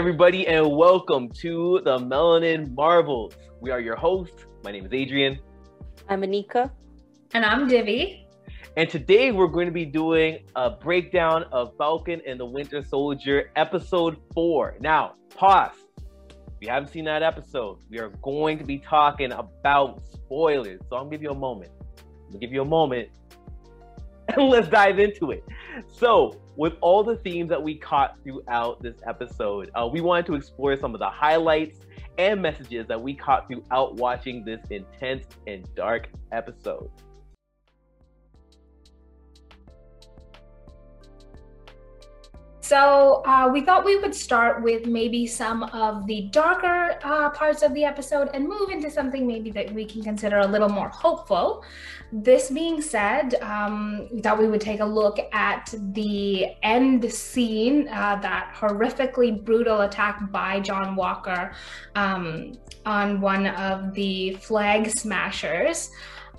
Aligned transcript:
everybody, 0.00 0.46
and 0.46 0.66
welcome 0.78 1.28
to 1.28 1.78
the 1.84 1.98
Melanin 1.98 2.74
Marvels. 2.74 3.34
We 3.60 3.70
are 3.70 3.80
your 3.80 3.96
hosts. 3.96 4.46
My 4.64 4.72
name 4.72 4.86
is 4.86 4.94
Adrian. 4.94 5.38
I'm 6.08 6.22
Anika. 6.22 6.70
And 7.34 7.44
I'm 7.44 7.68
Divi. 7.68 8.26
And 8.78 8.88
today 8.88 9.30
we're 9.30 9.46
going 9.46 9.66
to 9.66 9.72
be 9.72 9.84
doing 9.84 10.38
a 10.56 10.70
breakdown 10.70 11.44
of 11.52 11.76
Falcon 11.76 12.22
and 12.26 12.40
the 12.40 12.46
Winter 12.46 12.82
Soldier 12.82 13.50
episode 13.56 14.16
four. 14.32 14.74
Now, 14.80 15.16
pause. 15.36 15.76
If 15.98 16.62
you 16.62 16.70
haven't 16.70 16.88
seen 16.88 17.04
that 17.04 17.22
episode, 17.22 17.80
we 17.90 17.98
are 17.98 18.08
going 18.22 18.56
to 18.56 18.64
be 18.64 18.78
talking 18.78 19.32
about 19.32 20.00
spoilers. 20.06 20.80
So 20.88 20.96
I'm 20.96 21.08
gonna 21.08 21.10
give 21.10 21.22
you 21.22 21.30
a 21.32 21.34
moment. 21.34 21.72
I'm 21.98 22.28
gonna 22.28 22.38
give 22.38 22.54
you 22.54 22.62
a 22.62 22.64
moment 22.64 23.10
and 24.36 24.48
let's 24.48 24.68
dive 24.68 24.98
into 24.98 25.30
it. 25.30 25.44
So, 25.88 26.40
with 26.56 26.74
all 26.80 27.02
the 27.02 27.16
themes 27.16 27.48
that 27.50 27.62
we 27.62 27.76
caught 27.76 28.16
throughout 28.22 28.82
this 28.82 28.96
episode, 29.06 29.70
uh, 29.74 29.88
we 29.90 30.00
wanted 30.00 30.26
to 30.26 30.34
explore 30.34 30.76
some 30.76 30.94
of 30.94 31.00
the 31.00 31.08
highlights 31.08 31.78
and 32.18 32.42
messages 32.42 32.86
that 32.88 33.00
we 33.00 33.14
caught 33.14 33.48
throughout 33.48 33.96
watching 33.96 34.44
this 34.44 34.60
intense 34.70 35.24
and 35.46 35.66
dark 35.74 36.08
episode. 36.32 36.90
So 42.70 43.22
uh, 43.26 43.50
we 43.52 43.62
thought 43.62 43.84
we 43.84 43.96
would 43.96 44.14
start 44.14 44.62
with 44.62 44.86
maybe 44.86 45.26
some 45.26 45.64
of 45.64 46.06
the 46.06 46.28
darker 46.30 47.00
uh, 47.02 47.30
parts 47.30 47.62
of 47.62 47.74
the 47.74 47.82
episode 47.82 48.30
and 48.32 48.46
move 48.46 48.70
into 48.70 48.88
something 48.88 49.26
maybe 49.26 49.50
that 49.50 49.74
we 49.74 49.84
can 49.84 50.04
consider 50.04 50.38
a 50.38 50.46
little 50.46 50.68
more 50.68 50.88
hopeful. 50.88 51.64
This 52.12 52.48
being 52.48 52.80
said, 52.80 53.34
um, 53.42 54.06
we 54.12 54.20
thought 54.20 54.38
we 54.38 54.46
would 54.46 54.60
take 54.60 54.78
a 54.78 54.84
look 54.84 55.18
at 55.32 55.74
the 55.94 56.46
end 56.62 57.12
scene, 57.12 57.88
uh, 57.88 58.14
that 58.22 58.54
horrifically 58.56 59.44
brutal 59.44 59.80
attack 59.80 60.30
by 60.30 60.60
John 60.60 60.94
Walker 60.94 61.50
um, 61.96 62.52
on 62.86 63.20
one 63.20 63.48
of 63.48 63.94
the 63.94 64.34
flag 64.34 64.90
smashers 64.90 65.90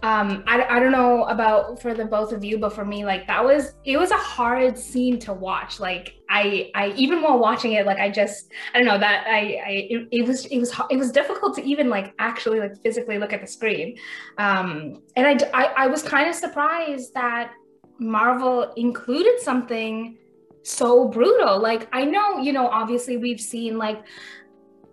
um 0.04 0.44
I, 0.48 0.64
I 0.64 0.80
don't 0.80 0.92
know 0.92 1.26
about 1.26 1.82
for 1.82 1.94
the 1.94 2.06
both 2.06 2.32
of 2.32 2.44
you 2.44 2.58
but 2.58 2.74
for 2.74 2.84
me 2.84 3.06
like 3.06 3.28
that 3.28 3.44
was 3.44 3.74
it 3.86 3.98
was 3.98 4.12
a 4.12 4.18
hard 4.18 4.78
scene 4.78 5.20
to 5.20 5.34
watch. 5.34 5.80
Like 5.80 6.16
i 6.30 6.72
i 6.76 6.90
even 6.96 7.22
while 7.22 7.40
watching 7.40 7.74
it 7.74 7.86
like 7.86 8.00
i 8.00 8.10
just 8.10 8.52
i 8.74 8.78
don't 8.78 8.88
know 8.88 8.98
that 8.98 9.26
i 9.28 9.60
i 9.66 9.70
it, 9.90 10.08
it 10.12 10.28
was 10.28 10.46
it 10.46 10.60
was 10.60 10.74
it 10.90 10.98
was 10.98 11.12
difficult 11.12 11.56
to 11.56 11.64
even 11.64 11.90
like 11.90 12.14
actually 12.20 12.60
like 12.60 12.82
physically 12.82 13.18
look 13.18 13.34
at 13.34 13.42
the 13.42 13.48
screen. 13.48 13.98
Um 14.38 15.02
and 15.16 15.28
i 15.28 15.50
i, 15.54 15.66
I 15.84 15.88
was 15.88 16.02
kind 16.02 16.28
of 16.30 16.36
surprised 16.36 17.14
that 17.14 17.52
marvel 18.00 18.74
included 18.78 19.40
something 19.40 20.18
so 20.64 21.08
brutal. 21.08 21.60
Like 21.60 21.88
i 21.94 22.06
know 22.06 22.40
you 22.40 22.54
know 22.54 22.68
obviously 22.68 23.18
we've 23.18 23.42
seen 23.42 23.78
like 23.78 24.04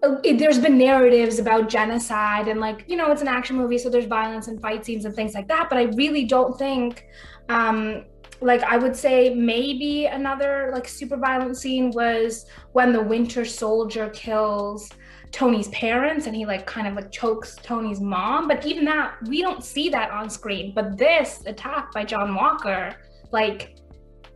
it, 0.03 0.39
there's 0.39 0.59
been 0.59 0.79
narratives 0.79 1.39
about 1.39 1.69
genocide 1.69 2.49
and 2.49 2.61
like 2.61 2.85
you 2.89 2.97
know 2.97 3.11
it's 3.11 3.23
an 3.23 3.29
action 3.29 3.57
movie 3.57 3.79
so 3.79 3.91
there's 3.91 4.07
violence 4.07 4.49
and 4.49 4.61
fight 4.61 4.85
scenes 4.85 5.05
and 5.05 5.15
things 5.15 5.35
like 5.35 5.49
that 5.49 5.69
but 5.69 5.79
i 5.79 5.83
really 5.97 6.25
don't 6.25 6.57
think 6.59 7.07
um 7.49 8.05
like 8.41 8.63
i 8.63 8.77
would 8.77 8.95
say 8.95 9.35
maybe 9.35 10.07
another 10.07 10.71
like 10.73 10.87
super 10.87 11.17
violent 11.17 11.57
scene 11.57 11.91
was 11.91 12.47
when 12.73 12.93
the 12.93 13.03
winter 13.03 13.45
soldier 13.45 14.09
kills 14.11 14.91
tony's 15.33 15.69
parents 15.69 16.27
and 16.27 16.37
he 16.37 16.47
like 16.47 16.65
kind 16.65 16.87
of 16.87 16.95
like 16.95 17.11
chokes 17.11 17.57
tony's 17.63 18.01
mom 18.01 18.47
but 18.47 18.65
even 18.65 18.85
that 18.85 19.15
we 19.27 19.43
don't 19.43 19.65
see 19.65 19.89
that 19.89 20.11
on 20.11 20.31
screen 20.31 20.73
but 20.75 20.97
this 20.97 21.43
attack 21.47 21.93
by 21.93 22.05
john 22.05 22.35
walker 22.35 22.95
like 23.33 23.77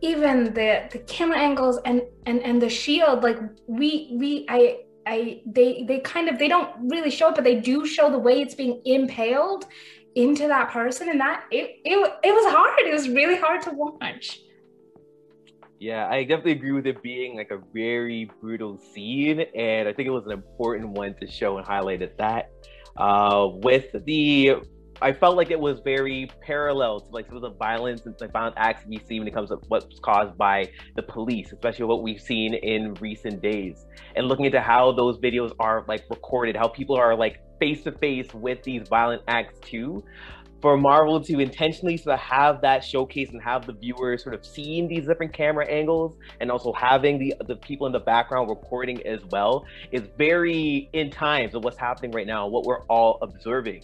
even 0.01 0.53
the 0.53 0.87
the 0.91 0.99
camera 1.07 1.37
angles 1.37 1.79
and 1.85 2.01
and 2.25 2.41
and 2.41 2.61
the 2.61 2.69
shield 2.69 3.23
like 3.23 3.39
we 3.67 4.09
we 4.19 4.45
i 4.49 4.77
I 5.05 5.41
they 5.45 5.83
they 5.87 5.99
kind 5.99 6.29
of 6.29 6.39
they 6.39 6.47
don't 6.47 6.69
really 6.89 7.09
show 7.09 7.29
it, 7.29 7.35
but 7.35 7.43
they 7.43 7.59
do 7.59 7.85
show 7.85 8.09
the 8.09 8.19
way 8.19 8.41
it's 8.41 8.55
being 8.55 8.81
impaled 8.85 9.65
into 10.15 10.47
that 10.47 10.71
person, 10.71 11.09
and 11.09 11.19
that 11.19 11.45
it 11.51 11.79
it 11.83 12.13
it 12.23 12.31
was 12.31 12.53
hard. 12.53 12.79
It 12.79 12.93
was 12.93 13.09
really 13.09 13.37
hard 13.37 13.61
to 13.63 13.71
watch. 13.71 14.39
Yeah, 15.79 16.07
I 16.07 16.23
definitely 16.23 16.53
agree 16.53 16.71
with 16.71 16.87
it 16.87 17.03
being 17.03 17.35
like 17.35 17.51
a 17.51 17.59
very 17.73 18.31
brutal 18.39 18.77
scene, 18.77 19.41
and 19.53 19.87
I 19.87 19.93
think 19.93 20.07
it 20.07 20.11
was 20.11 20.25
an 20.25 20.31
important 20.31 20.91
one 20.91 21.13
to 21.19 21.27
show 21.27 21.57
and 21.57 21.67
highlight 21.67 22.01
at 22.01 22.17
that. 22.17 22.51
Uh, 22.95 23.49
with 23.51 23.87
the 24.05 24.55
I 25.03 25.11
felt 25.11 25.35
like 25.35 25.51
it 25.51 25.59
was 25.59 25.81
very 25.81 26.29
parallel 26.39 27.01
to 27.01 27.11
like 27.11 27.27
some 27.27 27.35
of 27.35 27.41
the 27.41 27.49
violence 27.49 28.05
and 28.05 28.15
like 28.21 28.31
violent 28.31 28.55
acts 28.57 28.85
we 28.87 28.99
see 29.05 29.19
when 29.19 29.27
it 29.27 29.33
comes 29.33 29.49
to 29.49 29.59
what's 29.67 29.99
caused 29.99 30.37
by 30.37 30.69
the 30.95 31.03
police, 31.03 31.51
especially 31.51 31.83
what 31.83 32.01
we've 32.01 32.21
seen 32.21 32.53
in 32.53 32.93
recent 32.95 33.41
days. 33.41 33.85
And 34.15 34.29
looking 34.29 34.45
into 34.45 34.61
how 34.61 34.93
those 34.93 35.17
videos 35.17 35.51
are 35.59 35.83
like 35.89 36.05
recorded, 36.09 36.55
how 36.55 36.69
people 36.69 36.95
are 36.95 37.17
like 37.17 37.41
face 37.59 37.83
to 37.83 37.91
face 37.91 38.33
with 38.33 38.63
these 38.63 38.87
violent 38.87 39.23
acts 39.27 39.59
too. 39.59 40.05
For 40.61 40.77
Marvel 40.77 41.19
to 41.19 41.39
intentionally 41.41 41.97
sort 41.97 42.13
of 42.13 42.21
have 42.21 42.61
that 42.61 42.81
showcase 42.81 43.31
and 43.31 43.41
have 43.41 43.65
the 43.65 43.73
viewers 43.73 44.23
sort 44.23 44.33
of 44.33 44.45
seeing 44.45 44.87
these 44.87 45.05
different 45.05 45.33
camera 45.33 45.67
angles 45.67 46.15
and 46.39 46.49
also 46.49 46.71
having 46.71 47.19
the 47.19 47.33
the 47.45 47.57
people 47.57 47.87
in 47.87 47.91
the 47.91 47.99
background 47.99 48.47
recording 48.47 49.05
as 49.05 49.19
well 49.31 49.65
is 49.91 50.03
very 50.17 50.89
in 50.93 51.11
times 51.11 51.55
of 51.55 51.65
what's 51.65 51.77
happening 51.77 52.11
right 52.11 52.25
now, 52.25 52.47
what 52.47 52.63
we're 52.63 52.83
all 52.83 53.19
observing 53.21 53.83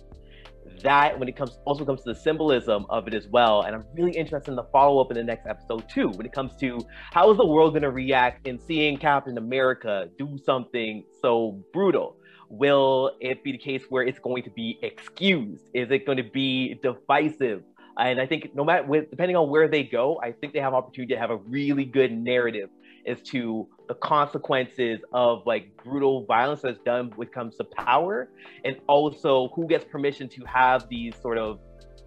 that 0.83 1.17
when 1.19 1.27
it 1.27 1.35
comes 1.35 1.59
also 1.65 1.85
comes 1.85 2.03
to 2.03 2.13
the 2.13 2.19
symbolism 2.19 2.85
of 2.89 3.07
it 3.07 3.13
as 3.13 3.27
well. 3.27 3.61
And 3.61 3.75
i'm 3.75 3.85
really 3.93 4.11
interested 4.11 4.51
in 4.51 4.55
the 4.55 4.63
follow-up 4.71 5.11
in 5.11 5.17
the 5.17 5.23
next 5.23 5.47
episode 5.47 5.87
too 5.89 6.09
when 6.09 6.25
it 6.25 6.31
comes 6.31 6.55
to 6.57 6.79
how 7.11 7.31
is 7.31 7.37
the 7.37 7.45
world 7.45 7.73
going 7.73 7.83
to 7.83 7.91
react 7.91 8.47
in 8.47 8.59
seeing 8.59 8.97
captain 8.97 9.37
america 9.37 10.09
do 10.17 10.37
something 10.43 11.03
so 11.21 11.61
brutal? 11.73 12.15
Will 12.51 13.11
it 13.19 13.43
be 13.43 13.51
the 13.51 13.59
case 13.59 13.83
where 13.89 14.03
it's 14.03 14.17
going 14.17 14.41
to 14.41 14.49
be 14.49 14.79
excused? 14.81 15.65
Is 15.75 15.91
it 15.91 16.07
going 16.07 16.17
to 16.17 16.23
be 16.23 16.79
divisive? 16.81 17.61
And 17.97 18.19
i 18.19 18.25
think 18.25 18.55
no 18.55 18.63
matter 18.63 19.05
depending 19.09 19.35
on 19.35 19.49
where 19.49 19.67
they 19.67 19.83
go 19.83 20.19
i 20.23 20.31
think 20.31 20.53
they 20.53 20.59
have 20.59 20.73
opportunity 20.73 21.13
to 21.13 21.19
have 21.19 21.31
a 21.31 21.37
really 21.37 21.85
good 21.85 22.11
narrative 22.11 22.69
as 23.05 23.21
to 23.23 23.67
the 23.87 23.95
consequences 23.95 24.99
of 25.13 25.45
like 25.45 25.75
brutal 25.83 26.25
violence 26.25 26.61
that's 26.61 26.79
done 26.79 27.11
when 27.15 27.27
it 27.27 27.33
comes 27.33 27.55
to 27.57 27.63
power, 27.63 28.29
and 28.65 28.77
also 28.87 29.49
who 29.55 29.67
gets 29.67 29.85
permission 29.85 30.29
to 30.29 30.43
have 30.45 30.87
these 30.89 31.13
sort 31.21 31.37
of 31.37 31.59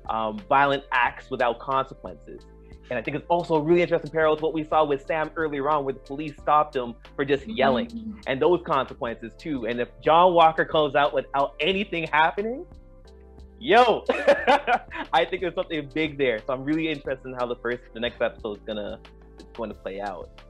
um, 0.08 0.38
violent 0.48 0.84
acts 0.92 1.30
without 1.30 1.58
consequences. 1.58 2.42
And 2.90 2.98
I 2.98 3.02
think 3.02 3.16
it's 3.16 3.26
also 3.28 3.54
a 3.54 3.60
really 3.60 3.80
interesting 3.80 4.10
parallel 4.10 4.36
to 4.36 4.42
what 4.42 4.52
we 4.52 4.64
saw 4.64 4.84
with 4.84 5.06
Sam 5.06 5.30
earlier 5.36 5.70
on, 5.70 5.84
where 5.84 5.94
the 5.94 6.00
police 6.00 6.34
stopped 6.40 6.76
him 6.76 6.94
for 7.16 7.24
just 7.24 7.44
mm-hmm. 7.44 7.52
yelling, 7.52 7.86
mm-hmm. 7.86 8.20
and 8.26 8.40
those 8.40 8.60
consequences 8.66 9.32
too. 9.38 9.66
And 9.66 9.80
if 9.80 9.88
John 10.02 10.34
Walker 10.34 10.64
comes 10.64 10.94
out 10.94 11.14
without 11.14 11.54
anything 11.60 12.06
happening, 12.08 12.66
yo, 13.58 14.04
I 15.12 15.24
think 15.24 15.40
there's 15.40 15.54
something 15.54 15.88
big 15.94 16.18
there. 16.18 16.40
So 16.46 16.52
I'm 16.52 16.64
really 16.64 16.88
interested 16.88 17.26
in 17.26 17.34
how 17.34 17.46
the 17.46 17.56
first, 17.56 17.82
the 17.94 18.00
next 18.00 18.20
episode 18.20 18.58
is 18.58 18.62
gonna, 18.64 19.00
is 19.38 19.46
going 19.54 19.70
to 19.70 19.76
play 19.76 20.00
out. 20.00 20.42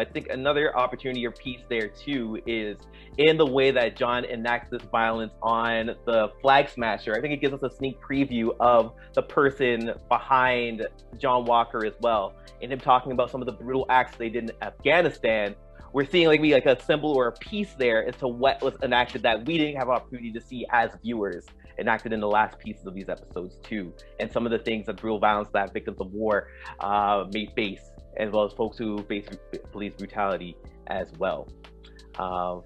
I 0.00 0.04
think 0.04 0.28
another 0.30 0.76
opportunity 0.76 1.26
or 1.26 1.30
piece 1.30 1.60
there 1.68 1.88
too 1.88 2.40
is 2.46 2.78
in 3.18 3.36
the 3.36 3.44
way 3.44 3.70
that 3.70 3.96
John 3.96 4.24
enacts 4.24 4.70
this 4.70 4.82
violence 4.90 5.32
on 5.42 5.94
the 6.06 6.32
flag 6.40 6.70
smasher. 6.70 7.14
I 7.14 7.20
think 7.20 7.34
it 7.34 7.40
gives 7.40 7.52
us 7.52 7.62
a 7.62 7.76
sneak 7.76 8.00
preview 8.00 8.56
of 8.60 8.94
the 9.14 9.22
person 9.22 9.92
behind 10.08 10.86
John 11.18 11.44
Walker 11.44 11.84
as 11.84 11.92
well, 12.00 12.34
and 12.62 12.72
him 12.72 12.80
talking 12.80 13.12
about 13.12 13.30
some 13.30 13.42
of 13.42 13.46
the 13.46 13.52
brutal 13.52 13.84
acts 13.90 14.16
they 14.16 14.30
did 14.30 14.50
in 14.50 14.52
Afghanistan. 14.62 15.54
We're 15.92 16.06
seeing 16.06 16.28
like 16.28 16.40
we 16.40 16.54
like 16.54 16.66
a 16.66 16.80
symbol 16.82 17.12
or 17.12 17.26
a 17.26 17.32
piece 17.32 17.74
there 17.74 18.06
as 18.06 18.16
to 18.16 18.28
what 18.28 18.62
was 18.62 18.74
enacted 18.82 19.22
that 19.22 19.44
we 19.44 19.58
didn't 19.58 19.76
have 19.76 19.88
opportunity 19.88 20.32
to 20.32 20.40
see 20.40 20.64
as 20.70 20.90
viewers 21.02 21.44
enacted 21.78 22.12
in 22.12 22.20
the 22.20 22.28
last 22.28 22.58
pieces 22.58 22.86
of 22.86 22.94
these 22.94 23.08
episodes 23.08 23.56
too, 23.62 23.92
and 24.18 24.30
some 24.30 24.46
of 24.46 24.52
the 24.52 24.58
things 24.58 24.86
that 24.86 24.96
brutal 24.96 25.18
violence 25.18 25.48
that 25.52 25.72
victims 25.72 25.98
of 26.00 26.12
war 26.12 26.48
uh, 26.78 27.24
may 27.32 27.46
face 27.56 27.90
as 28.16 28.30
well 28.30 28.44
as 28.44 28.52
folks 28.52 28.78
who 28.78 29.02
face 29.04 29.26
police 29.72 29.94
brutality 29.94 30.56
as 30.88 31.10
well. 31.18 31.48
Um, 32.18 32.62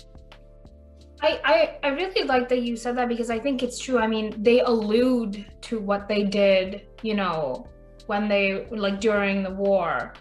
I, 1.23 1.41
I, 1.45 1.79
I 1.83 1.89
really 1.89 2.27
like 2.27 2.49
that 2.49 2.63
you 2.63 2.77
said 2.77 2.97
that 2.99 3.09
because 3.09 3.31
I 3.31 3.39
think 3.39 3.63
it's 3.63 3.79
true. 3.79 3.99
I 3.99 4.07
mean, 4.07 4.35
they 4.43 4.61
allude 4.61 5.47
to 5.63 5.79
what 5.79 6.09
they 6.09 6.25
did, 6.25 6.87
you 7.03 7.15
know, 7.15 7.67
when 8.07 8.29
they 8.29 8.67
like 8.71 9.01
during 9.01 9.43
the 9.43 9.51
war, 9.51 10.13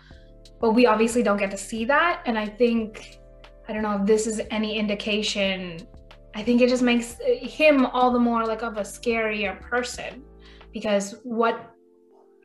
but 0.62 0.72
we 0.72 0.86
obviously 0.86 1.24
don't 1.24 1.38
get 1.38 1.52
to 1.52 1.58
see 1.58 1.84
that. 1.86 2.22
And 2.26 2.38
I 2.38 2.48
think, 2.48 3.20
I 3.68 3.74
don't 3.74 3.84
know 3.84 4.00
if 4.00 4.06
this 4.06 4.28
is 4.28 4.42
any 4.50 4.78
indication. 4.78 5.88
I 6.36 6.44
think 6.44 6.62
it 6.62 6.70
just 6.70 6.84
makes 6.84 7.18
him 7.26 7.86
all 7.88 8.12
the 8.12 8.20
more 8.20 8.46
like 8.46 8.64
of 8.64 8.78
a 8.78 8.82
scarier 8.82 9.60
person 9.62 10.24
because 10.72 11.16
what 11.24 11.73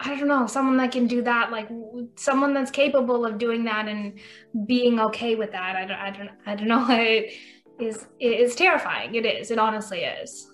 I 0.01 0.17
don't 0.17 0.29
know, 0.29 0.47
someone 0.47 0.77
that 0.77 0.93
can 0.93 1.07
do 1.07 1.23
that, 1.23 1.51
like 1.51 1.69
someone 2.17 2.55
that's 2.55 2.71
capable 2.71 3.27
of 3.27 3.39
doing 3.39 3.65
that 3.65 3.89
and 3.89 4.19
being 4.67 5.01
okay 5.01 5.35
with 5.35 5.51
that. 5.53 5.75
I 5.75 5.85
don't, 5.85 5.99
I 5.99 6.11
don't, 6.11 6.31
I 6.47 6.55
don't 6.55 6.69
know. 6.69 7.25
It 7.81 7.87
is, 7.87 8.07
it 8.19 8.41
is 8.41 8.57
terrifying. 8.57 9.15
It 9.15 9.25
is. 9.25 9.53
It 9.53 9.59
honestly 9.61 10.01
is. 10.01 10.51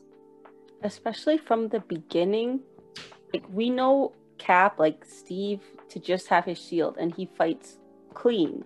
Especially 0.82 1.38
from 1.38 1.68
the 1.68 1.80
beginning, 1.80 2.60
like 3.32 3.44
we 3.50 3.70
know 3.70 4.12
Cap, 4.36 4.78
like 4.78 5.06
Steve, 5.06 5.60
to 5.88 5.98
just 5.98 6.28
have 6.28 6.44
his 6.44 6.58
shield 6.58 6.98
and 6.98 7.14
he 7.14 7.24
fights 7.38 7.78
clean, 8.12 8.62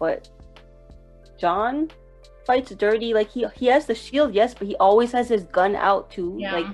but 0.00 0.28
John, 1.38 1.92
fights 2.46 2.70
dirty. 2.72 3.14
Like 3.14 3.30
he 3.30 3.46
he 3.54 3.66
has 3.66 3.86
the 3.86 3.94
shield, 3.94 4.34
yes, 4.34 4.54
but 4.54 4.66
he 4.66 4.76
always 4.76 5.12
has 5.12 5.28
his 5.28 5.44
gun 5.44 5.76
out 5.76 6.10
too. 6.10 6.36
Yeah. 6.38 6.56
Like 6.56 6.66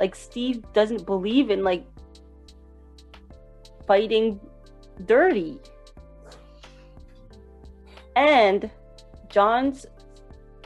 like 0.00 0.14
Steve 0.14 0.62
doesn't 0.72 1.06
believe 1.06 1.50
in 1.50 1.64
like 1.64 1.84
fighting 3.86 4.40
dirty. 5.04 5.60
And 8.14 8.70
John's 9.28 9.86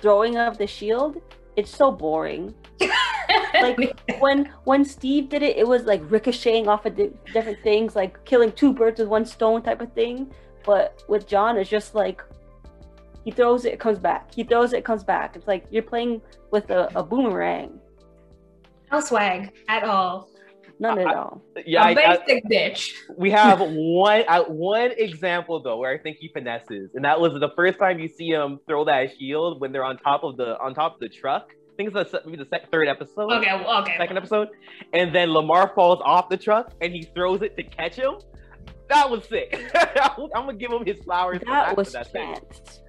throwing 0.01 0.37
of 0.37 0.59
the 0.59 0.67
shield, 0.67 1.21
it's 1.57 1.75
so 1.75 1.91
boring. 1.91 2.55
Like 3.55 3.79
when 4.21 4.47
when 4.65 4.85
Steve 4.85 5.29
did 5.29 5.43
it, 5.43 5.57
it 5.57 5.67
was 5.67 5.83
like 5.85 6.01
ricocheting 6.11 6.67
off 6.67 6.87
of 6.87 6.97
di- 6.97 7.11
different 7.33 7.63
things, 7.63 7.95
like 7.95 8.25
killing 8.25 8.53
two 8.53 8.73
birds 8.73 8.99
with 9.01 9.09
one 9.09 9.27
stone 9.27 9.63
type 9.63 9.81
of 9.83 9.93
thing. 9.93 10.33
But 10.65 11.03
with 11.09 11.27
John, 11.27 11.57
it's 11.59 11.69
just 11.69 11.95
like 11.95 12.23
he 13.25 13.31
throws 13.31 13.65
it, 13.67 13.75
it 13.75 13.81
comes 13.81 13.99
back. 13.99 14.33
He 14.35 14.45
throws 14.45 14.73
it, 14.73 14.79
it 14.79 14.85
comes 14.85 15.05
back. 15.05 15.37
It's 15.37 15.47
like 15.47 15.67
you're 15.71 15.83
playing 15.83 16.23
with 16.51 16.71
a, 16.71 16.89
a 16.97 17.03
boomerang. 17.03 17.79
no 18.91 19.01
swag 19.01 19.53
at 19.69 19.85
all. 19.85 20.29
None 20.81 20.99
at 20.99 21.06
I- 21.06 21.15
all. 21.15 21.43
Yeah, 21.67 21.82
a 21.82 21.85
I, 21.87 21.91
I, 21.91 22.17
basic 22.27 22.44
bitch. 22.47 22.93
we 23.17 23.31
have 23.31 23.61
one 23.61 24.25
uh, 24.27 24.44
one 24.44 24.93
example 24.97 25.62
though 25.62 25.77
where 25.77 25.93
I 25.93 25.99
think 25.99 26.17
he 26.19 26.29
finesses, 26.32 26.91
and 26.94 27.05
that 27.05 27.21
was 27.21 27.32
the 27.38 27.50
first 27.55 27.79
time 27.79 27.99
you 28.00 28.09
see 28.09 28.29
him 28.31 28.59
throw 28.67 28.85
that 28.87 29.11
shield 29.19 29.61
when 29.61 29.73
they're 29.73 29.85
on 29.85 29.99
top 29.99 30.25
of 30.25 30.37
the 30.38 30.59
on 30.59 30.75
top 30.75 30.94
of 30.94 31.00
the 31.00 31.09
truck. 31.09 31.50
I 31.53 31.77
think 31.77 31.94
it's 31.94 32.11
the, 32.12 32.23
maybe 32.27 32.43
the 32.43 32.49
sec- 32.50 32.71
third 32.71 32.88
episode, 32.88 33.31
Okay, 33.32 33.53
okay. 33.53 33.94
second 33.99 34.17
episode, 34.19 34.49
and 34.93 35.15
then 35.15 35.32
Lamar 35.32 35.73
falls 35.75 36.00
off 36.05 36.29
the 36.29 36.37
truck 36.37 36.73
and 36.83 36.93
he 36.93 37.03
throws 37.15 37.41
it 37.43 37.56
to 37.56 37.62
catch 37.62 37.94
him. 37.97 38.15
That 38.88 39.09
was 39.09 39.25
sick. 39.25 39.71
I'm 39.75 40.29
gonna 40.33 40.55
give 40.55 40.73
him 40.73 40.85
his 40.85 40.99
flowers. 41.05 41.38
for 41.38 41.44
That 41.47 41.71
for 41.71 41.75
was 41.76 41.93
that 41.93 42.11
thing. 42.12 42.35
chance. 42.35 42.81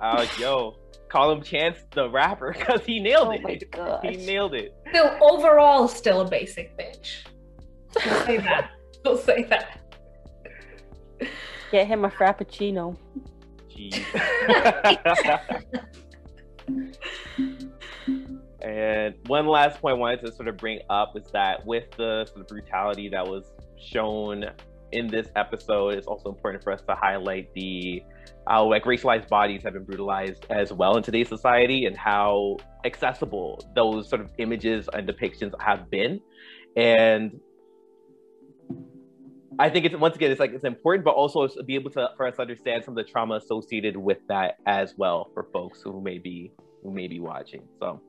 Uh, 0.00 0.26
yo, 0.38 0.76
call 1.08 1.30
him 1.32 1.42
Chance 1.42 1.78
the 1.92 2.08
rapper 2.10 2.52
because 2.58 2.84
he 2.84 3.00
nailed 3.00 3.28
Oh 3.28 3.32
it. 3.32 3.42
my 3.42 3.54
gosh. 3.70 4.04
He 4.04 4.16
nailed 4.26 4.54
it. 4.54 4.74
Still, 4.90 5.16
overall, 5.20 5.88
still 5.88 6.20
a 6.22 6.28
basic 6.28 6.76
bitch. 6.78 7.24
We'll 8.04 8.24
say 8.24 8.36
that. 8.38 8.70
We'll 9.04 9.16
say 9.18 9.42
that. 9.44 9.80
Get 11.70 11.86
him 11.86 12.04
a 12.04 12.10
frappuccino. 12.10 12.96
Jeez. 13.70 14.02
and 18.62 19.14
one 19.26 19.46
last 19.46 19.80
point 19.80 19.96
I 19.96 19.98
wanted 19.98 20.20
to 20.26 20.32
sort 20.32 20.48
of 20.48 20.56
bring 20.56 20.80
up 20.90 21.16
is 21.16 21.30
that 21.32 21.64
with 21.66 21.90
the 21.96 22.26
sort 22.26 22.40
of 22.40 22.46
brutality 22.48 23.08
that 23.10 23.26
was 23.26 23.44
shown 23.78 24.44
in 24.92 25.08
this 25.08 25.28
episode, 25.36 25.94
it's 25.94 26.06
also 26.06 26.30
important 26.30 26.62
for 26.64 26.72
us 26.72 26.82
to 26.82 26.94
highlight 26.94 27.52
the 27.54 28.02
how 28.46 28.68
like 28.68 28.84
racialized 28.84 29.28
bodies 29.28 29.62
have 29.62 29.74
been 29.74 29.84
brutalized 29.84 30.46
as 30.48 30.72
well 30.72 30.96
in 30.96 31.02
today's 31.02 31.28
society 31.28 31.84
and 31.84 31.96
how 31.96 32.56
accessible 32.84 33.62
those 33.74 34.08
sort 34.08 34.22
of 34.22 34.30
images 34.38 34.88
and 34.94 35.06
depictions 35.06 35.52
have 35.60 35.90
been. 35.90 36.20
And 36.76 37.38
I 39.58 39.68
think 39.68 39.84
it's 39.84 39.96
once 39.96 40.16
again 40.16 40.30
it's 40.30 40.40
like 40.40 40.52
it's 40.52 40.64
important, 40.64 41.04
but 41.04 41.14
also 41.14 41.48
be 41.66 41.74
able 41.74 41.90
to 41.90 42.10
for 42.16 42.26
us 42.26 42.36
to 42.36 42.42
understand 42.42 42.84
some 42.84 42.96
of 42.96 43.04
the 43.04 43.10
trauma 43.10 43.34
associated 43.34 43.96
with 43.96 44.18
that 44.28 44.56
as 44.66 44.94
well 44.96 45.30
for 45.34 45.44
folks 45.52 45.82
who 45.82 46.00
may 46.00 46.18
be 46.18 46.52
who 46.82 46.92
may 46.92 47.08
be 47.08 47.20
watching. 47.20 47.62
So 47.80 48.00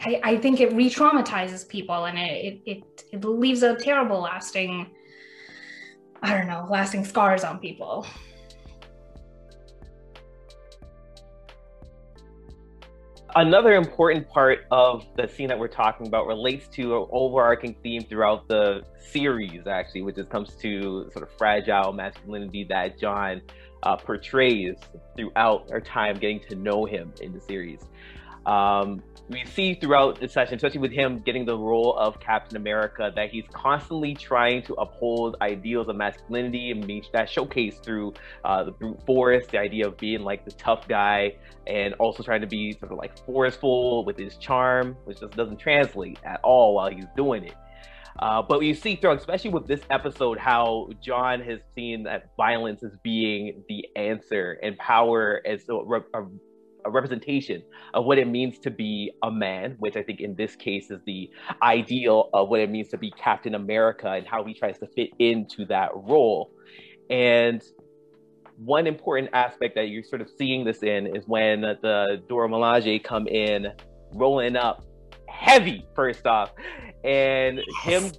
I, 0.00 0.20
I 0.24 0.36
think 0.38 0.60
it 0.60 0.72
re-traumatizes 0.72 1.68
people 1.68 2.06
and 2.06 2.18
it 2.18 2.60
it 2.66 3.04
it 3.12 3.24
leaves 3.24 3.62
a 3.62 3.76
terrible 3.76 4.20
lasting 4.20 4.90
I 6.22 6.36
don't 6.36 6.48
know, 6.48 6.66
lasting 6.68 7.04
scars 7.04 7.44
on 7.44 7.58
people. 7.58 8.06
another 13.36 13.74
important 13.74 14.28
part 14.28 14.66
of 14.70 15.06
the 15.16 15.28
scene 15.28 15.48
that 15.48 15.58
we're 15.58 15.68
talking 15.68 16.06
about 16.06 16.26
relates 16.26 16.66
to 16.68 16.96
an 16.96 17.06
overarching 17.12 17.74
theme 17.82 18.02
throughout 18.02 18.48
the 18.48 18.82
series, 18.98 19.66
actually, 19.66 20.02
which 20.02 20.18
is 20.18 20.26
comes 20.26 20.54
to 20.56 21.08
sort 21.12 21.22
of 21.22 21.30
fragile 21.38 21.92
masculinity 21.92 22.64
that 22.64 22.98
John 22.98 23.40
uh, 23.84 23.96
portrays 23.96 24.74
throughout 25.16 25.70
our 25.70 25.80
time 25.80 26.16
getting 26.18 26.40
to 26.48 26.56
know 26.56 26.84
him 26.84 27.12
in 27.20 27.32
the 27.32 27.40
series. 27.40 27.80
Um, 28.48 29.02
we 29.28 29.44
see 29.44 29.74
throughout 29.74 30.20
the 30.20 30.28
session, 30.28 30.54
especially 30.54 30.80
with 30.80 30.92
him 30.92 31.18
getting 31.18 31.44
the 31.44 31.56
role 31.56 31.94
of 31.98 32.18
Captain 32.18 32.56
America, 32.56 33.12
that 33.14 33.30
he's 33.30 33.44
constantly 33.52 34.14
trying 34.14 34.62
to 34.62 34.74
uphold 34.74 35.36
ideals 35.42 35.88
of 35.88 35.96
masculinity 35.96 36.70
and 36.70 36.86
being 36.86 37.04
that 37.12 37.28
showcased 37.28 37.84
through 37.84 38.14
uh, 38.44 38.64
the 38.64 38.70
brute 38.70 39.04
force, 39.04 39.46
the 39.48 39.58
idea 39.58 39.86
of 39.86 39.98
being 39.98 40.22
like 40.22 40.46
the 40.46 40.52
tough 40.52 40.88
guy, 40.88 41.36
and 41.66 41.92
also 41.94 42.22
trying 42.22 42.40
to 42.40 42.46
be 42.46 42.72
sort 42.72 42.90
of 42.90 42.96
like 42.96 43.18
forceful 43.26 44.02
with 44.06 44.16
his 44.16 44.36
charm, 44.38 44.96
which 45.04 45.20
just 45.20 45.36
doesn't 45.36 45.58
translate 45.58 46.18
at 46.24 46.40
all 46.42 46.74
while 46.74 46.88
he's 46.88 47.04
doing 47.14 47.44
it. 47.44 47.54
Uh, 48.18 48.42
but 48.42 48.60
you 48.62 48.74
see 48.74 48.96
through, 48.96 49.12
especially 49.12 49.50
with 49.50 49.66
this 49.66 49.82
episode, 49.90 50.38
how 50.38 50.88
John 51.00 51.40
has 51.42 51.60
seen 51.74 52.02
that 52.04 52.30
violence 52.36 52.82
as 52.82 52.96
being 53.02 53.62
the 53.68 53.86
answer 53.94 54.58
and 54.62 54.76
power 54.78 55.40
as 55.46 55.68
a, 55.68 55.74
a, 55.74 56.26
a 56.88 56.90
representation 56.90 57.62
of 57.94 58.04
what 58.04 58.18
it 58.18 58.26
means 58.26 58.58
to 58.60 58.70
be 58.70 59.12
a 59.22 59.30
man, 59.30 59.76
which 59.78 59.96
I 59.96 60.02
think 60.02 60.20
in 60.20 60.34
this 60.34 60.56
case 60.56 60.90
is 60.90 61.00
the 61.06 61.30
ideal 61.62 62.30
of 62.32 62.48
what 62.48 62.60
it 62.60 62.70
means 62.70 62.88
to 62.88 62.98
be 62.98 63.10
Captain 63.12 63.54
America 63.54 64.10
and 64.10 64.26
how 64.26 64.44
he 64.44 64.54
tries 64.54 64.78
to 64.78 64.86
fit 64.88 65.10
into 65.18 65.64
that 65.66 65.90
role. 65.94 66.50
And 67.10 67.62
one 68.56 68.86
important 68.86 69.30
aspect 69.34 69.76
that 69.76 69.88
you're 69.88 70.02
sort 70.02 70.20
of 70.20 70.28
seeing 70.36 70.64
this 70.64 70.82
in 70.82 71.14
is 71.16 71.24
when 71.26 71.60
the 71.60 72.22
Dora 72.28 72.48
Milaje 72.48 73.02
come 73.04 73.28
in 73.28 73.68
rolling 74.14 74.56
up 74.56 74.84
heavy 75.28 75.86
first 75.94 76.26
off 76.26 76.52
and 77.04 77.60
him 77.82 78.10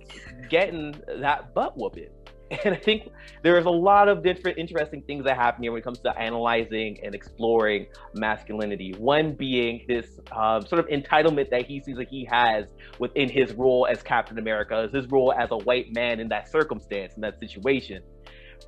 getting 0.49 0.95
that 1.17 1.53
butt 1.53 1.77
whooping 1.77 2.09
and 2.63 2.73
i 2.73 2.77
think 2.77 3.09
there's 3.41 3.65
a 3.65 3.69
lot 3.69 4.07
of 4.07 4.23
different 4.23 4.57
interesting 4.57 5.01
things 5.03 5.23
that 5.23 5.37
happen 5.37 5.63
here 5.63 5.71
when 5.71 5.79
it 5.79 5.83
comes 5.83 5.99
to 5.99 6.17
analyzing 6.17 6.99
and 7.03 7.15
exploring 7.15 7.87
masculinity. 8.13 8.93
One 8.97 9.33
being 9.33 9.85
this 9.87 10.19
um, 10.31 10.65
sort 10.65 10.79
of 10.79 10.87
entitlement 10.87 11.49
that 11.51 11.65
he 11.65 11.81
sees 11.81 11.97
that 11.97 12.09
he 12.09 12.25
has 12.25 12.65
within 12.99 13.29
his 13.29 13.53
role 13.53 13.87
as 13.89 14.03
captain 14.03 14.37
america 14.37 14.75
as 14.75 14.91
his 14.91 15.09
role 15.09 15.33
as 15.33 15.51
a 15.51 15.57
white 15.57 15.93
man 15.93 16.19
in 16.19 16.27
that 16.29 16.49
circumstance 16.49 17.15
in 17.15 17.21
that 17.21 17.39
situation. 17.39 18.03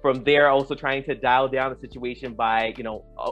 From 0.01 0.23
there 0.23 0.49
also 0.49 0.73
trying 0.73 1.03
to 1.03 1.15
dial 1.15 1.47
down 1.47 1.73
the 1.73 1.79
situation 1.79 2.33
by 2.33 2.73
you 2.77 2.83
know 2.83 3.05
uh, 3.17 3.31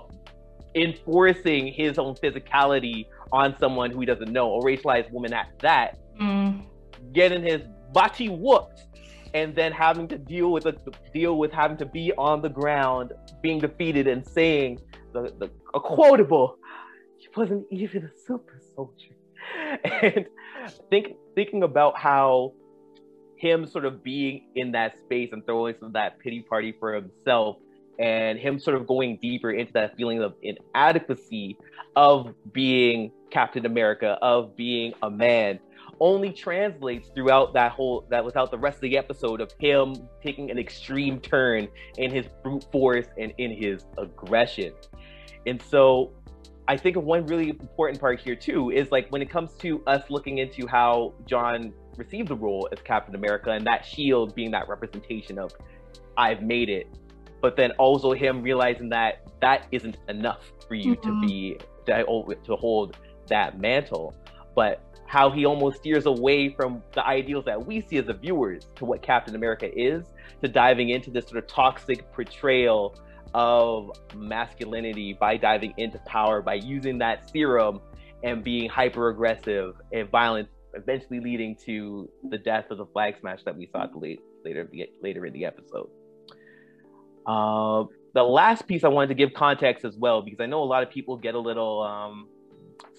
enforcing 0.76 1.68
his 1.68 1.98
own 1.98 2.16
physicality 2.16 3.06
on 3.32 3.58
someone 3.60 3.92
who 3.92 4.02
he 4.02 4.06
doesn't 4.06 4.32
know. 4.32 4.60
A 4.60 4.64
racialized 4.64 5.12
woman 5.12 5.34
at 5.34 5.48
that. 5.60 5.98
Mm. 6.20 6.66
getting 7.14 7.42
his 7.42 7.62
body 7.94 8.28
whooped 8.28 8.89
and 9.34 9.56
then 9.56 9.72
having 9.72 10.08
to 10.08 10.18
deal 10.18 10.52
with 10.52 10.66
a, 10.66 10.76
deal 11.14 11.38
with 11.38 11.52
having 11.52 11.78
to 11.78 11.86
be 11.86 12.12
on 12.18 12.42
the 12.42 12.50
ground 12.50 13.14
being 13.42 13.60
defeated 13.60 14.08
and 14.08 14.26
saying 14.26 14.80
the, 15.14 15.34
the 15.40 15.50
a 15.74 15.80
quotable 15.80 16.58
she 17.20 17.28
wasn't 17.36 17.66
even 17.70 18.06
a 18.06 18.12
super 18.26 18.60
soldier. 18.76 19.14
And 20.02 20.26
think 20.90 21.16
thinking 21.36 21.64
about 21.64 21.98
how 21.98 22.54
him 23.36 23.66
sort 23.66 23.86
of 23.86 24.04
being 24.04 24.46
in 24.56 24.72
that 24.74 25.00
space 25.00 25.30
and 25.32 25.46
throwing 25.46 25.76
some 25.80 25.88
of 25.88 25.94
that 25.94 26.20
pity 26.20 26.42
party 26.42 26.74
for 26.78 26.94
himself 26.94 27.58
and 27.98 28.38
him 28.38 28.60
sort 28.60 28.78
of 28.78 28.86
going 28.86 29.18
deeper 29.22 29.52
into 29.52 29.74
that 29.74 29.96
feeling 29.98 30.22
of 30.22 30.34
inadequacy 30.42 31.58
of 31.96 32.34
being 32.52 33.12
Captain 33.32 33.66
America, 33.66 34.18
of 34.22 34.56
being 34.56 34.94
a 35.02 35.10
man, 35.10 35.60
only 36.00 36.32
translates 36.32 37.10
throughout 37.10 37.54
that 37.54 37.72
whole 37.72 38.06
that 38.10 38.24
without 38.24 38.52
the 38.52 38.58
rest 38.58 38.76
of 38.76 38.82
the 38.82 38.98
episode 38.98 39.42
of 39.42 39.52
him 39.60 39.96
taking 40.24 40.50
an 40.50 40.58
extreme 40.58 41.20
turn 41.20 41.68
in 41.98 42.12
his 42.12 42.28
brute 42.44 42.66
force 42.72 43.08
and 43.18 43.34
in 43.38 43.52
his 43.52 43.86
aggression. 43.98 44.74
And 45.46 45.62
so 45.62 46.12
I 46.68 46.78
think 46.78 46.96
of 46.96 47.04
one 47.04 47.26
really 47.26 47.50
important 47.50 48.00
part 48.00 48.20
here 48.20 48.36
too 48.36 48.72
is 48.72 48.92
like 48.92 49.10
when 49.10 49.22
it 49.22 49.30
comes 49.30 49.54
to 49.56 49.84
us 49.88 50.04
looking 50.10 50.38
into 50.38 50.68
how 50.68 51.14
John 51.26 51.74
received 51.98 52.30
the 52.30 52.36
role 52.36 52.70
as 52.72 52.80
Captain 52.82 53.16
America 53.16 53.52
and 53.52 53.66
that 53.66 53.86
shield 53.86 54.36
being 54.36 54.52
that 54.52 54.70
representation 54.70 55.38
of 55.38 55.52
I've 56.16 56.42
made 56.44 56.70
it, 56.70 56.88
but 57.42 57.56
then 57.56 57.72
also 57.72 58.14
him 58.14 58.42
realizing 58.42 58.90
that 58.90 59.28
that 59.42 59.68
isn't 59.72 59.98
enough 60.08 60.52
for 60.68 60.76
you 60.76 60.96
Mhm. 60.96 61.02
to 61.02 61.22
be 61.22 61.58
to 61.88 62.56
hold 62.56 62.98
that 63.28 63.60
mantle, 63.60 64.14
but 64.56 64.84
how 65.10 65.32
he 65.32 65.44
almost 65.44 65.78
steers 65.78 66.06
away 66.06 66.54
from 66.54 66.84
the 66.94 67.04
ideals 67.04 67.44
that 67.44 67.66
we 67.66 67.82
see 67.82 67.98
as 67.98 68.06
the 68.06 68.14
viewers 68.14 68.68
to 68.76 68.86
what 68.86 69.02
Captain 69.02 69.34
America 69.34 69.68
is, 69.76 70.06
to 70.40 70.48
diving 70.48 70.90
into 70.90 71.10
this 71.10 71.26
sort 71.26 71.44
of 71.44 71.48
toxic 71.48 72.12
portrayal 72.14 72.96
of 73.34 73.90
masculinity 74.16 75.14
by 75.20 75.36
diving 75.36 75.74
into 75.78 75.98
power, 76.06 76.44
by 76.44 76.54
using 76.54 77.00
that 77.00 77.28
serum 77.32 77.82
and 78.24 78.44
being 78.44 78.70
hyper 78.70 79.10
aggressive 79.10 79.74
and 79.92 80.08
violent, 80.12 80.48
eventually 80.76 81.20
leading 81.20 81.56
to 81.56 82.08
the 82.30 82.38
death 82.38 82.70
of 82.70 82.78
the 82.78 82.86
flag 82.86 83.16
smash 83.20 83.44
that 83.46 83.58
we 83.58 83.66
saw 83.66 83.86
at 83.86 83.92
the 83.92 83.98
late, 83.98 84.20
later 84.46 84.70
later 85.02 85.26
in 85.26 85.34
the 85.34 85.44
episode. 85.44 85.90
Um, 87.26 87.90
the 88.14 88.22
last 88.22 88.68
piece 88.68 88.84
I 88.84 88.90
wanted 88.90 89.08
to 89.08 89.16
give 89.16 89.34
context 89.34 89.86
as 89.86 89.98
well, 89.98 90.22
because 90.22 90.40
I 90.40 90.46
know 90.46 90.62
a 90.62 90.66
lot 90.66 90.84
of 90.84 90.92
people 90.92 91.18
get 91.18 91.34
a 91.34 91.40
little 91.40 91.82
um, 91.82 92.28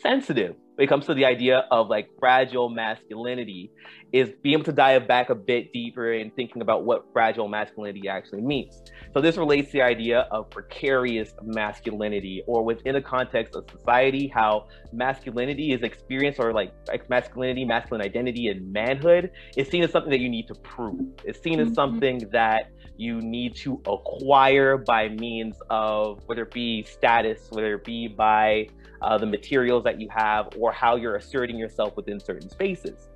sensitive 0.02 0.56
when 0.80 0.87
it 0.87 0.88
comes 0.88 1.04
to 1.04 1.12
the 1.12 1.26
idea 1.26 1.66
of 1.70 1.88
like 1.88 2.08
fragile 2.18 2.70
masculinity, 2.70 3.70
is 4.12 4.30
being 4.42 4.54
able 4.54 4.64
to 4.64 4.72
dive 4.72 5.06
back 5.06 5.28
a 5.28 5.34
bit 5.34 5.72
deeper 5.75 6.14
and 6.14 6.34
thinking 6.34 6.62
about 6.62 6.84
what 6.84 7.04
fragile 7.12 7.49
masculinity 7.49 8.08
actually 8.08 8.40
means. 8.40 8.82
So 9.12 9.20
this 9.20 9.37
relates 9.37 9.66
to 9.68 9.72
the 9.75 9.82
idea 9.82 10.20
of 10.30 10.49
precarious 10.49 11.34
masculinity, 11.42 12.42
or 12.46 12.64
within 12.64 12.94
the 12.94 13.02
context 13.02 13.54
of 13.56 13.68
society, 13.70 14.26
how 14.28 14.68
masculinity 14.90 15.72
is 15.72 15.82
experienced, 15.82 16.40
or 16.40 16.54
like 16.54 16.72
masculinity, 17.10 17.66
masculine 17.66 18.02
identity, 18.02 18.49
and 18.49 18.72
manhood 18.72 19.32
is 19.58 19.68
seen 19.68 19.82
as 19.82 19.90
something 19.90 20.10
that 20.10 20.20
you 20.20 20.30
need 20.30 20.49
to 20.49 20.54
prove. 20.54 21.00
It's 21.25 21.42
seen 21.42 21.60
as 21.60 21.66
mm-hmm. 21.66 21.75
something 21.75 22.18
that 22.32 22.70
you 23.00 23.23
need 23.23 23.57
to 23.57 23.80
acquire 23.87 24.76
by 24.76 25.09
means 25.09 25.57
of 25.71 26.21
whether 26.26 26.42
it 26.42 26.52
be 26.52 26.83
status, 26.83 27.49
whether 27.50 27.75
it 27.76 27.85
be 27.85 28.07
by 28.07 28.69
uh, 29.00 29.16
the 29.16 29.25
materials 29.25 29.83
that 29.85 29.99
you 29.99 30.07
have, 30.11 30.49
or 30.59 30.71
how 30.71 30.97
you're 30.97 31.16
asserting 31.16 31.57
yourself 31.57 31.97
within 31.97 32.21
certain 32.21 32.50
spaces. 32.50 33.09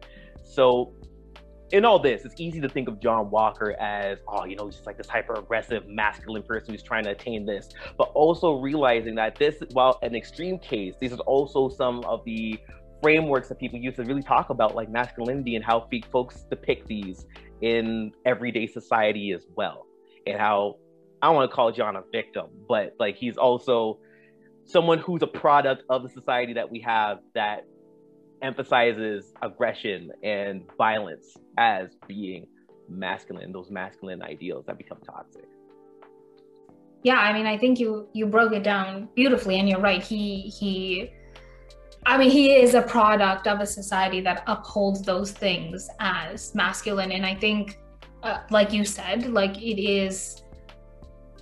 So, 0.42 0.94
in 1.72 1.84
all 1.84 1.98
this, 1.98 2.24
it's 2.24 2.40
easy 2.40 2.60
to 2.60 2.68
think 2.68 2.88
of 2.88 2.98
John 2.98 3.30
Walker 3.30 3.72
as, 3.78 4.18
oh, 4.26 4.44
you 4.44 4.56
know, 4.56 4.70
just 4.70 4.86
like 4.86 4.96
this 4.96 5.08
hyper 5.08 5.34
aggressive, 5.34 5.86
masculine 5.86 6.42
person 6.42 6.72
who's 6.72 6.82
trying 6.82 7.04
to 7.04 7.10
attain 7.10 7.44
this, 7.44 7.68
but 7.98 8.04
also 8.14 8.54
realizing 8.54 9.14
that 9.16 9.36
this, 9.36 9.56
while 9.72 9.98
an 10.02 10.14
extreme 10.14 10.58
case, 10.58 10.94
these 10.98 11.12
are 11.12 11.18
also 11.20 11.68
some 11.68 12.00
of 12.04 12.24
the 12.24 12.58
frameworks 13.02 13.48
that 13.48 13.58
people 13.58 13.78
use 13.78 13.96
to 13.96 14.04
really 14.04 14.22
talk 14.22 14.48
about 14.48 14.74
like 14.74 14.88
masculinity 14.88 15.56
and 15.56 15.64
how 15.64 15.86
folks 16.10 16.46
depict 16.48 16.86
these 16.86 17.26
in 17.64 18.12
everyday 18.26 18.66
society 18.66 19.32
as 19.32 19.46
well. 19.56 19.86
And 20.26 20.38
how 20.38 20.76
I 21.22 21.28
don't 21.28 21.36
want 21.36 21.50
to 21.50 21.54
call 21.54 21.72
John 21.72 21.96
a 21.96 22.02
victim, 22.12 22.48
but 22.68 22.94
like 23.00 23.16
he's 23.16 23.38
also 23.38 23.98
someone 24.66 24.98
who's 24.98 25.22
a 25.22 25.26
product 25.26 25.82
of 25.88 26.02
the 26.02 26.10
society 26.10 26.52
that 26.52 26.70
we 26.70 26.80
have 26.80 27.20
that 27.34 27.66
emphasizes 28.42 29.32
aggression 29.40 30.12
and 30.22 30.64
violence 30.76 31.38
as 31.56 31.96
being 32.06 32.46
masculine, 32.86 33.50
those 33.50 33.70
masculine 33.70 34.22
ideals 34.22 34.66
that 34.66 34.76
become 34.76 34.98
toxic. 34.98 35.48
Yeah, 37.02 37.16
I 37.16 37.32
mean, 37.32 37.46
I 37.46 37.56
think 37.56 37.80
you 37.80 38.08
you 38.12 38.26
broke 38.26 38.52
it 38.52 38.62
down 38.62 39.08
beautifully, 39.14 39.58
and 39.58 39.66
you're 39.66 39.80
right. 39.80 40.02
He 40.02 40.52
he, 40.58 41.10
I 42.06 42.18
mean, 42.18 42.30
he 42.30 42.54
is 42.54 42.74
a 42.74 42.82
product 42.82 43.46
of 43.46 43.60
a 43.60 43.66
society 43.66 44.20
that 44.22 44.44
upholds 44.46 45.02
those 45.02 45.32
things 45.32 45.88
as 46.00 46.54
masculine, 46.54 47.12
and 47.12 47.24
I 47.24 47.34
think, 47.34 47.78
uh, 48.22 48.38
like 48.50 48.72
you 48.72 48.84
said, 48.84 49.26
like 49.32 49.56
it 49.56 49.80
is. 49.80 50.42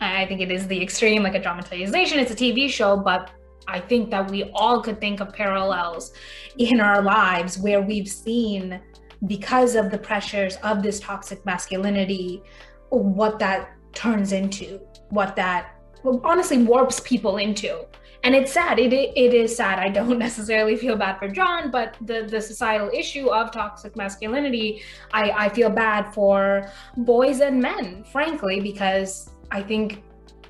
I 0.00 0.26
think 0.26 0.40
it 0.40 0.50
is 0.50 0.66
the 0.66 0.82
extreme, 0.82 1.22
like 1.22 1.36
a 1.36 1.40
dramatization. 1.40 2.18
It's 2.18 2.32
a 2.32 2.34
TV 2.34 2.68
show, 2.68 2.96
but 2.96 3.30
I 3.68 3.78
think 3.78 4.10
that 4.10 4.28
we 4.28 4.50
all 4.52 4.82
could 4.82 5.00
think 5.00 5.20
of 5.20 5.32
parallels 5.32 6.12
in 6.58 6.80
our 6.80 7.00
lives 7.02 7.58
where 7.58 7.80
we've 7.80 8.08
seen, 8.08 8.80
because 9.26 9.76
of 9.76 9.90
the 9.92 9.98
pressures 9.98 10.56
of 10.64 10.82
this 10.82 10.98
toxic 10.98 11.44
masculinity, 11.46 12.42
what 12.90 13.38
that 13.38 13.70
turns 13.92 14.32
into, 14.32 14.80
what 15.10 15.36
that 15.36 15.76
honestly 16.24 16.58
warps 16.58 16.98
people 16.98 17.36
into. 17.36 17.86
And 18.24 18.34
it's 18.36 18.52
sad. 18.52 18.78
It, 18.78 18.92
it 18.92 19.34
is 19.34 19.56
sad. 19.56 19.78
I 19.78 19.88
don't 19.88 20.18
necessarily 20.28 20.76
feel 20.76 20.96
bad 20.96 21.18
for 21.18 21.28
John, 21.28 21.70
but 21.70 21.96
the, 22.00 22.22
the 22.22 22.40
societal 22.40 22.90
issue 22.92 23.28
of 23.28 23.50
toxic 23.50 23.96
masculinity, 23.96 24.82
I, 25.12 25.30
I 25.30 25.48
feel 25.48 25.70
bad 25.70 26.14
for 26.14 26.70
boys 26.98 27.40
and 27.40 27.60
men, 27.60 28.04
frankly, 28.04 28.60
because 28.60 29.30
I 29.50 29.62
think 29.62 30.02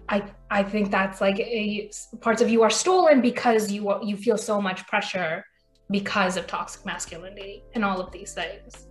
I 0.08 0.24
I 0.50 0.62
think 0.62 0.90
that's 0.90 1.20
like 1.20 1.38
a, 1.40 1.90
parts 2.20 2.42
of 2.42 2.48
you 2.50 2.62
are 2.62 2.70
stolen 2.70 3.20
because 3.20 3.70
you 3.70 3.98
you 4.02 4.16
feel 4.16 4.36
so 4.36 4.60
much 4.60 4.86
pressure 4.86 5.44
because 5.90 6.36
of 6.36 6.46
toxic 6.46 6.84
masculinity 6.84 7.64
and 7.74 7.84
all 7.84 8.00
of 8.00 8.12
these 8.12 8.34
things. 8.34 8.88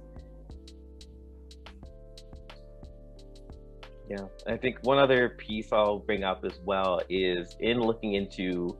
Yeah, 4.11 4.25
I 4.45 4.57
think 4.57 4.79
one 4.81 4.97
other 4.97 5.29
piece 5.29 5.71
I'll 5.71 5.99
bring 5.99 6.25
up 6.25 6.43
as 6.43 6.59
well 6.65 7.01
is 7.07 7.55
in 7.61 7.79
looking 7.79 8.15
into 8.15 8.77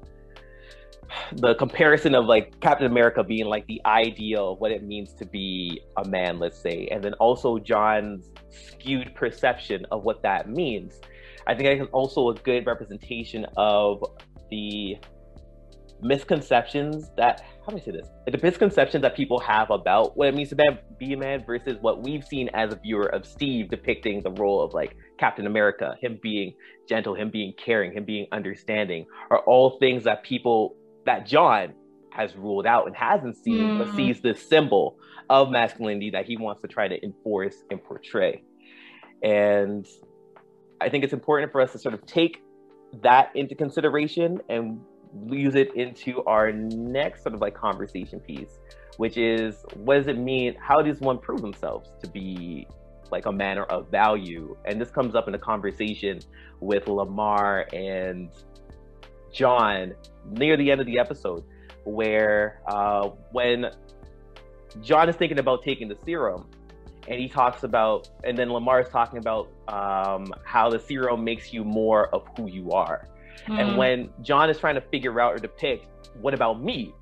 the 1.38 1.56
comparison 1.56 2.16
of 2.16 2.26
like 2.26 2.60
Captain 2.60 2.86
America 2.86 3.24
being 3.24 3.46
like 3.46 3.66
the 3.68 3.82
ideal 3.86 4.52
of 4.52 4.60
what 4.60 4.74
it 4.74 4.84
means 4.84 5.14
to 5.14 5.26
be 5.26 5.82
a 5.96 6.06
man, 6.06 6.38
let's 6.38 6.62
say, 6.62 6.90
and 6.92 7.02
then 7.02 7.14
also 7.14 7.58
John's 7.58 8.30
skewed 8.50 9.16
perception 9.16 9.86
of 9.90 10.04
what 10.04 10.22
that 10.22 10.50
means. 10.50 11.00
I 11.48 11.56
think 11.56 11.70
it's 11.70 11.90
also 11.94 12.32
a 12.32 12.34
good 12.34 12.66
representation 12.68 13.46
of 13.56 14.04
the 14.50 14.98
misconceptions 16.02 17.10
that 17.16 17.46
how 17.66 17.72
do 17.72 17.78
I 17.78 17.80
say 17.80 17.92
this? 17.92 18.10
The 18.26 18.40
misconceptions 18.42 19.04
that 19.04 19.16
people 19.16 19.40
have 19.40 19.70
about 19.70 20.18
what 20.18 20.28
it 20.28 20.36
means 20.36 20.50
to 20.50 20.80
be 20.98 21.14
a 21.14 21.18
man 21.18 21.46
versus 21.46 21.78
what 21.82 22.02
we've 22.02 22.26
seen 22.26 22.50
as 22.54 22.74
a 22.74 22.76
viewer 22.76 23.06
of 23.14 23.26
Steve 23.26 23.70
depicting 23.70 24.22
the 24.22 24.32
role 24.32 24.62
of 24.62 24.74
like 24.74 24.98
Captain 25.22 25.46
America, 25.46 25.96
him 26.02 26.20
being 26.20 26.56
gentle, 26.90 27.14
him 27.14 27.30
being 27.30 27.54
caring, 27.54 27.94
him 27.94 28.04
being 28.04 28.26
understanding, 28.32 29.06
are 29.30 29.38
all 29.42 29.78
things 29.78 30.04
that 30.06 30.24
people 30.24 30.76
that 31.06 31.28
John 31.28 31.74
has 32.10 32.36
ruled 32.36 32.66
out 32.66 32.88
and 32.88 32.96
hasn't 32.96 33.38
seen, 33.38 33.64
mm. 33.64 33.78
but 33.78 33.96
sees 33.96 34.20
this 34.20 34.42
symbol 34.42 34.98
of 35.30 35.52
masculinity 35.52 36.10
that 36.10 36.26
he 36.26 36.38
wants 36.38 36.64
to 36.64 36.68
try 36.68 36.88
to 36.88 37.02
enforce 37.04 37.56
and 37.70 37.82
portray. 37.84 38.42
And 39.22 39.86
I 40.82 40.90
think 40.90 41.04
it's 41.04 41.14
important 41.14 41.52
for 41.52 41.62
us 41.62 41.72
to 41.74 41.78
sort 41.78 41.94
of 41.94 42.04
take 42.08 42.42
that 43.04 43.30
into 43.36 43.54
consideration 43.54 44.42
and 44.50 44.82
use 45.28 45.54
it 45.54 45.76
into 45.76 46.24
our 46.26 46.52
next 46.52 47.22
sort 47.22 47.36
of 47.36 47.42
like 47.42 47.54
conversation 47.54 48.20
piece, 48.20 48.58
which 48.98 49.18
is 49.18 49.64
what 49.76 49.98
does 49.98 50.08
it 50.08 50.18
mean? 50.18 50.56
How 50.60 50.82
does 50.82 51.00
one 51.00 51.20
prove 51.20 51.42
themselves 51.42 51.92
to 52.02 52.10
be 52.10 52.68
like 53.12 53.26
a 53.26 53.32
manner 53.32 53.64
of 53.64 53.90
value? 53.90 54.56
And 54.66 54.80
this 54.80 54.92
comes 54.92 55.16
up 55.16 55.28
in 55.28 55.36
a 55.36 55.40
conversation 55.40 56.20
with 56.60 56.88
Lamar 56.88 57.68
and 57.74 58.30
John 59.32 59.94
near 60.30 60.58
the 60.58 60.72
end 60.72 60.82
of 60.82 60.88
the 60.88 61.00
episode, 61.00 61.44
where 61.84 62.62
uh, 62.68 63.10
when 63.32 63.72
John 64.82 65.10
is 65.10 65.16
thinking 65.16 65.40
about 65.40 65.64
taking 65.64 65.88
the 65.88 65.98
serum, 66.06 66.50
and 67.08 67.20
he 67.20 67.28
talks 67.28 67.64
about, 67.64 68.10
and 68.24 68.38
then 68.38 68.52
Lamar 68.52 68.82
is 68.82 68.90
talking 68.90 69.20
about 69.20 69.50
um, 69.68 70.34
how 70.44 70.70
the 70.70 70.80
serum 70.80 71.24
makes 71.24 71.52
you 71.52 71.64
more 71.64 72.14
of 72.14 72.28
who 72.38 72.48
you 72.48 72.72
are. 72.72 73.08
Mm. 73.48 73.60
And 73.60 73.70
hmm. 73.72 73.78
when 73.78 74.10
John 74.22 74.50
is 74.50 74.60
trying 74.60 74.76
to 74.76 74.82
figure 74.82 75.20
out 75.20 75.34
or 75.34 75.38
depict, 75.38 75.88
what 76.22 76.34
about 76.34 76.62
me? 76.62 76.94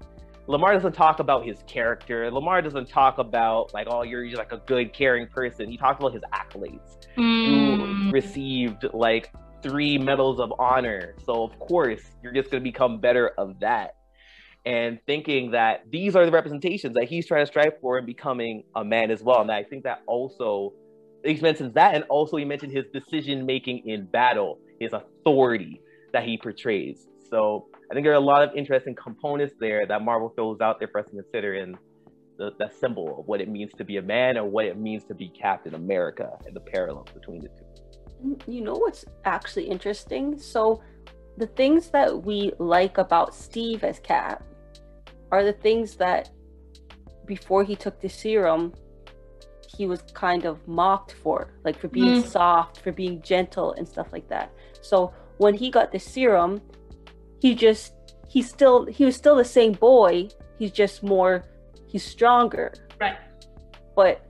Lamar 0.50 0.74
doesn't 0.74 0.94
talk 0.94 1.20
about 1.20 1.46
his 1.46 1.62
character. 1.68 2.32
Lamar 2.32 2.64
doesn't 2.64 2.90
talk 2.90 3.20
about 3.20 3.72
like, 3.72 3.86
oh, 3.88 4.02
you're 4.02 4.28
like 4.32 4.52
a 4.52 4.58
good, 4.58 4.94
caring 4.94 5.28
person. 5.28 5.70
He 5.70 5.78
talks 5.78 6.00
about 6.00 6.12
his 6.12 6.24
accolades. 6.34 6.98
Mm. 7.16 8.08
Who 8.08 8.12
received 8.12 8.88
like 8.92 9.32
three 9.62 10.00
medals 10.00 10.40
of 10.40 10.52
honor. 10.58 11.14
So 11.24 11.44
of 11.44 11.60
course, 11.60 12.02
you're 12.24 12.34
just 12.34 12.50
gonna 12.50 12.64
become 12.64 13.00
better 13.00 13.30
of 13.38 13.60
that 13.60 13.96
and 14.66 14.98
thinking 15.06 15.52
that 15.52 15.84
these 15.92 16.16
are 16.16 16.26
the 16.26 16.32
representations 16.32 16.96
that 16.96 17.06
he's 17.06 17.28
trying 17.28 17.44
to 17.44 17.48
strive 17.48 17.74
for 17.80 18.00
and 18.00 18.08
becoming 18.08 18.64
a 18.76 18.84
man 18.84 19.12
as 19.12 19.22
well. 19.22 19.42
And 19.42 19.52
I 19.52 19.64
think 19.64 19.84
that 19.84 20.02
also 20.08 20.74
he 21.24 21.36
mentions 21.36 21.76
that, 21.76 21.94
and 21.94 22.06
also 22.06 22.38
he 22.38 22.46
mentioned 22.46 22.72
his 22.72 22.86
decision 22.92 23.46
making 23.46 23.88
in 23.88 24.08
battle, 24.08 24.58
his 24.80 24.94
authority 24.94 25.80
that 26.12 26.24
he 26.24 26.40
portrays. 26.40 27.08
So 27.30 27.68
I 27.90 27.94
think 27.94 28.06
there 28.06 28.14
are 28.14 28.18
a 28.18 28.20
lot 28.20 28.44
of 28.44 28.56
interesting 28.56 28.96
components 28.96 29.56
there 29.60 29.86
that 29.88 30.04
Marvel 30.04 30.30
throws 30.30 30.62
out 30.62 30.80
there 30.80 30.88
for 30.88 31.00
us 31.00 31.08
to 31.08 31.12
consider 31.12 31.56
in 31.56 31.76
the, 32.38 32.52
the 32.60 32.70
symbol 32.80 33.20
of 33.20 33.28
what 33.28 33.42
it 33.42 33.50
means 33.50 33.72
to 33.78 33.84
be 33.84 33.98
a 33.98 34.02
man 34.02 34.38
or 34.38 34.46
what 34.46 34.66
it 34.66 34.78
means 34.78 35.04
to 35.06 35.16
be 35.16 35.28
Captain 35.30 35.74
America 35.74 36.38
and 36.46 36.56
the 36.56 36.60
parallels 36.60 37.08
between 37.14 37.42
the 37.42 37.50
two. 37.50 38.38
You 38.52 38.62
know 38.62 38.74
what's 38.74 39.06
actually 39.26 39.66
interesting? 39.66 40.38
So 40.38 40.82
the 41.38 41.48
things 41.48 41.90
that 41.90 42.24
we 42.24 42.52
like 42.60 42.98
about 42.98 43.34
Steve 43.34 43.84
as 43.84 44.00
Cap 44.00 44.44
are 45.32 45.44
the 45.44 45.54
things 45.54 45.96
that 45.96 46.30
before 47.26 47.64
he 47.64 47.76
took 47.76 48.00
the 48.02 48.10
serum 48.10 48.74
he 49.78 49.86
was 49.86 50.02
kind 50.14 50.46
of 50.46 50.68
mocked 50.68 51.14
for 51.14 51.54
like 51.64 51.78
for 51.78 51.88
being 51.88 52.24
mm. 52.24 52.28
soft 52.28 52.82
for 52.82 52.92
being 52.92 53.22
gentle 53.22 53.74
and 53.74 53.88
stuff 53.88 54.12
like 54.12 54.28
that 54.28 54.52
so 54.82 55.14
when 55.38 55.54
he 55.54 55.70
got 55.70 55.92
the 55.92 56.00
serum 56.00 56.60
he 57.40 57.56
just 57.56 57.94
he's 58.28 58.50
still 58.50 58.86
he 58.86 59.06
was 59.06 59.16
still 59.16 59.36
the 59.36 59.46
same 59.46 59.74
boy 59.74 60.28
he's 60.58 60.72
just 60.72 61.04
more 61.04 61.44
he's 61.88 62.04
stronger 62.04 62.74
right 63.00 63.18
but 63.96 64.26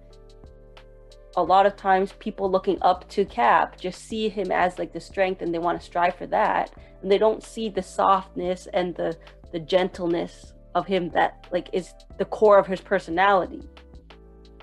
a 1.38 1.44
lot 1.44 1.66
of 1.66 1.76
times 1.76 2.14
people 2.20 2.50
looking 2.50 2.78
up 2.82 3.08
to 3.10 3.24
cap 3.26 3.80
just 3.80 4.08
see 4.08 4.30
him 4.30 4.52
as 4.52 4.80
like 4.80 4.94
the 4.94 5.00
strength 5.00 5.42
and 5.42 5.54
they 5.54 5.60
want 5.60 5.80
to 5.80 5.86
strive 5.86 6.16
for 6.16 6.28
that 6.28 6.72
and 7.02 7.12
they 7.12 7.18
don't 7.18 7.44
see 7.44 7.70
the 7.70 7.82
softness 7.82 8.68
and 8.74 8.96
the 8.96 9.16
the 9.52 9.60
gentleness 9.60 10.54
of 10.76 10.86
him 10.86 11.10
that 11.10 11.48
like 11.52 11.70
is 11.74 11.94
the 12.18 12.26
core 12.26 12.60
of 12.60 12.68
his 12.68 12.82
personality. 12.82 13.62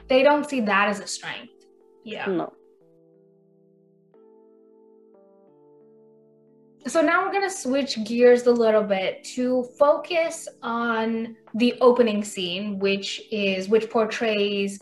They 0.09 0.23
don't 0.23 0.49
see 0.49 0.61
that 0.61 0.89
as 0.89 1.01
a 1.01 1.07
strength. 1.07 1.53
Yeah. 2.05 2.27
No. 2.27 2.53
So 6.87 7.01
now 7.01 7.25
we're 7.25 7.33
going 7.33 7.49
to 7.49 7.55
switch 7.55 8.03
gears 8.05 8.47
a 8.47 8.53
little 8.53 8.83
bit 8.83 9.25
to 9.25 9.65
focus 9.79 10.49
on 10.63 11.37
the 11.55 11.75
opening 11.81 12.23
scene 12.23 12.79
which 12.79 13.23
is 13.31 13.69
which 13.69 13.91
portrays 13.91 14.79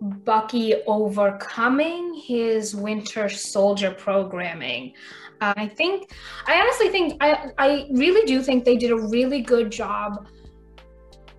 bucky 0.00 0.74
overcoming 0.86 2.14
his 2.14 2.74
winter 2.74 3.28
soldier 3.28 3.90
programming. 3.90 4.92
Uh, 5.40 5.54
i 5.56 5.66
think 5.66 6.10
i 6.46 6.60
honestly 6.60 6.88
think 6.88 7.16
i 7.20 7.50
i 7.58 7.86
really 7.92 8.24
do 8.26 8.42
think 8.42 8.64
they 8.64 8.76
did 8.76 8.90
a 8.90 8.96
really 8.96 9.40
good 9.40 9.70
job 9.70 10.26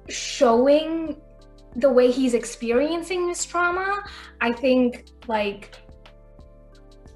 showing 0.10 1.16
the 1.76 1.90
way 1.90 2.12
he's 2.12 2.34
experiencing 2.34 3.28
this 3.28 3.46
trauma. 3.46 4.04
I 4.42 4.52
think 4.52 5.06
like 5.28 5.78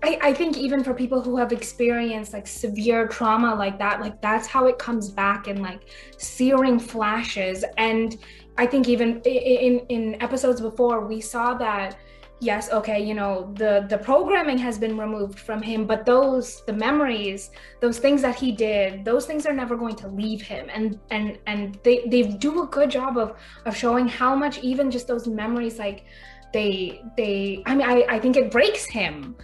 I, 0.05 0.19
I 0.21 0.33
think 0.33 0.55
even 0.57 0.83
for 0.83 0.93
people 0.93 1.19
who 1.19 1.35
have 1.37 1.51
experienced 1.51 2.31
like 2.31 2.45
severe 2.45 3.07
trauma 3.07 3.55
like 3.55 3.79
that, 3.79 4.01
like 4.01 4.21
that's 4.21 4.45
how 4.45 4.67
it 4.67 4.77
comes 4.77 5.09
back 5.09 5.47
in 5.47 5.63
like 5.63 5.81
searing 6.17 6.77
flashes. 6.77 7.65
And 7.77 8.15
I 8.55 8.67
think 8.67 8.87
even 8.87 9.19
in 9.21 9.79
in 9.95 10.21
episodes 10.21 10.61
before, 10.61 11.07
we 11.07 11.21
saw 11.21 11.55
that 11.55 11.97
yes, 12.39 12.71
okay, 12.71 13.03
you 13.03 13.15
know, 13.15 13.51
the 13.55 13.87
the 13.89 13.97
programming 13.97 14.59
has 14.59 14.77
been 14.77 14.95
removed 14.95 15.39
from 15.39 15.59
him, 15.63 15.87
but 15.87 16.05
those 16.05 16.63
the 16.67 16.73
memories, 16.73 17.49
those 17.81 17.97
things 17.97 18.21
that 18.21 18.35
he 18.35 18.51
did, 18.51 19.03
those 19.05 19.25
things 19.25 19.47
are 19.47 19.53
never 19.53 19.75
going 19.75 19.95
to 19.95 20.07
leave 20.07 20.41
him. 20.43 20.69
And 20.71 20.99
and 21.09 21.39
and 21.47 21.79
they 21.83 22.05
they 22.11 22.21
do 22.21 22.61
a 22.61 22.67
good 22.67 22.91
job 22.91 23.17
of 23.17 23.33
of 23.65 23.75
showing 23.75 24.07
how 24.07 24.35
much 24.35 24.59
even 24.59 24.91
just 24.91 25.07
those 25.07 25.25
memories 25.25 25.79
like 25.79 26.05
they 26.53 27.01
they 27.17 27.63
I 27.65 27.73
mean 27.73 27.89
I, 27.89 28.05
I 28.07 28.19
think 28.19 28.37
it 28.37 28.51
breaks 28.51 28.85
him 28.85 29.35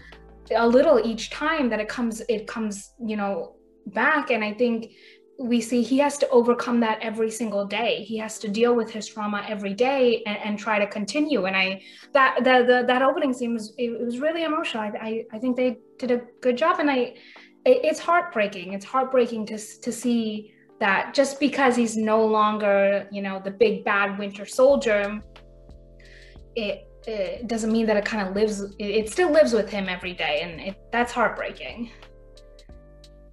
a 0.55 0.67
little 0.67 0.99
each 1.05 1.29
time 1.29 1.69
that 1.69 1.79
it 1.79 1.87
comes 1.87 2.21
it 2.29 2.47
comes 2.47 2.93
you 2.99 3.15
know 3.15 3.55
back. 3.87 4.31
And 4.31 4.43
i 4.43 4.53
think 4.53 4.91
we 5.39 5.59
see 5.59 5.81
he 5.81 5.97
has 5.97 6.17
to 6.19 6.29
overcome 6.29 6.79
that 6.81 6.99
every 7.01 7.31
single 7.31 7.65
day. 7.65 8.03
He 8.03 8.17
has 8.17 8.37
to 8.39 8.47
deal 8.47 8.75
with 8.75 8.91
his 8.91 9.07
trauma 9.07 9.43
every 9.47 9.73
day 9.73 10.21
and, 10.27 10.37
and 10.37 10.59
try 10.59 10.77
to 10.77 10.87
continue. 10.87 11.45
And 11.45 11.55
i 11.57 11.81
that 12.13 12.43
the, 12.43 12.63
the 12.67 12.83
that 12.87 13.01
opening 13.01 13.33
scene 13.33 13.53
was 13.53 13.73
it, 13.77 13.99
was 13.99 14.19
really 14.19 14.43
emotional. 14.43 14.83
I, 14.83 14.91
I, 15.01 15.23
I 15.33 15.39
think 15.39 15.55
they 15.55 15.77
did 15.97 16.11
a 16.11 16.21
good 16.41 16.57
job. 16.57 16.79
And 16.79 16.89
i 16.89 17.15
it, 17.65 17.77
it's 17.83 17.99
heartbreaking. 17.99 18.73
It's 18.73 18.85
heartbreaking 18.85 19.45
to 19.47 19.57
to 19.57 19.91
see 19.91 20.53
that 20.79 21.13
just 21.13 21.39
because 21.39 21.75
he's 21.75 21.95
no 21.95 22.25
longer 22.25 23.07
you 23.11 23.21
know 23.21 23.39
the 23.43 23.51
big 23.51 23.85
bad 23.85 24.17
winter 24.17 24.45
soldier 24.45 25.21
it 26.55 26.90
it 27.07 27.47
doesn't 27.47 27.71
mean 27.71 27.85
that 27.85 27.97
it 27.97 28.05
kind 28.05 28.27
of 28.27 28.35
lives 28.35 28.63
it, 28.79 29.09
still 29.09 29.31
lives 29.31 29.53
with 29.53 29.69
him 29.69 29.89
every 29.89 30.13
day 30.13 30.41
and 30.43 30.61
it, 30.61 30.75
that's 30.91 31.11
heartbreaking 31.11 31.89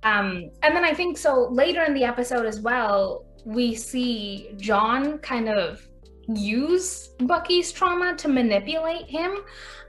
um 0.04 0.50
and 0.62 0.74
then 0.74 0.84
i 0.84 0.94
think 0.94 1.18
so 1.18 1.48
later 1.50 1.82
in 1.84 1.94
the 1.94 2.04
episode 2.04 2.46
as 2.46 2.60
well 2.60 3.24
we 3.44 3.74
see 3.74 4.50
john 4.56 5.18
kind 5.18 5.48
of 5.48 5.86
use 6.34 7.08
bucky's 7.20 7.72
trauma 7.72 8.14
to 8.16 8.28
manipulate 8.28 9.06
him 9.06 9.38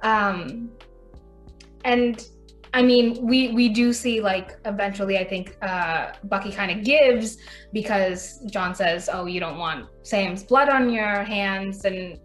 um 0.01 0.69
and 1.85 2.29
I 2.73 2.83
mean, 2.83 3.25
we 3.25 3.49
we 3.49 3.69
do 3.69 3.91
see 3.93 4.21
like 4.21 4.57
eventually. 4.65 5.17
I 5.17 5.23
think 5.23 5.57
uh, 5.61 6.11
Bucky 6.25 6.51
kind 6.51 6.71
of 6.71 6.83
gives 6.83 7.37
because 7.73 8.41
John 8.51 8.75
says, 8.75 9.09
"Oh, 9.11 9.25
you 9.25 9.39
don't 9.39 9.57
want 9.57 9.87
Sam's 10.03 10.43
blood 10.43 10.69
on 10.69 10.91
your 10.91 11.23
hands," 11.23 11.85
and 11.85 12.19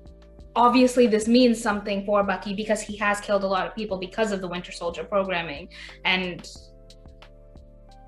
obviously 0.57 1.07
this 1.07 1.27
means 1.27 1.61
something 1.61 2.05
for 2.05 2.23
Bucky 2.23 2.55
because 2.55 2.81
he 2.81 2.97
has 2.99 3.21
killed 3.21 3.45
a 3.45 3.47
lot 3.47 3.67
of 3.67 3.75
people 3.75 3.99
because 3.99 4.33
of 4.33 4.41
the 4.41 4.49
Winter 4.49 4.73
Soldier 4.73 5.05
programming 5.05 5.69
and 6.05 6.49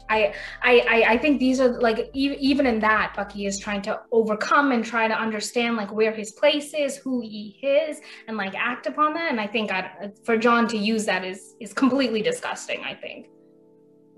I, 0.09 0.33
I 0.63 1.05
I 1.09 1.19
think 1.19 1.41
these 1.41 1.61
are 1.61 1.81
like 1.81 2.11
even 2.13 2.67
in 2.67 2.79
that 2.81 3.15
Bucky 3.17 3.47
is 3.47 3.59
trying 3.59 3.83
to 3.83 4.01
overcome 4.13 4.73
and 4.73 4.85
try 4.85 5.09
to 5.09 5.15
understand 5.15 5.77
like 5.77 5.93
where 5.93 6.13
his 6.13 6.33
place 6.33 6.75
is, 6.75 6.97
who 6.97 7.21
he 7.21 7.59
is, 7.63 8.01
and 8.29 8.37
like 8.37 8.55
act 8.55 8.87
upon 8.87 9.15
that. 9.15 9.31
And 9.31 9.41
I 9.41 9.47
think 9.47 9.73
I, 9.73 10.11
for 10.25 10.37
John 10.37 10.69
to 10.69 10.77
use 10.77 11.07
that 11.07 11.25
is 11.25 11.57
is 11.61 11.73
completely 11.73 12.23
disgusting. 12.23 12.85
I 12.85 12.95
think. 12.95 13.27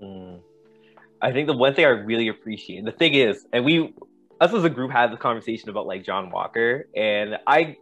Mm. 0.03 0.41
I 1.21 1.31
think 1.31 1.47
the 1.47 1.57
one 1.57 1.73
thing 1.73 1.85
I 1.85 1.89
really 1.89 2.29
appreciate, 2.29 2.85
the 2.85 2.93
thing 2.93 3.13
is, 3.13 3.45
and 3.51 3.65
we 3.65 3.93
us 4.39 4.53
as 4.53 4.63
a 4.63 4.69
group 4.69 4.91
had 4.91 5.11
this 5.11 5.19
conversation 5.19 5.69
about 5.69 5.87
like 5.87 6.03
John 6.03 6.29
Walker, 6.29 6.87
and 6.95 7.37
I 7.47 7.77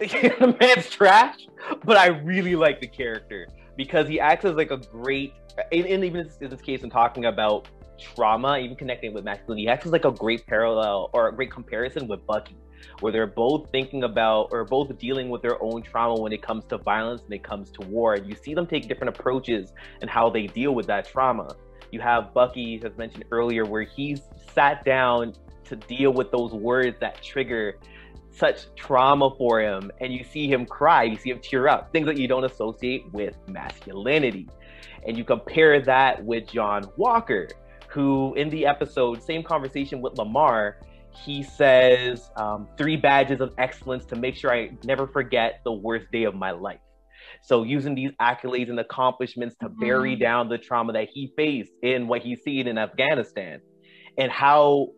the 0.00 0.56
man's 0.60 0.88
trash, 0.88 1.46
but 1.84 1.96
I 1.96 2.08
really 2.08 2.56
like 2.56 2.80
the 2.80 2.86
character 2.86 3.46
because 3.76 4.08
he 4.08 4.18
acts 4.18 4.44
as 4.44 4.54
like 4.54 4.70
a 4.70 4.78
great, 4.78 5.34
and, 5.72 5.86
and 5.86 6.04
even 6.04 6.28
in 6.40 6.50
this 6.50 6.60
case, 6.60 6.82
in 6.82 6.90
talking 6.90 7.26
about 7.26 7.68
trauma, 7.98 8.58
even 8.58 8.76
connecting 8.76 9.12
with 9.12 9.24
masculinity, 9.24 9.62
he 9.62 9.68
acts 9.68 9.86
as 9.86 9.92
like 9.92 10.04
a 10.04 10.10
great 10.10 10.46
parallel 10.46 11.10
or 11.12 11.28
a 11.28 11.32
great 11.34 11.50
comparison 11.50 12.08
with 12.08 12.26
Bucky, 12.26 12.56
where 13.00 13.12
they're 13.12 13.26
both 13.26 13.70
thinking 13.70 14.04
about 14.04 14.48
or 14.52 14.64
both 14.64 14.96
dealing 14.98 15.28
with 15.28 15.42
their 15.42 15.62
own 15.62 15.82
trauma 15.82 16.20
when 16.20 16.32
it 16.32 16.42
comes 16.42 16.64
to 16.66 16.78
violence 16.78 17.22
and 17.24 17.34
it 17.34 17.42
comes 17.42 17.70
to 17.72 17.86
war. 17.86 18.14
And 18.14 18.26
you 18.26 18.34
see 18.34 18.54
them 18.54 18.66
take 18.66 18.88
different 18.88 19.16
approaches 19.16 19.72
and 20.00 20.08
how 20.08 20.30
they 20.30 20.46
deal 20.46 20.74
with 20.74 20.86
that 20.86 21.06
trauma. 21.06 21.54
You 21.92 22.00
have 22.00 22.32
Bucky, 22.32 22.80
as 22.84 22.96
mentioned 22.96 23.24
earlier, 23.30 23.64
where 23.64 23.82
he's 23.82 24.22
sat 24.54 24.84
down 24.84 25.34
to 25.64 25.76
deal 25.76 26.12
with 26.12 26.30
those 26.30 26.52
words 26.52 26.96
that 27.00 27.22
trigger 27.22 27.76
such 28.30 28.72
trauma 28.76 29.30
for 29.36 29.60
him 29.60 29.90
and 30.00 30.12
you 30.12 30.24
see 30.24 30.50
him 30.50 30.64
cry 30.64 31.02
you 31.02 31.16
see 31.16 31.30
him 31.30 31.40
tear 31.40 31.68
up 31.68 31.92
things 31.92 32.06
that 32.06 32.16
you 32.16 32.28
don't 32.28 32.44
associate 32.44 33.04
with 33.12 33.36
masculinity 33.48 34.48
and 35.06 35.16
you 35.16 35.24
compare 35.24 35.80
that 35.80 36.24
with 36.24 36.46
john 36.46 36.84
walker 36.96 37.48
who 37.88 38.34
in 38.34 38.48
the 38.50 38.64
episode 38.64 39.22
same 39.22 39.42
conversation 39.42 40.00
with 40.00 40.16
Lamar, 40.16 40.76
he 41.12 41.42
says 41.42 42.30
um, 42.36 42.68
three 42.78 42.96
badges 42.96 43.40
of 43.40 43.52
excellence 43.58 44.04
to 44.06 44.16
make 44.16 44.36
sure 44.36 44.54
i 44.54 44.70
never 44.84 45.08
forget 45.08 45.60
the 45.64 45.72
worst 45.72 46.06
day 46.12 46.24
of 46.24 46.34
my 46.34 46.52
life 46.52 46.80
so 47.42 47.64
using 47.64 47.94
these 47.94 48.12
accolades 48.20 48.70
and 48.70 48.78
accomplishments 48.78 49.56
to 49.60 49.68
bury 49.68 50.12
mm-hmm. 50.12 50.22
down 50.22 50.48
the 50.48 50.58
trauma 50.58 50.92
that 50.92 51.08
he 51.12 51.32
faced 51.36 51.72
in 51.82 52.06
what 52.06 52.22
he's 52.22 52.40
seen 52.42 52.68
in 52.68 52.78
afghanistan 52.78 53.60
and 54.18 54.30
how 54.30 54.88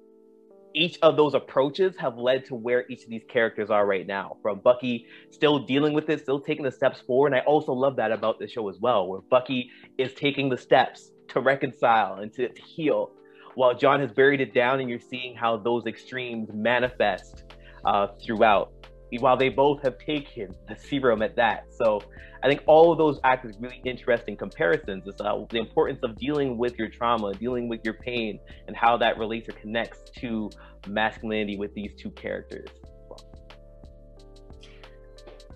each 0.74 0.98
of 1.02 1.16
those 1.16 1.34
approaches 1.34 1.96
have 1.96 2.16
led 2.16 2.44
to 2.46 2.54
where 2.54 2.84
each 2.88 3.04
of 3.04 3.10
these 3.10 3.24
characters 3.28 3.70
are 3.70 3.86
right 3.86 4.06
now. 4.06 4.36
From 4.42 4.60
Bucky 4.60 5.06
still 5.30 5.58
dealing 5.58 5.92
with 5.92 6.08
it, 6.10 6.20
still 6.20 6.40
taking 6.40 6.64
the 6.64 6.72
steps 6.72 7.00
forward. 7.00 7.28
And 7.28 7.36
I 7.36 7.40
also 7.40 7.72
love 7.72 7.96
that 7.96 8.12
about 8.12 8.38
the 8.38 8.48
show 8.48 8.68
as 8.68 8.78
well, 8.80 9.06
where 9.06 9.20
Bucky 9.20 9.70
is 9.98 10.14
taking 10.14 10.48
the 10.48 10.58
steps 10.58 11.10
to 11.28 11.40
reconcile 11.40 12.16
and 12.16 12.32
to, 12.34 12.48
to 12.48 12.62
heal, 12.62 13.12
while 13.54 13.74
John 13.74 14.00
has 14.00 14.10
buried 14.12 14.40
it 14.40 14.54
down, 14.54 14.80
and 14.80 14.88
you're 14.88 14.98
seeing 14.98 15.34
how 15.34 15.56
those 15.56 15.86
extremes 15.86 16.48
manifest 16.52 17.44
uh, 17.84 18.08
throughout. 18.24 18.72
While 19.20 19.36
they 19.36 19.48
both 19.48 19.82
have 19.82 19.98
taken 19.98 20.54
the 20.68 20.76
serum 20.76 21.22
at 21.22 21.36
that. 21.36 21.66
So 21.76 22.02
I 22.42 22.48
think 22.48 22.62
all 22.66 22.90
of 22.90 22.98
those 22.98 23.20
act 23.24 23.44
as 23.44 23.56
really 23.60 23.80
interesting 23.84 24.36
comparisons. 24.36 25.04
It's 25.06 25.20
uh, 25.20 25.44
the 25.50 25.58
importance 25.58 26.00
of 26.02 26.16
dealing 26.18 26.58
with 26.58 26.78
your 26.78 26.88
trauma, 26.88 27.34
dealing 27.34 27.68
with 27.68 27.80
your 27.84 27.94
pain, 27.94 28.40
and 28.66 28.76
how 28.76 28.96
that 28.96 29.18
relates 29.18 29.48
or 29.48 29.52
connects 29.52 30.10
to 30.20 30.50
masculinity 30.88 31.56
with 31.56 31.72
these 31.74 31.92
two 31.96 32.10
characters. 32.10 32.68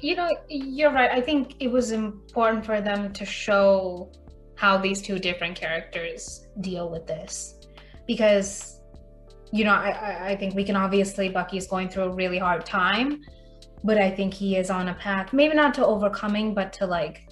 You 0.01 0.15
know, 0.15 0.31
you're 0.49 0.93
right. 0.93 1.11
I 1.11 1.21
think 1.21 1.57
it 1.59 1.69
was 1.69 1.91
important 1.91 2.65
for 2.65 2.81
them 2.81 3.13
to 3.15 3.25
show 3.25 4.13
how 4.57 4.77
these 4.77 5.03
two 5.03 5.19
different 5.19 5.57
characters 5.57 6.47
deal 6.61 6.89
with 6.89 7.07
this 7.07 7.55
because 8.07 8.81
you 9.53 9.65
know 9.65 9.73
I, 9.73 10.31
I 10.31 10.37
think 10.37 10.55
we 10.55 10.65
can 10.65 10.77
obviously 10.77 11.29
bucky's 11.29 11.67
going 11.67 11.89
through 11.89 12.05
a 12.05 12.15
really 12.15 12.39
hard 12.39 12.65
time 12.65 13.23
but 13.87 13.99
I 13.99 14.11
think 14.11 14.35
he 14.35 14.57
is 14.57 14.69
on 14.69 14.89
a 14.89 14.95
path, 14.95 15.33
maybe 15.33 15.55
not 15.55 15.73
to 15.75 15.87
overcoming, 15.87 16.55
but 16.55 16.73
to 16.75 16.87
like, 16.87 17.29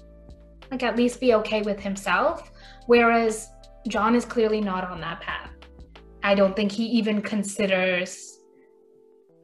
like 0.70 0.84
at 0.84 0.96
least 0.96 1.20
be 1.20 1.34
okay 1.34 1.62
with 1.62 1.80
himself. 1.80 2.52
Whereas 2.86 3.48
John 3.88 4.14
is 4.14 4.24
clearly 4.24 4.60
not 4.60 4.84
on 4.84 5.00
that 5.00 5.20
path. 5.20 5.50
I 6.22 6.34
don't 6.36 6.54
think 6.54 6.70
he 6.70 6.84
even 6.86 7.20
considers 7.20 8.38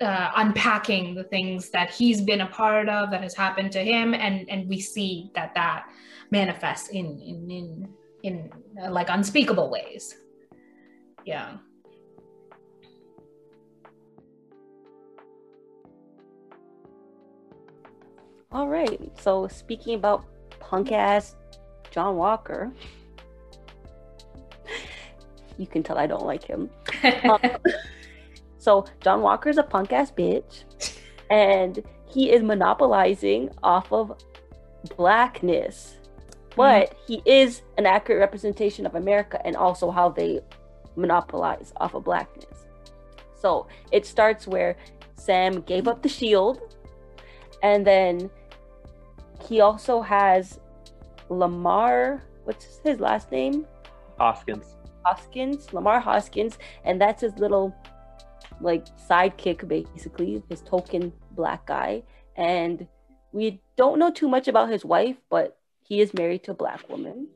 uh, 0.01 0.31
unpacking 0.37 1.14
the 1.14 1.25
things 1.25 1.70
that 1.70 1.90
he's 1.90 2.20
been 2.23 2.42
a 2.42 2.46
part 2.46 2.88
of 2.88 3.11
that 3.11 3.23
has 3.23 3.35
happened 3.35 3.73
to 3.73 3.81
him, 3.81 4.14
and 4.14 4.49
and 4.49 4.66
we 4.68 4.81
see 4.81 5.31
that 5.35 5.55
that 5.55 5.85
manifests 6.31 6.88
in 6.88 7.20
in 7.20 7.51
in 7.51 7.88
in 8.23 8.51
uh, 8.83 8.90
like 8.90 9.09
unspeakable 9.11 9.68
ways. 9.68 10.14
Yeah. 11.27 11.57
All 18.53 18.67
right. 18.67 19.01
So 19.21 19.47
speaking 19.47 19.95
about 19.95 20.25
punk 20.59 20.91
ass 20.91 21.37
John 21.93 22.17
Walker, 22.17 22.73
you 25.57 25.69
can 25.69 25.85
tell 25.85 25.97
I 25.97 26.09
don't 26.09 26.27
like 26.27 26.43
him. 26.43 26.69
um, 27.31 27.39
so 28.59 28.87
John 29.03 29.23
Walker 29.23 29.51
is 29.51 29.59
a 29.59 29.63
punk 29.63 29.93
ass 29.93 30.11
bitch, 30.11 30.65
and 31.31 31.81
he 32.07 32.33
is 32.33 32.43
monopolizing 32.43 33.51
off 33.63 33.93
of 33.93 34.19
blackness. 34.97 35.99
but 36.57 36.91
mm-hmm. 36.91 36.99
he 37.07 37.23
is 37.27 37.63
an 37.79 37.87
accurate 37.87 38.19
representation 38.19 38.85
of 38.85 38.97
America 38.97 39.41
and 39.47 39.55
also 39.55 39.93
how 39.93 40.09
they 40.09 40.41
monopolize 40.97 41.73
off 41.77 41.95
of 41.95 42.03
blackness. 42.03 42.67
So 43.41 43.69
it 43.93 44.05
starts 44.07 44.49
where 44.49 44.77
Sam 45.15 45.61
gave 45.61 45.87
up 45.87 46.03
the 46.03 46.09
shield, 46.09 46.61
and 47.63 47.87
then 47.87 48.29
he 49.51 49.61
also 49.61 50.01
has 50.01 50.61
Lamar. 51.29 52.23
What's 52.45 52.79
his 52.85 53.01
last 53.01 53.33
name? 53.33 53.67
Hoskins. 54.17 54.77
Hoskins, 55.05 55.73
Lamar 55.73 55.99
Hoskins, 55.99 56.57
and 56.85 57.01
that's 57.01 57.21
his 57.23 57.37
little 57.37 57.75
like 58.61 58.87
sidekick, 58.97 59.67
basically, 59.67 60.43
his 60.49 60.61
token 60.61 61.13
black 61.33 61.67
guy. 61.67 62.05
And 62.37 62.87
we 63.33 63.61
don't 63.77 63.99
know 63.99 64.13
too 64.13 64.29
much 64.29 64.47
about 64.47 64.71
his 64.71 64.85
wife, 64.85 65.17
but 65.29 65.59
he 65.83 66.01
is 66.01 66.15
married 66.15 66.45
to 66.45 66.53
a 66.53 66.55
black 66.55 66.89
woman. 66.89 67.27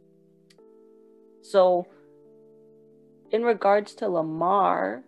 So, 1.42 1.88
in 3.32 3.42
regards 3.42 3.92
to 3.96 4.08
Lamar, 4.08 5.02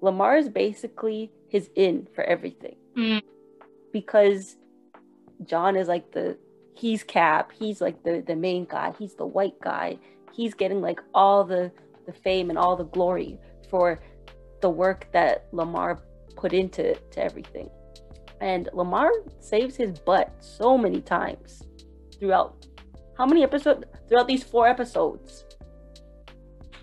Lamar 0.00 0.36
is 0.36 0.48
basically 0.48 1.30
his 1.48 1.70
in 1.76 2.08
for 2.12 2.24
everything. 2.24 2.76
Mm. 2.96 3.22
Because 3.92 4.56
John 5.44 5.76
is 5.76 5.88
like 5.88 6.12
the 6.12 6.36
he's 6.74 7.02
Cap, 7.02 7.52
he's 7.58 7.80
like 7.80 8.02
the 8.02 8.22
the 8.26 8.36
main 8.36 8.64
guy, 8.64 8.92
he's 8.98 9.14
the 9.14 9.26
white 9.26 9.58
guy. 9.60 9.98
He's 10.32 10.54
getting 10.54 10.80
like 10.80 11.00
all 11.14 11.44
the 11.44 11.72
the 12.06 12.12
fame 12.12 12.50
and 12.50 12.58
all 12.58 12.76
the 12.76 12.84
glory 12.84 13.38
for 13.68 14.00
the 14.60 14.70
work 14.70 15.08
that 15.12 15.46
Lamar 15.52 15.98
put 16.36 16.52
into 16.52 16.94
to 16.94 17.22
everything. 17.22 17.70
And 18.40 18.68
Lamar 18.72 19.10
saves 19.38 19.76
his 19.76 19.98
butt 19.98 20.32
so 20.40 20.78
many 20.78 21.00
times 21.00 21.62
throughout 22.18 22.66
how 23.16 23.26
many 23.26 23.42
episodes 23.42 23.84
throughout 24.08 24.28
these 24.28 24.42
four 24.42 24.66
episodes? 24.66 25.44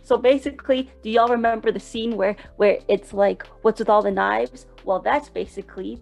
So 0.03 0.17
basically, 0.17 0.89
do 1.01 1.09
y'all 1.09 1.27
remember 1.27 1.71
the 1.71 1.79
scene 1.79 2.15
where 2.15 2.35
where 2.57 2.79
it's 2.87 3.11
like 3.13 3.45
what's 3.63 3.79
with 3.79 3.89
all 3.89 4.01
the 4.01 4.11
knives? 4.11 4.67
Well, 4.83 4.99
that's 4.99 5.29
basically 5.29 6.01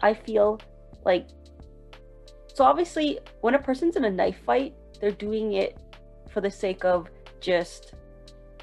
I 0.00 0.14
feel 0.14 0.60
like 1.04 1.28
so 2.54 2.64
obviously 2.64 3.18
when 3.40 3.54
a 3.54 3.58
person's 3.58 3.96
in 3.96 4.04
a 4.04 4.10
knife 4.10 4.40
fight, 4.44 4.74
they're 5.00 5.10
doing 5.10 5.54
it 5.54 5.78
for 6.30 6.40
the 6.40 6.50
sake 6.50 6.84
of 6.84 7.08
just 7.40 7.94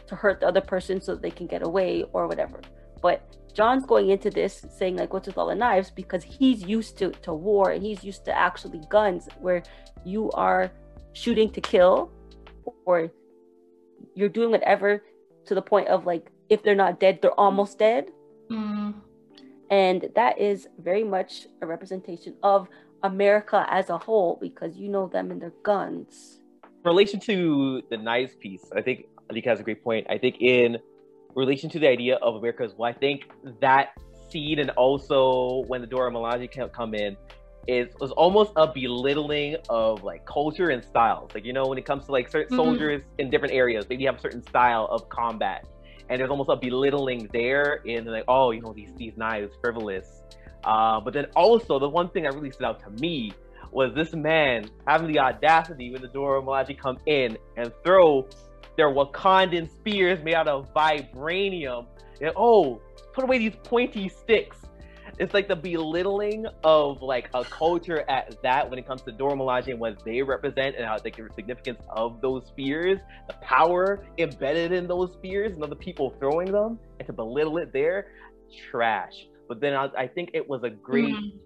to 0.07 0.15
hurt 0.15 0.39
the 0.39 0.47
other 0.47 0.61
person 0.61 1.01
so 1.01 1.15
they 1.15 1.31
can 1.31 1.47
get 1.47 1.61
away 1.61 2.03
or 2.13 2.27
whatever. 2.27 2.61
But 3.01 3.35
John's 3.53 3.85
going 3.85 4.09
into 4.09 4.29
this 4.29 4.65
saying 4.77 4.97
like 4.97 5.13
what's 5.13 5.27
with 5.27 5.37
all 5.37 5.47
the 5.47 5.55
knives 5.55 5.89
because 5.89 6.23
he's 6.23 6.63
used 6.63 6.97
to 6.99 7.11
to 7.11 7.33
war 7.33 7.71
and 7.71 7.83
he's 7.83 8.03
used 8.03 8.25
to 8.25 8.37
actually 8.37 8.81
guns 8.89 9.27
where 9.39 9.63
you 10.05 10.31
are 10.31 10.71
shooting 11.13 11.51
to 11.51 11.61
kill 11.61 12.11
or 12.85 13.11
you're 14.15 14.29
doing 14.29 14.51
whatever 14.51 15.03
to 15.45 15.55
the 15.55 15.61
point 15.61 15.87
of 15.87 16.05
like 16.05 16.31
if 16.49 16.63
they're 16.63 16.75
not 16.75 16.99
dead 16.99 17.19
they're 17.21 17.39
almost 17.39 17.79
dead 17.79 18.11
mm. 18.49 18.93
and 19.71 20.09
that 20.15 20.39
is 20.39 20.67
very 20.79 21.03
much 21.03 21.47
a 21.61 21.65
representation 21.65 22.35
of 22.43 22.67
america 23.03 23.65
as 23.69 23.89
a 23.89 23.97
whole 23.97 24.37
because 24.41 24.77
you 24.77 24.89
know 24.89 25.07
them 25.07 25.31
and 25.31 25.41
their 25.41 25.53
guns 25.63 26.39
in 26.63 26.69
relation 26.83 27.19
to 27.19 27.81
the 27.89 27.97
knives 27.97 28.35
piece 28.35 28.69
i 28.75 28.81
think 28.81 29.05
Anika 29.31 29.45
has 29.45 29.59
a 29.59 29.63
great 29.63 29.83
point 29.83 30.05
i 30.09 30.17
think 30.17 30.37
in 30.39 30.77
relation 31.35 31.69
to 31.69 31.79
the 31.79 31.87
idea 31.87 32.15
of 32.17 32.35
america 32.35 32.63
as 32.63 32.73
well 32.77 32.89
i 32.89 32.93
think 32.93 33.29
that 33.61 33.89
scene 34.29 34.59
and 34.59 34.69
also 34.71 35.63
when 35.67 35.81
the 35.81 35.87
dora 35.87 36.11
milaje 36.11 36.71
come 36.73 36.93
in 36.93 37.15
is 37.69 37.93
was 37.99 38.11
almost 38.11 38.51
a 38.55 38.71
belittling 38.71 39.55
of 39.69 40.03
like 40.03 40.25
culture 40.25 40.69
and 40.69 40.83
styles. 40.83 41.31
Like 41.33 41.45
you 41.45 41.53
know, 41.53 41.67
when 41.67 41.77
it 41.77 41.85
comes 41.85 42.05
to 42.05 42.11
like 42.11 42.29
certain 42.29 42.57
mm-hmm. 42.57 42.69
soldiers 42.69 43.01
in 43.19 43.29
different 43.29 43.53
areas, 43.53 43.85
maybe 43.89 44.05
have 44.05 44.17
a 44.17 44.19
certain 44.19 44.43
style 44.43 44.87
of 44.89 45.07
combat, 45.09 45.67
and 46.09 46.19
there's 46.19 46.31
almost 46.31 46.49
a 46.49 46.55
belittling 46.55 47.29
there 47.31 47.81
in 47.85 48.05
like, 48.05 48.25
oh, 48.27 48.51
you 48.51 48.61
know, 48.61 48.73
these 48.73 48.93
these 48.97 49.15
knives 49.17 49.53
frivolous. 49.61 50.23
Uh, 50.63 50.99
but 50.99 51.13
then 51.13 51.25
also 51.35 51.79
the 51.79 51.89
one 51.89 52.09
thing 52.09 52.23
that 52.23 52.33
really 52.33 52.51
stood 52.51 52.65
out 52.65 52.79
to 52.81 52.89
me 53.01 53.31
was 53.71 53.93
this 53.93 54.13
man 54.13 54.69
having 54.87 55.11
the 55.11 55.19
audacity 55.19 55.91
when 55.91 56.01
the 56.01 56.07
Dora 56.07 56.41
Milaje 56.41 56.77
come 56.77 56.97
in 57.05 57.37
and 57.55 57.71
throw 57.83 58.27
their 58.75 58.89
Wakandan 58.89 59.69
spears 59.69 60.23
made 60.23 60.33
out 60.35 60.47
of 60.47 60.73
vibranium. 60.73 61.85
And 62.21 62.31
oh, 62.35 62.81
put 63.13 63.23
away 63.23 63.37
these 63.37 63.55
pointy 63.63 64.09
sticks 64.09 64.57
it's 65.19 65.33
like 65.33 65.49
the 65.49 65.55
belittling 65.55 66.45
of 66.63 67.01
like 67.01 67.29
a 67.33 67.43
culture 67.43 68.09
at 68.09 68.41
that 68.41 68.69
when 68.69 68.79
it 68.79 68.87
comes 68.87 69.01
to 69.01 69.11
Dora 69.11 69.35
Milaje 69.35 69.67
and 69.67 69.79
what 69.79 70.03
they 70.05 70.21
represent 70.21 70.77
and 70.77 70.85
how 70.85 70.97
the 70.97 71.11
significance 71.35 71.81
of 71.89 72.21
those 72.21 72.47
spears, 72.47 72.99
the 73.27 73.33
power 73.41 74.05
embedded 74.17 74.71
in 74.71 74.87
those 74.87 75.11
spears 75.11 75.51
and 75.51 75.61
other 75.61 75.75
people 75.75 76.15
throwing 76.19 76.51
them, 76.51 76.79
and 76.99 77.05
to 77.05 77.11
belittle 77.11 77.57
it 77.57 77.73
there, 77.73 78.07
trash. 78.71 79.27
But 79.49 79.59
then 79.59 79.73
I, 79.73 79.89
I 79.97 80.07
think 80.07 80.29
it 80.33 80.47
was 80.47 80.63
a 80.63 80.69
great, 80.69 81.15
mm-hmm. 81.15 81.37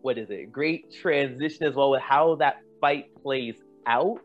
what 0.00 0.16
is 0.16 0.30
it? 0.30 0.50
Great 0.50 0.94
transition 0.94 1.66
as 1.66 1.74
well 1.74 1.90
with 1.90 2.00
how 2.00 2.36
that 2.36 2.62
fight 2.80 3.06
plays 3.22 3.56
out, 3.86 4.20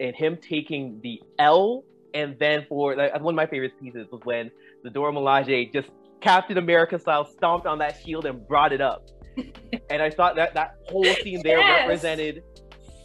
and 0.00 0.14
him 0.16 0.38
taking 0.40 1.00
the 1.02 1.20
L, 1.38 1.84
and 2.14 2.38
then 2.38 2.64
for 2.68 2.96
like, 2.96 3.12
one 3.20 3.34
of 3.34 3.36
my 3.36 3.46
favorite 3.46 3.78
pieces 3.80 4.06
was 4.10 4.20
when 4.24 4.50
the 4.84 4.90
Dora 4.90 5.12
Milaje 5.12 5.72
just 5.72 5.90
Captain 6.20 6.56
America 6.56 6.98
style 6.98 7.24
stomped 7.24 7.66
on 7.66 7.78
that 7.78 8.00
shield 8.02 8.26
and 8.26 8.46
brought 8.46 8.72
it 8.72 8.80
up. 8.80 9.08
and 9.90 10.00
I 10.00 10.08
thought 10.08 10.36
that 10.36 10.54
that 10.54 10.76
whole 10.88 11.04
scene 11.04 11.42
there 11.42 11.58
yes. 11.58 11.80
represented 11.80 12.44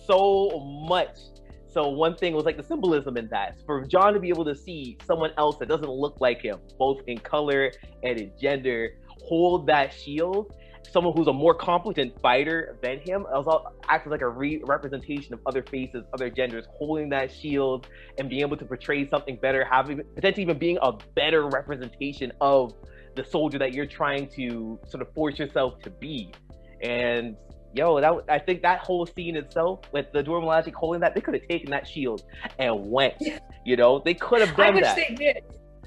so 0.05 0.59
much. 0.87 1.17
So 1.77 1.89
one 1.89 2.15
thing 2.15 2.33
was 2.33 2.43
like 2.43 2.57
the 2.57 2.63
symbolism 2.63 3.17
in 3.17 3.27
that 3.27 3.55
for 3.67 3.85
John 3.85 4.15
to 4.15 4.19
be 4.19 4.29
able 4.29 4.45
to 4.45 4.55
see 4.55 4.97
someone 5.05 5.29
else 5.37 5.57
that 5.57 5.67
doesn't 5.67 5.87
look 5.87 6.19
like 6.19 6.41
him, 6.41 6.57
both 6.79 7.01
in 7.05 7.19
color 7.19 7.71
and 8.01 8.17
in 8.17 8.31
gender, 8.41 8.95
hold 9.21 9.67
that 9.67 9.93
shield. 9.93 10.55
Someone 10.91 11.15
who's 11.15 11.27
a 11.27 11.33
more 11.33 11.53
competent 11.53 12.19
fighter 12.19 12.79
than 12.81 12.97
him, 12.97 13.27
also 13.31 13.63
acts 13.87 14.07
as 14.07 14.11
like 14.11 14.21
a 14.21 14.27
re- 14.27 14.59
representation 14.65 15.35
of 15.35 15.39
other 15.45 15.61
faces, 15.61 16.03
other 16.15 16.31
genders, 16.31 16.65
holding 16.79 17.09
that 17.09 17.31
shield 17.31 17.87
and 18.17 18.27
being 18.27 18.41
able 18.41 18.57
to 18.57 18.65
portray 18.65 19.07
something 19.07 19.35
better, 19.35 19.63
having 19.63 20.01
potentially 20.15 20.41
even 20.41 20.57
being 20.57 20.79
a 20.81 20.93
better 21.13 21.45
representation 21.45 22.31
of 22.41 22.73
the 23.15 23.23
soldier 23.23 23.59
that 23.59 23.75
you're 23.75 23.85
trying 23.85 24.27
to 24.29 24.79
sort 24.87 25.03
of 25.03 25.13
force 25.13 25.37
yourself 25.37 25.77
to 25.83 25.91
be. 25.91 26.33
And 26.81 27.37
yo, 27.77 28.01
that 28.01 28.13
I 28.29 28.39
think 28.39 28.61
that 28.63 28.79
whole 28.79 29.05
scene 29.05 29.35
itself 29.35 29.81
with 29.91 30.11
the 30.11 30.23
Dora 30.23 30.41
Milaje 30.41 30.73
holding 30.73 31.01
that, 31.01 31.15
they 31.15 31.21
could 31.21 31.35
have 31.35 31.47
taken 31.47 31.69
that 31.71 31.87
shield 31.87 32.23
and 32.59 32.89
went. 32.89 33.15
You 33.65 33.75
know, 33.75 34.01
they 34.03 34.13
could 34.13 34.41
have 34.41 34.55
done 34.55 34.67
I 34.67 34.71
wish 34.71 34.83
that. 34.83 34.95
They 34.95 35.15
did. 35.15 35.43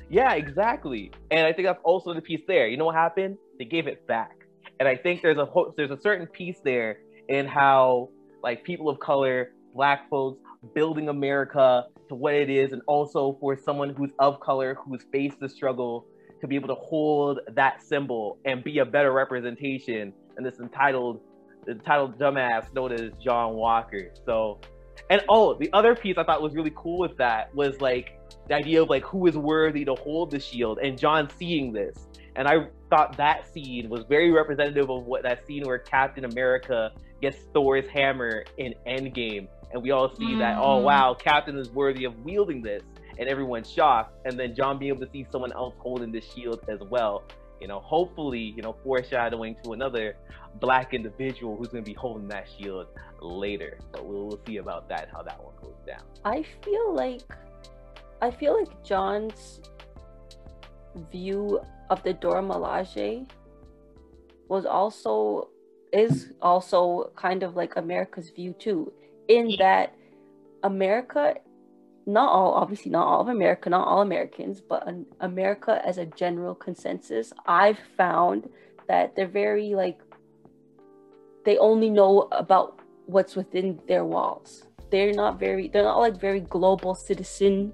Yeah, 0.09 0.35
exactly. 0.35 1.13
And 1.31 1.47
I 1.47 1.53
think 1.53 1.69
that's 1.69 1.81
also 1.85 2.15
the 2.15 2.21
piece 2.21 2.43
there. 2.47 2.67
You 2.67 2.77
know 2.77 2.87
what 2.87 2.97
happened? 2.97 3.39
They 3.59 3.65
gave 3.65 3.87
it 3.87 4.07
back. 4.07 4.33
And 4.79 4.89
I 4.89 4.97
think 4.97 5.23
there's 5.23 5.39
a 5.39 5.45
ho- 5.45 5.75
there's 5.77 5.91
a 5.91 6.01
certain 6.01 6.27
piece 6.27 6.59
there 6.65 6.99
in 7.29 7.47
how 7.47 8.09
like 8.43 8.65
people 8.65 8.89
of 8.89 8.99
color, 8.99 9.53
black 9.75 10.09
folks 10.09 10.41
building 10.75 11.09
America 11.09 11.87
to 12.09 12.15
what 12.15 12.35
it 12.35 12.51
is, 12.51 12.73
and 12.73 12.83
also 12.87 13.37
for 13.41 13.57
someone 13.57 13.91
who's 13.91 14.11
of 14.19 14.41
color 14.41 14.77
who's 14.85 15.05
faced 15.13 15.39
the 15.41 15.49
struggle 15.49 16.07
to 16.41 16.49
be 16.49 16.57
able 16.57 16.69
to 16.69 16.75
hold 16.75 17.39
that 17.55 17.83
symbol 17.83 18.39
and 18.45 18.65
be 18.65 18.79
a 18.79 18.85
better 18.85 19.13
representation 19.13 20.13
than 20.35 20.45
this 20.45 20.59
entitled 20.59 21.21
entitled 21.69 22.19
dumbass 22.19 22.73
known 22.75 22.93
as 22.93 23.13
John 23.23 23.55
Walker. 23.55 24.11
So 24.25 24.61
and 25.09 25.23
oh, 25.29 25.55
the 25.55 25.71
other 25.73 25.95
piece 25.95 26.19
I 26.19 26.25
thought 26.25 26.43
was 26.43 26.55
really 26.55 26.73
cool 26.77 26.99
with 26.99 27.17
that 27.17 27.55
was 27.55 27.81
like 27.81 28.19
the 28.49 28.55
idea 28.55 28.83
of 28.83 28.89
like 28.89 29.05
who 29.05 29.27
is 29.27 29.37
worthy 29.37 29.85
to 29.85 29.95
hold 29.95 30.31
the 30.31 30.41
shield 30.41 30.79
and 30.79 30.99
John 30.99 31.29
seeing 31.37 31.73
this. 31.73 32.07
And 32.37 32.47
I 32.47 32.69
thought 32.91 33.17
that 33.17 33.53
scene 33.53 33.89
was 33.89 34.05
very 34.09 34.31
representative 34.31 34.89
of 34.91 35.05
what 35.05 35.23
that 35.25 35.47
scene 35.47 35.65
where 35.65 35.79
Captain 35.79 36.25
America 36.25 36.93
gets 37.21 37.39
Thor's 37.53 37.89
hammer 37.89 38.45
in 38.59 38.75
Endgame. 38.87 39.49
And 39.73 39.83
we 39.83 39.91
all 39.91 40.15
see 40.17 40.35
mm. 40.35 40.39
that, 40.39 40.59
oh 40.59 40.81
mm. 40.81 40.85
wow, 40.85 41.15
Captain 41.15 41.57
is 41.59 41.71
worthy 41.71 42.05
of 42.05 42.19
wielding 42.25 42.63
this 42.63 42.83
and 43.19 43.29
everyone's 43.29 43.71
shocked. 43.71 44.17
And 44.25 44.39
then 44.39 44.55
John 44.55 44.79
being 44.79 44.91
able 44.91 45.05
to 45.05 45.13
see 45.13 45.27
someone 45.31 45.53
else 45.53 45.75
holding 45.79 46.13
the 46.13 46.21
shield 46.21 46.61
as 46.69 46.81
well. 46.89 47.25
You 47.61 47.69
know, 47.69 47.81
hopefully, 47.81 48.41
you 48.57 48.63
know, 48.63 48.75
foreshadowing 48.83 49.57
to 49.65 49.73
another 49.73 50.17
black 50.61 50.95
individual 50.95 51.57
who's 51.57 51.69
going 51.69 51.85
to 51.85 51.91
be 51.91 51.95
holding 51.95 52.29
that 52.29 52.47
shield 52.59 52.87
later. 53.21 53.79
But 53.93 54.07
we'll, 54.07 54.27
we'll 54.29 54.41
see 54.47 54.57
about 54.57 54.89
that, 54.89 55.09
how 55.13 55.23
that 55.23 55.43
one 55.43 55.55
goes 55.63 55.77
down. 55.87 56.03
I 56.25 56.45
feel 56.63 56.95
like, 56.95 57.23
I 58.23 58.31
feel 58.31 58.59
like 58.59 58.83
John's 58.83 59.61
view 61.13 61.61
of 61.91 62.03
the 62.03 62.15
Dora 62.15 62.43
Milaje 62.43 63.31
was 64.49 64.67
also 64.67 65.49
is 65.93 66.33
also 66.41 67.11
kind 67.17 67.43
of 67.43 67.57
like 67.57 67.77
America's 67.77 68.31
view 68.31 68.53
too, 68.53 68.93
in 69.29 69.55
that 69.59 69.95
America 70.63 71.35
not 72.13 72.31
all, 72.31 72.53
obviously, 72.55 72.91
not 72.91 73.07
all 73.07 73.21
of 73.21 73.29
America, 73.29 73.71
not 73.71 73.87
all 73.87 74.03
Americans, 74.03 74.61
but 74.61 74.89
America 75.21 75.81
as 75.85 75.99
a 75.99 76.07
general 76.07 76.55
consensus, 76.55 77.33
I've 77.47 77.79
found 77.97 78.49
that 78.89 79.15
they're 79.15 79.29
very 79.29 79.75
like, 79.75 80.01
they 81.45 81.57
only 81.59 81.91
know 81.91 82.29
about 82.33 82.81
what's 83.07 83.37
within 83.37 83.81
their 83.87 84.05
walls. 84.05 84.65
They're 84.91 85.13
not 85.13 85.39
very 85.39 85.69
they're 85.69 85.85
not 85.85 85.99
like 85.99 86.21
very 86.21 86.41
global 86.41 86.95
citizen 86.95 87.73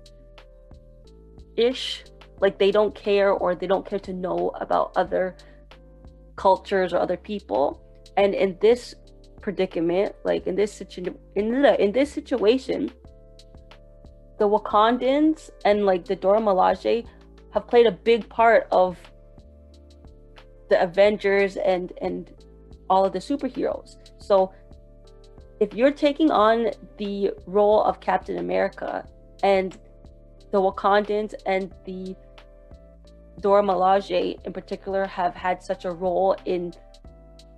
ish. 1.56 2.04
Like 2.40 2.58
they 2.58 2.70
don't 2.70 2.94
care 2.94 3.30
or 3.32 3.54
they 3.54 3.66
don't 3.66 3.86
care 3.86 3.98
to 4.00 4.12
know 4.12 4.50
about 4.60 4.92
other 4.96 5.36
cultures 6.36 6.92
or 6.92 6.98
other 6.98 7.16
people. 7.16 7.82
And 8.16 8.34
in 8.34 8.58
this 8.60 8.94
predicament, 9.40 10.14
like 10.24 10.46
in 10.46 10.54
this 10.54 10.72
situation 10.72 11.16
in 11.34 11.64
in 11.64 11.92
this 11.92 12.12
situation, 12.12 12.90
the 14.38 14.48
Wakandans 14.48 15.50
and 15.64 15.86
like 15.86 16.04
the 16.04 16.16
Dora 16.16 16.40
Milaje 16.40 17.06
have 17.52 17.66
played 17.66 17.86
a 17.86 17.92
big 17.92 18.28
part 18.28 18.66
of 18.70 18.98
the 20.68 20.82
Avengers 20.82 21.56
and 21.56 21.92
and 22.02 22.32
all 22.88 23.04
of 23.04 23.12
the 23.12 23.18
superheroes. 23.18 23.96
So 24.18 24.52
if 25.60 25.72
you're 25.74 25.92
taking 25.92 26.30
on 26.30 26.70
the 26.98 27.32
role 27.46 27.82
of 27.82 28.00
Captain 28.00 28.38
America 28.38 29.06
and 29.42 29.78
the 30.52 30.60
Wakandans 30.60 31.34
and 31.46 31.72
the 31.84 32.14
Dora 33.40 33.62
Milaje 33.62 34.44
in 34.44 34.52
particular 34.52 35.06
have 35.06 35.34
had 35.34 35.62
such 35.62 35.84
a 35.84 35.90
role 35.90 36.36
in 36.44 36.72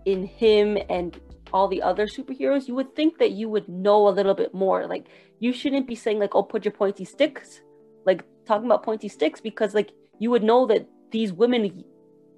in 0.04 0.24
him 0.24 0.78
and 0.88 1.20
all 1.52 1.68
the 1.68 1.82
other 1.82 2.06
superheroes, 2.06 2.68
you 2.68 2.74
would 2.74 2.94
think 2.94 3.18
that 3.18 3.32
you 3.32 3.48
would 3.48 3.68
know 3.68 4.08
a 4.08 4.10
little 4.10 4.34
bit 4.34 4.54
more. 4.54 4.86
Like 4.86 5.06
you 5.40 5.52
shouldn't 5.52 5.86
be 5.86 5.94
saying 5.94 6.18
like, 6.18 6.34
"Oh, 6.34 6.42
put 6.42 6.64
your 6.64 6.72
pointy 6.72 7.04
sticks," 7.04 7.60
like 8.04 8.24
talking 8.46 8.66
about 8.66 8.82
pointy 8.82 9.08
sticks 9.08 9.40
because 9.40 9.74
like 9.74 9.92
you 10.18 10.30
would 10.30 10.42
know 10.42 10.66
that 10.66 10.88
these 11.10 11.32
women 11.32 11.84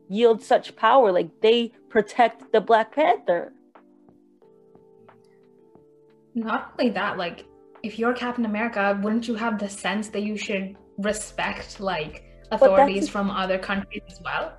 yield 0.08 0.42
such 0.42 0.76
power. 0.76 1.12
Like 1.12 1.30
they 1.40 1.72
protect 1.88 2.52
the 2.52 2.60
Black 2.60 2.94
Panther. 2.94 3.52
Not 6.34 6.72
only 6.78 6.90
that, 6.90 7.16
like 7.16 7.46
if 7.82 7.98
you're 7.98 8.12
Captain 8.12 8.44
America, 8.44 8.98
wouldn't 9.02 9.26
you 9.26 9.34
have 9.34 9.58
the 9.58 9.68
sense 9.68 10.08
that 10.08 10.22
you 10.22 10.36
should 10.36 10.76
respect 10.98 11.80
like 11.80 12.24
authorities 12.52 13.08
from 13.08 13.30
other 13.30 13.58
countries 13.58 14.02
as 14.08 14.20
well? 14.22 14.52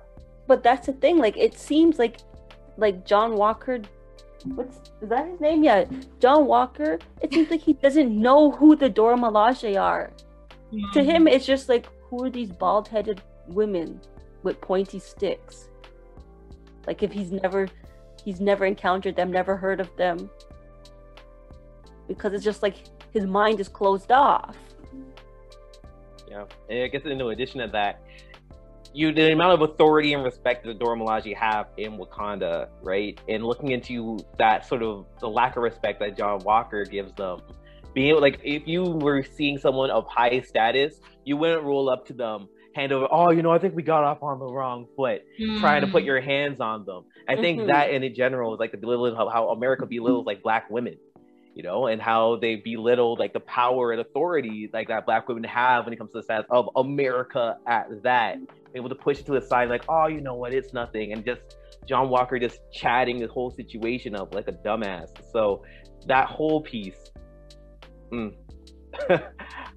But 0.48 0.62
that's 0.62 0.86
the 0.86 0.92
thing. 0.94 1.18
Like 1.18 1.36
it 1.36 1.58
seems 1.58 1.98
like 1.98 2.18
like 2.76 3.04
John 3.06 3.36
Walker 3.36 3.80
what's 4.44 4.90
is 5.00 5.08
that 5.08 5.28
his 5.28 5.40
name? 5.40 5.64
yet? 5.64 5.90
John 6.20 6.46
Walker. 6.46 6.98
It 7.20 7.32
seems 7.32 7.50
like 7.50 7.60
he 7.60 7.74
doesn't 7.74 8.10
know 8.10 8.50
who 8.50 8.76
the 8.76 8.88
Dora 8.88 9.16
Milaje 9.16 9.80
are. 9.80 10.12
To 10.92 11.02
hmm. 11.02 11.10
him, 11.10 11.28
it's 11.28 11.46
just 11.46 11.68
like 11.68 11.88
who 12.08 12.24
are 12.24 12.30
these 12.30 12.50
bald-headed 12.50 13.22
women 13.48 14.00
with 14.42 14.60
pointy 14.60 14.98
sticks? 14.98 15.68
Like 16.86 17.02
if 17.02 17.12
he's 17.12 17.32
never 17.32 17.68
he's 18.24 18.40
never 18.40 18.64
encountered 18.64 19.16
them, 19.16 19.30
never 19.30 19.56
heard 19.56 19.80
of 19.80 19.94
them. 19.96 20.30
Because 22.08 22.32
it's 22.32 22.44
just 22.44 22.62
like 22.62 22.76
his 23.12 23.26
mind 23.26 23.60
is 23.60 23.68
closed 23.68 24.10
off. 24.10 24.56
Yeah. 26.28 26.44
And 26.68 26.82
I 26.82 26.86
guess 26.88 27.02
in 27.04 27.20
addition 27.20 27.60
to 27.60 27.68
that, 27.68 28.02
you 28.94 29.12
the 29.12 29.32
amount 29.32 29.60
of 29.60 29.70
authority 29.70 30.12
and 30.12 30.24
respect 30.24 30.64
that 30.64 30.78
Dora 30.78 30.96
Milaje 30.96 31.36
have 31.36 31.68
in 31.76 31.98
Wakanda, 31.98 32.68
right? 32.82 33.18
And 33.28 33.44
looking 33.44 33.70
into 33.70 34.18
that 34.38 34.66
sort 34.66 34.82
of 34.82 35.06
the 35.20 35.28
lack 35.28 35.56
of 35.56 35.62
respect 35.62 36.00
that 36.00 36.16
John 36.16 36.40
Walker 36.40 36.84
gives 36.84 37.12
them. 37.14 37.40
Being 37.94 38.08
able, 38.08 38.20
like, 38.20 38.40
if 38.42 38.66
you 38.66 38.84
were 38.84 39.22
seeing 39.22 39.58
someone 39.58 39.90
of 39.90 40.06
high 40.06 40.40
status, 40.40 41.00
you 41.24 41.36
wouldn't 41.36 41.62
roll 41.62 41.90
up 41.90 42.06
to 42.06 42.14
them, 42.14 42.48
hand 42.74 42.90
over. 42.92 43.06
Oh, 43.10 43.30
you 43.30 43.42
know, 43.42 43.50
I 43.50 43.58
think 43.58 43.74
we 43.74 43.82
got 43.82 44.04
off 44.04 44.22
on 44.22 44.38
the 44.38 44.46
wrong 44.46 44.86
foot, 44.96 45.22
mm. 45.38 45.60
trying 45.60 45.82
to 45.82 45.86
put 45.88 46.02
hmm. 46.02 46.06
your 46.06 46.20
hands 46.20 46.60
on 46.60 46.86
them. 46.86 47.04
I 47.28 47.36
think 47.36 47.58
mm-hmm. 47.58 47.68
that, 47.68 47.90
in 47.90 48.14
general, 48.14 48.54
is 48.54 48.60
like 48.60 48.72
the 48.72 48.78
belittling 48.78 49.14
how, 49.14 49.28
how 49.28 49.50
America 49.50 49.86
belittles 49.86 50.26
like 50.26 50.42
black 50.42 50.70
women 50.70 50.96
you 51.54 51.62
know, 51.62 51.86
and 51.86 52.00
how 52.00 52.36
they 52.36 52.56
belittle 52.56 53.16
like 53.18 53.32
the 53.32 53.40
power 53.40 53.92
and 53.92 54.00
authority 54.00 54.70
like 54.72 54.88
that 54.88 55.04
black 55.06 55.28
women 55.28 55.44
have 55.44 55.84
when 55.84 55.92
it 55.92 55.96
comes 55.96 56.10
to 56.12 56.18
the 56.18 56.22
status 56.22 56.46
of 56.50 56.68
America 56.76 57.58
at 57.66 58.02
that. 58.02 58.38
Able 58.74 58.88
to 58.88 58.94
push 58.94 59.20
it 59.20 59.26
to 59.26 59.32
the 59.32 59.40
side, 59.40 59.68
like, 59.68 59.84
oh, 59.88 60.06
you 60.06 60.20
know 60.20 60.34
what, 60.34 60.52
it's 60.54 60.72
nothing. 60.72 61.12
And 61.12 61.24
just 61.24 61.56
John 61.86 62.08
Walker 62.08 62.38
just 62.38 62.60
chatting 62.72 63.18
the 63.18 63.26
whole 63.26 63.50
situation 63.50 64.14
up 64.14 64.34
like 64.34 64.48
a 64.48 64.52
dumbass. 64.52 65.10
So 65.32 65.64
that 66.06 66.28
whole 66.28 66.60
piece. 66.60 67.10
Mm. 68.12 68.34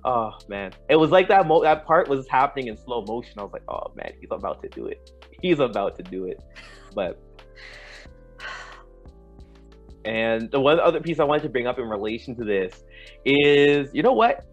oh 0.05 0.31
man. 0.47 0.71
It 0.89 0.95
was 0.95 1.11
like 1.11 1.27
that 1.29 1.47
mo- 1.47 1.63
that 1.63 1.85
part 1.85 2.07
was 2.07 2.27
happening 2.27 2.67
in 2.67 2.77
slow 2.77 3.03
motion. 3.07 3.33
I 3.39 3.43
was 3.43 3.53
like, 3.53 3.63
oh 3.67 3.91
man, 3.95 4.13
he's 4.19 4.29
about 4.31 4.61
to 4.63 4.69
do 4.69 4.87
it. 4.87 5.11
He's 5.41 5.59
about 5.59 5.95
to 5.97 6.03
do 6.03 6.25
it. 6.25 6.43
But 6.93 7.19
and 10.05 10.51
the 10.51 10.59
one 10.59 10.79
other 10.79 10.99
piece 10.99 11.19
I 11.19 11.23
wanted 11.23 11.43
to 11.43 11.49
bring 11.49 11.67
up 11.67 11.79
in 11.79 11.85
relation 11.85 12.35
to 12.35 12.43
this 12.43 12.83
is, 13.25 13.89
you 13.93 14.03
know 14.03 14.13
what? 14.13 14.45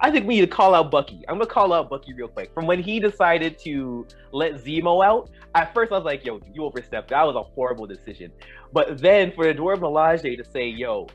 I 0.00 0.10
think 0.10 0.26
we 0.26 0.36
need 0.36 0.42
to 0.42 0.46
call 0.46 0.74
out 0.74 0.90
Bucky. 0.90 1.24
I'm 1.28 1.38
gonna 1.38 1.46
call 1.46 1.72
out 1.72 1.90
Bucky 1.90 2.12
real 2.12 2.28
quick. 2.28 2.54
From 2.54 2.66
when 2.66 2.80
he 2.80 3.00
decided 3.00 3.58
to 3.60 4.06
let 4.32 4.54
Zemo 4.54 5.04
out, 5.04 5.30
at 5.54 5.74
first 5.74 5.90
I 5.90 5.96
was 5.96 6.04
like, 6.04 6.24
"Yo, 6.24 6.40
you 6.54 6.64
overstepped. 6.64 7.10
That 7.10 7.26
was 7.26 7.34
a 7.34 7.42
horrible 7.42 7.86
decision." 7.86 8.30
But 8.72 8.98
then 8.98 9.32
for 9.32 9.52
the 9.52 9.54
Milaje 9.54 10.36
to 10.36 10.44
say, 10.44 10.68
"Yo, 10.68 11.08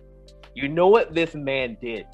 you 0.53 0.67
know 0.67 0.89
what 0.89 1.13
this 1.13 1.33
man 1.33 1.77
did? 1.81 2.05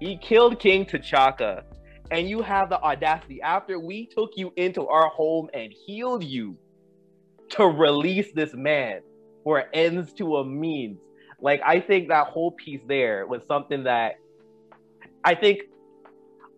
He 0.00 0.16
killed 0.18 0.58
King 0.58 0.84
T'Chaka, 0.84 1.62
and 2.10 2.28
you 2.28 2.42
have 2.42 2.68
the 2.68 2.80
audacity 2.82 3.40
after 3.40 3.78
we 3.78 4.06
took 4.06 4.36
you 4.36 4.52
into 4.56 4.86
our 4.86 5.08
home 5.08 5.48
and 5.54 5.72
healed 5.72 6.22
you 6.22 6.56
to 7.50 7.64
release 7.64 8.32
this 8.32 8.52
man 8.54 9.00
for 9.44 9.64
ends 9.72 10.12
to 10.14 10.36
a 10.36 10.44
means." 10.44 10.98
Like 11.40 11.62
I 11.64 11.80
think 11.80 12.08
that 12.08 12.26
whole 12.26 12.50
piece 12.50 12.82
there 12.86 13.26
was 13.26 13.42
something 13.46 13.84
that 13.84 14.16
I 15.24 15.34
think 15.34 15.62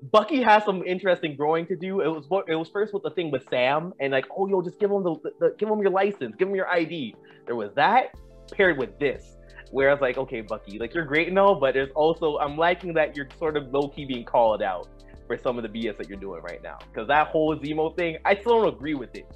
Bucky 0.02 0.42
has 0.42 0.64
some 0.64 0.82
interesting 0.84 1.36
growing 1.36 1.66
to 1.66 1.76
do. 1.76 2.00
It 2.00 2.08
was 2.08 2.26
it 2.48 2.54
was 2.54 2.68
first 2.68 2.94
with 2.94 3.02
the 3.02 3.10
thing 3.10 3.30
with 3.30 3.46
Sam 3.50 3.92
and 4.00 4.12
like, 4.12 4.26
oh 4.36 4.46
yo, 4.46 4.62
just 4.62 4.78
give 4.80 4.90
him 4.90 5.02
the, 5.02 5.16
the 5.38 5.54
give 5.58 5.68
him 5.68 5.80
your 5.80 5.90
license, 5.90 6.34
give 6.36 6.48
him 6.48 6.54
your 6.54 6.68
ID. 6.68 7.14
There 7.46 7.56
was 7.56 7.72
that 7.74 8.14
paired 8.52 8.78
with 8.78 8.98
this, 8.98 9.36
where 9.70 9.90
I 9.90 9.92
was 9.92 10.00
like, 10.00 10.16
okay, 10.16 10.40
Bucky, 10.40 10.78
like 10.78 10.94
you're 10.94 11.04
great 11.04 11.28
and 11.28 11.38
all, 11.38 11.54
but 11.54 11.74
there's 11.74 11.90
also 11.94 12.38
I'm 12.38 12.56
liking 12.56 12.94
that 12.94 13.14
you're 13.16 13.28
sort 13.38 13.56
of 13.56 13.72
low 13.72 13.88
key 13.88 14.06
being 14.06 14.24
called 14.24 14.62
out 14.62 14.88
for 15.26 15.36
some 15.36 15.58
of 15.58 15.62
the 15.62 15.68
BS 15.68 15.96
that 15.98 16.08
you're 16.08 16.18
doing 16.18 16.42
right 16.42 16.62
now. 16.62 16.78
Because 16.90 17.06
that 17.08 17.28
whole 17.28 17.56
Zemo 17.56 17.94
thing, 17.96 18.16
I 18.24 18.34
still 18.34 18.62
don't 18.62 18.74
agree 18.74 18.94
with 18.94 19.10
it. 19.14 19.26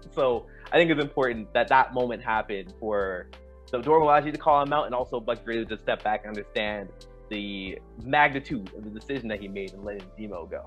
so 0.14 0.46
I 0.72 0.76
think 0.76 0.90
it's 0.90 1.00
important 1.00 1.52
that 1.54 1.68
that 1.68 1.94
moment 1.94 2.22
happened 2.22 2.74
for 2.80 3.28
so 3.66 3.80
Dora 3.80 4.00
Milaje 4.00 4.32
to 4.32 4.38
call 4.38 4.62
him 4.62 4.72
out, 4.72 4.86
and 4.86 4.94
also 4.94 5.20
Bucky 5.20 5.42
Grady 5.44 5.64
to 5.66 5.78
step 5.78 6.02
back 6.02 6.24
and 6.24 6.36
understand 6.36 6.88
the 7.28 7.78
magnitude 8.02 8.70
of 8.76 8.84
the 8.84 8.90
decision 8.90 9.28
that 9.28 9.40
he 9.40 9.48
made 9.48 9.72
in 9.72 9.82
letting 9.84 10.06
Zemo 10.18 10.50
go. 10.50 10.66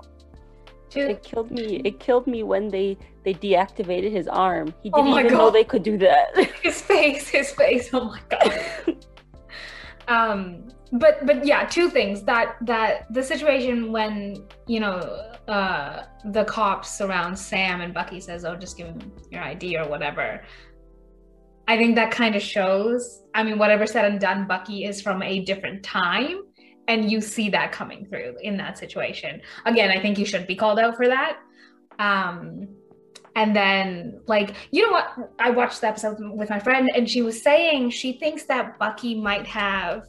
It 0.94 1.22
killed 1.22 1.50
me. 1.50 1.80
It 1.84 2.00
killed 2.00 2.26
me 2.26 2.42
when 2.42 2.68
they 2.68 2.98
they 3.24 3.34
deactivated 3.34 4.10
his 4.10 4.26
arm. 4.26 4.74
He 4.82 4.90
didn't 4.90 5.08
oh 5.08 5.18
even 5.18 5.32
god. 5.32 5.38
know 5.38 5.50
they 5.50 5.64
could 5.64 5.82
do 5.82 5.96
that. 5.98 6.36
His 6.62 6.80
face, 6.80 7.28
his 7.28 7.52
face. 7.52 7.90
Oh 7.92 8.04
my 8.06 8.20
god. 8.28 9.06
um, 10.08 10.68
but 10.92 11.24
but 11.26 11.46
yeah, 11.46 11.64
two 11.66 11.88
things. 11.88 12.22
That 12.24 12.56
that 12.62 13.12
the 13.12 13.22
situation 13.22 13.92
when 13.92 14.44
you 14.66 14.80
know 14.80 14.98
uh 15.48 16.04
the 16.24 16.44
cops 16.44 16.90
surround 16.90 17.38
Sam 17.38 17.80
and 17.80 17.94
Bucky 17.94 18.20
says, 18.20 18.44
"Oh, 18.44 18.56
just 18.56 18.76
give 18.76 18.88
him 18.88 19.12
your 19.30 19.42
ID 19.42 19.78
or 19.78 19.88
whatever." 19.88 20.42
I 21.68 21.76
think 21.76 21.94
that 21.94 22.10
kind 22.10 22.34
of 22.34 22.42
shows. 22.42 23.22
I 23.32 23.44
mean, 23.44 23.56
whatever 23.56 23.86
said 23.86 24.04
and 24.04 24.20
done, 24.20 24.48
Bucky 24.48 24.84
is 24.84 25.00
from 25.00 25.22
a 25.22 25.44
different 25.44 25.84
time, 25.84 26.42
and 26.90 27.08
you 27.08 27.20
see 27.20 27.48
that 27.50 27.70
coming 27.70 28.04
through 28.06 28.36
in 28.42 28.56
that 28.56 28.76
situation. 28.76 29.40
Again, 29.64 29.90
I 29.96 30.00
think 30.02 30.18
you 30.18 30.26
should 30.26 30.46
be 30.48 30.56
called 30.56 30.80
out 30.80 30.96
for 30.96 31.06
that. 31.06 31.38
Um, 32.00 32.66
and 33.36 33.54
then, 33.54 34.20
like, 34.26 34.56
you 34.72 34.84
know 34.84 34.90
what? 34.90 35.14
I 35.38 35.50
watched 35.50 35.80
the 35.82 35.86
episode 35.86 36.16
with 36.18 36.50
my 36.50 36.58
friend, 36.58 36.90
and 36.96 37.08
she 37.08 37.22
was 37.22 37.40
saying 37.40 37.90
she 37.90 38.14
thinks 38.14 38.42
that 38.46 38.76
Bucky 38.80 39.14
might 39.14 39.46
have 39.46 40.08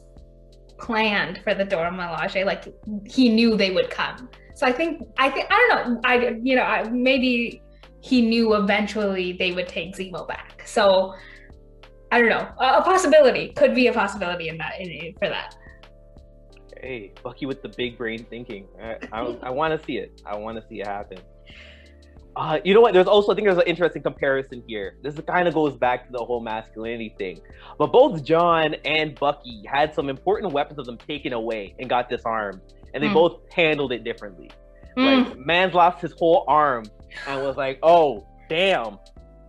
planned 0.76 1.40
for 1.44 1.54
the 1.54 1.64
Dora 1.64 1.92
Milaje, 1.92 2.44
like 2.44 2.64
he 3.06 3.28
knew 3.28 3.56
they 3.56 3.70
would 3.70 3.88
come. 3.88 4.28
So 4.56 4.66
I 4.66 4.72
think 4.72 5.06
I 5.16 5.30
think 5.30 5.46
I 5.50 5.68
don't 5.70 5.94
know. 5.94 6.00
I 6.04 6.36
you 6.42 6.56
know 6.56 6.62
I, 6.62 6.82
maybe 6.90 7.62
he 8.00 8.20
knew 8.22 8.54
eventually 8.54 9.34
they 9.34 9.52
would 9.52 9.68
take 9.68 9.94
Zemo 9.94 10.26
back. 10.26 10.64
So 10.66 11.14
I 12.10 12.18
don't 12.18 12.28
know. 12.28 12.48
A, 12.58 12.82
possibility 12.82 13.52
could 13.54 13.72
be 13.74 13.86
a 13.86 13.92
possibility 13.92 14.48
in 14.48 14.58
that 14.58 14.80
in, 14.80 15.14
for 15.20 15.28
that. 15.28 15.54
Hey, 16.82 17.12
Bucky 17.22 17.46
with 17.46 17.62
the 17.62 17.68
big 17.68 17.96
brain 17.96 18.26
thinking. 18.28 18.66
I, 18.82 18.96
I, 19.12 19.20
I 19.44 19.50
want 19.50 19.78
to 19.78 19.86
see 19.86 19.98
it. 19.98 20.20
I 20.26 20.36
want 20.36 20.60
to 20.60 20.68
see 20.68 20.80
it 20.80 20.86
happen. 20.88 21.18
Uh, 22.34 22.58
you 22.64 22.74
know 22.74 22.80
what? 22.80 22.92
There's 22.92 23.06
also 23.06 23.30
I 23.30 23.34
think 23.36 23.46
there's 23.46 23.58
an 23.58 23.66
interesting 23.66 24.02
comparison 24.02 24.64
here. 24.66 24.96
This 25.00 25.14
kind 25.26 25.46
of 25.46 25.54
goes 25.54 25.76
back 25.76 26.06
to 26.06 26.12
the 26.12 26.24
whole 26.24 26.40
masculinity 26.40 27.14
thing. 27.18 27.40
But 27.78 27.92
both 27.92 28.24
John 28.24 28.74
and 28.84 29.14
Bucky 29.14 29.62
had 29.66 29.94
some 29.94 30.08
important 30.08 30.52
weapons 30.52 30.78
of 30.80 30.86
them 30.86 30.98
taken 30.98 31.32
away 31.32 31.76
and 31.78 31.88
got 31.88 32.08
disarmed, 32.08 32.60
and 32.94 33.02
they 33.02 33.08
mm. 33.08 33.14
both 33.14 33.40
handled 33.52 33.92
it 33.92 34.02
differently. 34.02 34.50
Mm. 34.96 35.26
Like 35.26 35.38
man's 35.38 35.74
lost 35.74 36.00
his 36.00 36.12
whole 36.12 36.44
arm 36.48 36.84
and 37.28 37.42
was 37.42 37.56
like, 37.56 37.78
"Oh, 37.82 38.26
damn, 38.48 38.98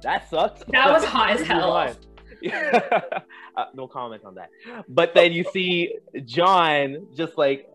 that 0.03 0.29
sucks." 0.29 0.61
That 0.67 0.91
was 0.91 1.03
hot 1.05 1.31
as 1.31 1.41
hell 1.47 1.95
uh, 3.55 3.65
no 3.73 3.87
comment 3.87 4.23
on 4.25 4.35
that. 4.35 4.49
But 4.87 5.13
then 5.13 5.31
you 5.31 5.43
see 5.51 5.95
John 6.25 7.07
just 7.15 7.37
like 7.37 7.69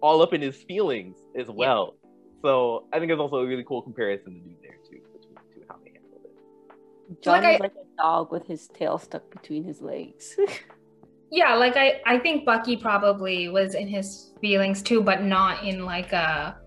all 0.00 0.22
up 0.22 0.32
in 0.32 0.40
his 0.40 0.56
feelings 0.56 1.16
as 1.36 1.48
well. 1.48 1.94
Yeah. 1.94 2.08
So 2.42 2.86
I 2.92 2.98
think 2.98 3.12
it's 3.12 3.20
also 3.20 3.36
a 3.36 3.46
really 3.46 3.64
cool 3.64 3.82
comparison 3.82 4.34
to 4.34 4.40
do 4.40 4.54
there 4.62 4.76
too 4.88 5.00
between 5.12 5.34
the 5.34 5.54
two 5.54 5.64
how 5.68 5.76
they 5.84 5.92
handled 5.92 6.22
it. 6.24 7.22
John 7.22 7.42
like 7.42 7.54
is 7.54 7.60
I, 7.60 7.62
like 7.62 7.72
a 7.72 8.02
dog 8.02 8.32
with 8.32 8.46
his 8.46 8.68
tail 8.68 8.98
stuck 8.98 9.30
between 9.30 9.64
his 9.64 9.80
legs. 9.80 10.36
yeah, 11.30 11.54
like 11.54 11.76
I 11.76 12.00
I 12.04 12.18
think 12.18 12.44
Bucky 12.44 12.76
probably 12.76 13.48
was 13.48 13.74
in 13.74 13.86
his 13.86 14.32
feelings 14.40 14.82
too, 14.82 15.02
but 15.02 15.22
not 15.22 15.64
in 15.64 15.84
like 15.84 16.12
a 16.12 16.58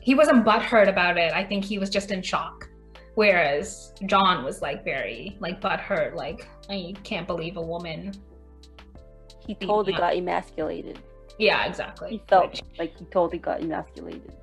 he 0.00 0.14
wasn't 0.14 0.44
butthurt 0.44 0.88
about 0.88 1.16
it. 1.16 1.32
I 1.32 1.42
think 1.44 1.64
he 1.64 1.78
was 1.78 1.90
just 1.90 2.10
in 2.10 2.22
shock. 2.22 2.68
Whereas 3.14 3.92
John 4.06 4.44
was 4.44 4.60
like 4.60 4.84
very 4.84 5.36
like 5.40 5.60
butthurt, 5.60 6.14
like 6.14 6.48
I 6.68 6.94
can't 7.04 7.26
believe 7.26 7.56
a 7.56 7.62
woman. 7.62 8.12
He 9.46 9.54
totally 9.54 9.92
got 9.92 10.16
emasculated. 10.16 10.98
Yeah, 11.38 11.66
exactly. 11.66 12.10
He 12.10 12.22
felt 12.28 12.52
Which... 12.52 12.62
like 12.78 12.98
he 12.98 13.04
totally 13.06 13.38
got 13.38 13.60
emasculated. 13.60 14.34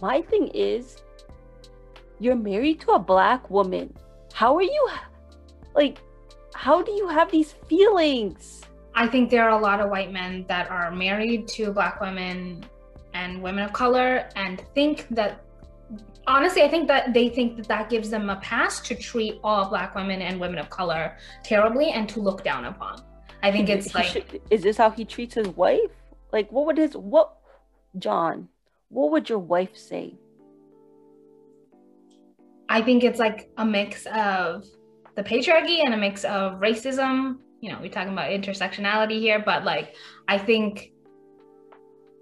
My 0.00 0.22
thing 0.22 0.48
is, 0.48 0.98
you're 2.18 2.36
married 2.36 2.80
to 2.80 2.92
a 2.92 2.98
black 2.98 3.48
woman. 3.50 3.94
How 4.32 4.56
are 4.56 4.62
you, 4.62 4.88
like, 5.74 5.98
how 6.54 6.82
do 6.82 6.92
you 6.92 7.08
have 7.08 7.30
these 7.30 7.52
feelings? 7.68 8.62
I 8.94 9.06
think 9.06 9.30
there 9.30 9.48
are 9.48 9.58
a 9.58 9.62
lot 9.62 9.80
of 9.80 9.90
white 9.90 10.12
men 10.12 10.44
that 10.48 10.70
are 10.70 10.90
married 10.90 11.48
to 11.48 11.72
black 11.72 12.00
women 12.00 12.64
and 13.14 13.42
women 13.42 13.64
of 13.64 13.72
color 13.72 14.28
and 14.36 14.62
think 14.74 15.06
that 15.10 15.44
honestly 16.28 16.62
i 16.62 16.68
think 16.68 16.86
that 16.86 17.12
they 17.12 17.28
think 17.28 17.56
that 17.56 17.66
that 17.68 17.88
gives 17.90 18.10
them 18.10 18.30
a 18.30 18.36
pass 18.36 18.80
to 18.80 18.94
treat 18.94 19.40
all 19.42 19.68
black 19.68 19.94
women 19.94 20.22
and 20.22 20.38
women 20.38 20.58
of 20.58 20.70
color 20.70 21.16
terribly 21.42 21.90
and 21.90 22.08
to 22.08 22.20
look 22.20 22.44
down 22.44 22.66
upon. 22.66 23.02
I 23.42 23.52
think 23.52 23.68
it's 23.68 23.94
like 23.94 24.06
should, 24.06 24.40
is 24.50 24.62
this 24.62 24.76
how 24.76 24.90
he 24.90 25.04
treats 25.04 25.34
his 25.34 25.48
wife? 25.48 25.90
Like 26.32 26.50
what 26.50 26.66
would 26.66 26.78
his 26.78 26.94
what 26.94 27.34
john 27.98 28.48
what 28.88 29.10
would 29.10 29.28
your 29.28 29.38
wife 29.38 29.76
say? 29.76 30.14
I 32.68 32.82
think 32.82 33.04
it's 33.04 33.18
like 33.18 33.50
a 33.56 33.64
mix 33.64 34.06
of 34.06 34.66
the 35.14 35.22
patriarchy 35.22 35.84
and 35.84 35.94
a 35.94 35.96
mix 35.96 36.24
of 36.24 36.60
racism. 36.60 37.38
You 37.60 37.72
know 37.72 37.78
we're 37.80 37.90
talking 37.90 38.12
about 38.12 38.30
intersectionality 38.30 39.18
here 39.18 39.42
but 39.44 39.64
like 39.64 39.96
i 40.28 40.38
think 40.38 40.92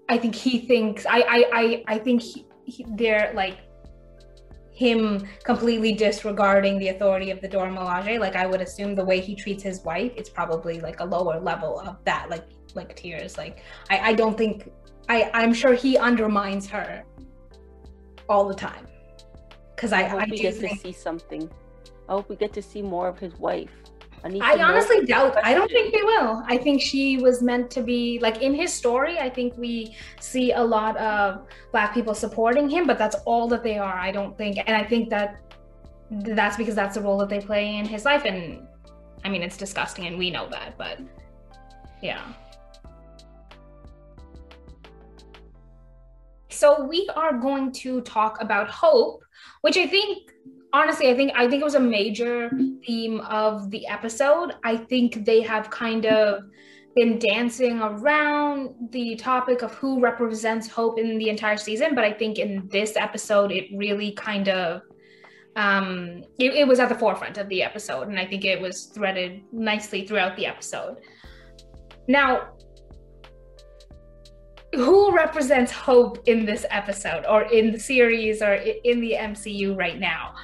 i 0.09 0.17
think 0.17 0.33
he 0.33 0.57
thinks 0.65 1.05
i 1.05 1.19
i 1.19 1.45
i, 1.53 1.83
I 1.87 1.97
think 1.99 2.23
he, 2.23 2.47
he, 2.65 2.83
they're 2.95 3.31
like 3.35 3.59
him 4.77 5.27
completely 5.43 5.91
disregarding 5.91 6.77
the 6.77 6.89
authority 6.89 7.31
of 7.31 7.41
the 7.41 7.47
Dora 7.47 7.71
Milaje. 7.71 8.19
Like 8.19 8.35
I 8.35 8.45
would 8.45 8.61
assume 8.61 8.93
the 8.93 9.03
way 9.03 9.19
he 9.19 9.33
treats 9.33 9.63
his 9.63 9.83
wife, 9.83 10.11
it's 10.15 10.29
probably 10.29 10.79
like 10.79 10.99
a 10.99 11.05
lower 11.05 11.39
level 11.39 11.79
of 11.79 11.97
that, 12.05 12.29
like 12.29 12.45
like 12.75 12.95
tears. 12.95 13.39
Like 13.39 13.63
I, 13.89 14.09
I 14.09 14.13
don't 14.13 14.37
think 14.37 14.71
I, 15.09 15.31
I'm 15.33 15.51
sure 15.51 15.73
he 15.73 15.97
undermines 15.97 16.67
her 16.67 17.03
all 18.29 18.47
the 18.47 18.53
time. 18.53 18.85
Cause 19.77 19.93
I, 19.93 20.01
I, 20.01 20.07
hope 20.09 20.21
I 20.21 20.27
we 20.29 20.37
get 20.37 20.53
think... 20.53 20.73
to 20.73 20.87
see 20.87 20.91
something. 20.91 21.49
I 22.07 22.11
hope 22.11 22.29
we 22.29 22.35
get 22.35 22.53
to 22.53 22.61
see 22.61 22.83
more 22.83 23.07
of 23.07 23.17
his 23.17 23.33
wife. 23.39 23.71
I, 24.23 24.61
honestly 24.61 25.05
doubt. 25.05 25.37
I 25.43 25.53
don't 25.53 25.69
think 25.69 25.93
they 25.93 26.01
will. 26.01 26.43
I 26.47 26.57
think 26.57 26.81
she 26.81 27.17
was 27.17 27.41
meant 27.41 27.69
to 27.71 27.81
be 27.81 28.19
like 28.21 28.41
in 28.41 28.53
his 28.53 28.73
story. 28.73 29.19
I 29.19 29.29
think 29.29 29.55
we 29.57 29.95
see 30.19 30.51
a 30.51 30.61
lot 30.61 30.97
of 30.97 31.45
black 31.71 31.93
people 31.93 32.13
supporting 32.13 32.69
him, 32.69 32.87
but 32.87 32.97
that's 32.97 33.15
all 33.25 33.47
that 33.49 33.63
they 33.63 33.77
are. 33.77 33.97
I 33.97 34.11
don't 34.11 34.37
think, 34.37 34.57
and 34.57 34.75
I 34.75 34.83
think 34.83 35.09
that 35.09 35.41
that's 36.09 36.57
because 36.57 36.75
that's 36.75 36.95
the 36.95 37.01
role 37.01 37.17
that 37.19 37.29
they 37.29 37.39
play 37.39 37.77
in 37.77 37.85
his 37.85 38.05
life. 38.05 38.25
And 38.25 38.67
I 39.23 39.29
mean, 39.29 39.43
it's 39.43 39.57
disgusting, 39.57 40.07
and 40.07 40.17
we 40.17 40.31
know 40.31 40.47
that. 40.49 40.77
But 40.77 40.99
yeah. 42.01 42.23
So 46.49 46.83
we 46.83 47.07
are 47.15 47.33
going 47.37 47.71
to 47.73 48.01
talk 48.01 48.41
about 48.41 48.69
hope, 48.69 49.23
which 49.61 49.77
I 49.77 49.85
think 49.85 50.33
honestly, 50.73 51.09
I 51.09 51.15
think 51.15 51.31
I 51.35 51.47
think 51.47 51.61
it 51.61 51.65
was 51.65 51.75
a 51.75 51.79
major 51.79 52.49
theme 52.85 53.19
of 53.21 53.69
the 53.71 53.87
episode. 53.87 54.55
I 54.63 54.77
think 54.77 55.25
they 55.25 55.41
have 55.41 55.69
kind 55.69 56.05
of 56.05 56.43
been 56.95 57.19
dancing 57.19 57.79
around 57.79 58.73
the 58.91 59.15
topic 59.15 59.61
of 59.61 59.73
who 59.75 59.99
represents 59.99 60.67
hope 60.67 60.99
in 60.99 61.17
the 61.17 61.29
entire 61.29 61.57
season, 61.57 61.93
but 61.93 62.03
I 62.03 62.11
think 62.11 62.39
in 62.39 62.67
this 62.71 62.95
episode 62.95 63.51
it 63.51 63.65
really 63.75 64.11
kind 64.13 64.49
of 64.49 64.81
um 65.55 66.23
it, 66.39 66.53
it 66.53 66.67
was 66.67 66.79
at 66.79 66.89
the 66.89 66.95
forefront 66.95 67.37
of 67.37 67.49
the 67.49 67.63
episode 67.63 68.07
and 68.07 68.19
I 68.19 68.25
think 68.25 68.45
it 68.45 68.59
was 68.59 68.85
threaded 68.85 69.41
nicely 69.51 70.05
throughout 70.05 70.35
the 70.37 70.45
episode. 70.45 70.97
Now, 72.07 72.49
who 74.73 75.15
represents 75.15 75.71
hope 75.71 76.19
in 76.27 76.45
this 76.45 76.65
episode 76.69 77.25
or 77.25 77.43
in 77.43 77.71
the 77.71 77.79
series 77.79 78.41
or 78.41 78.53
in 78.53 78.99
the 78.99 79.13
MCU 79.13 79.77
right 79.77 79.99
now? 79.99 80.35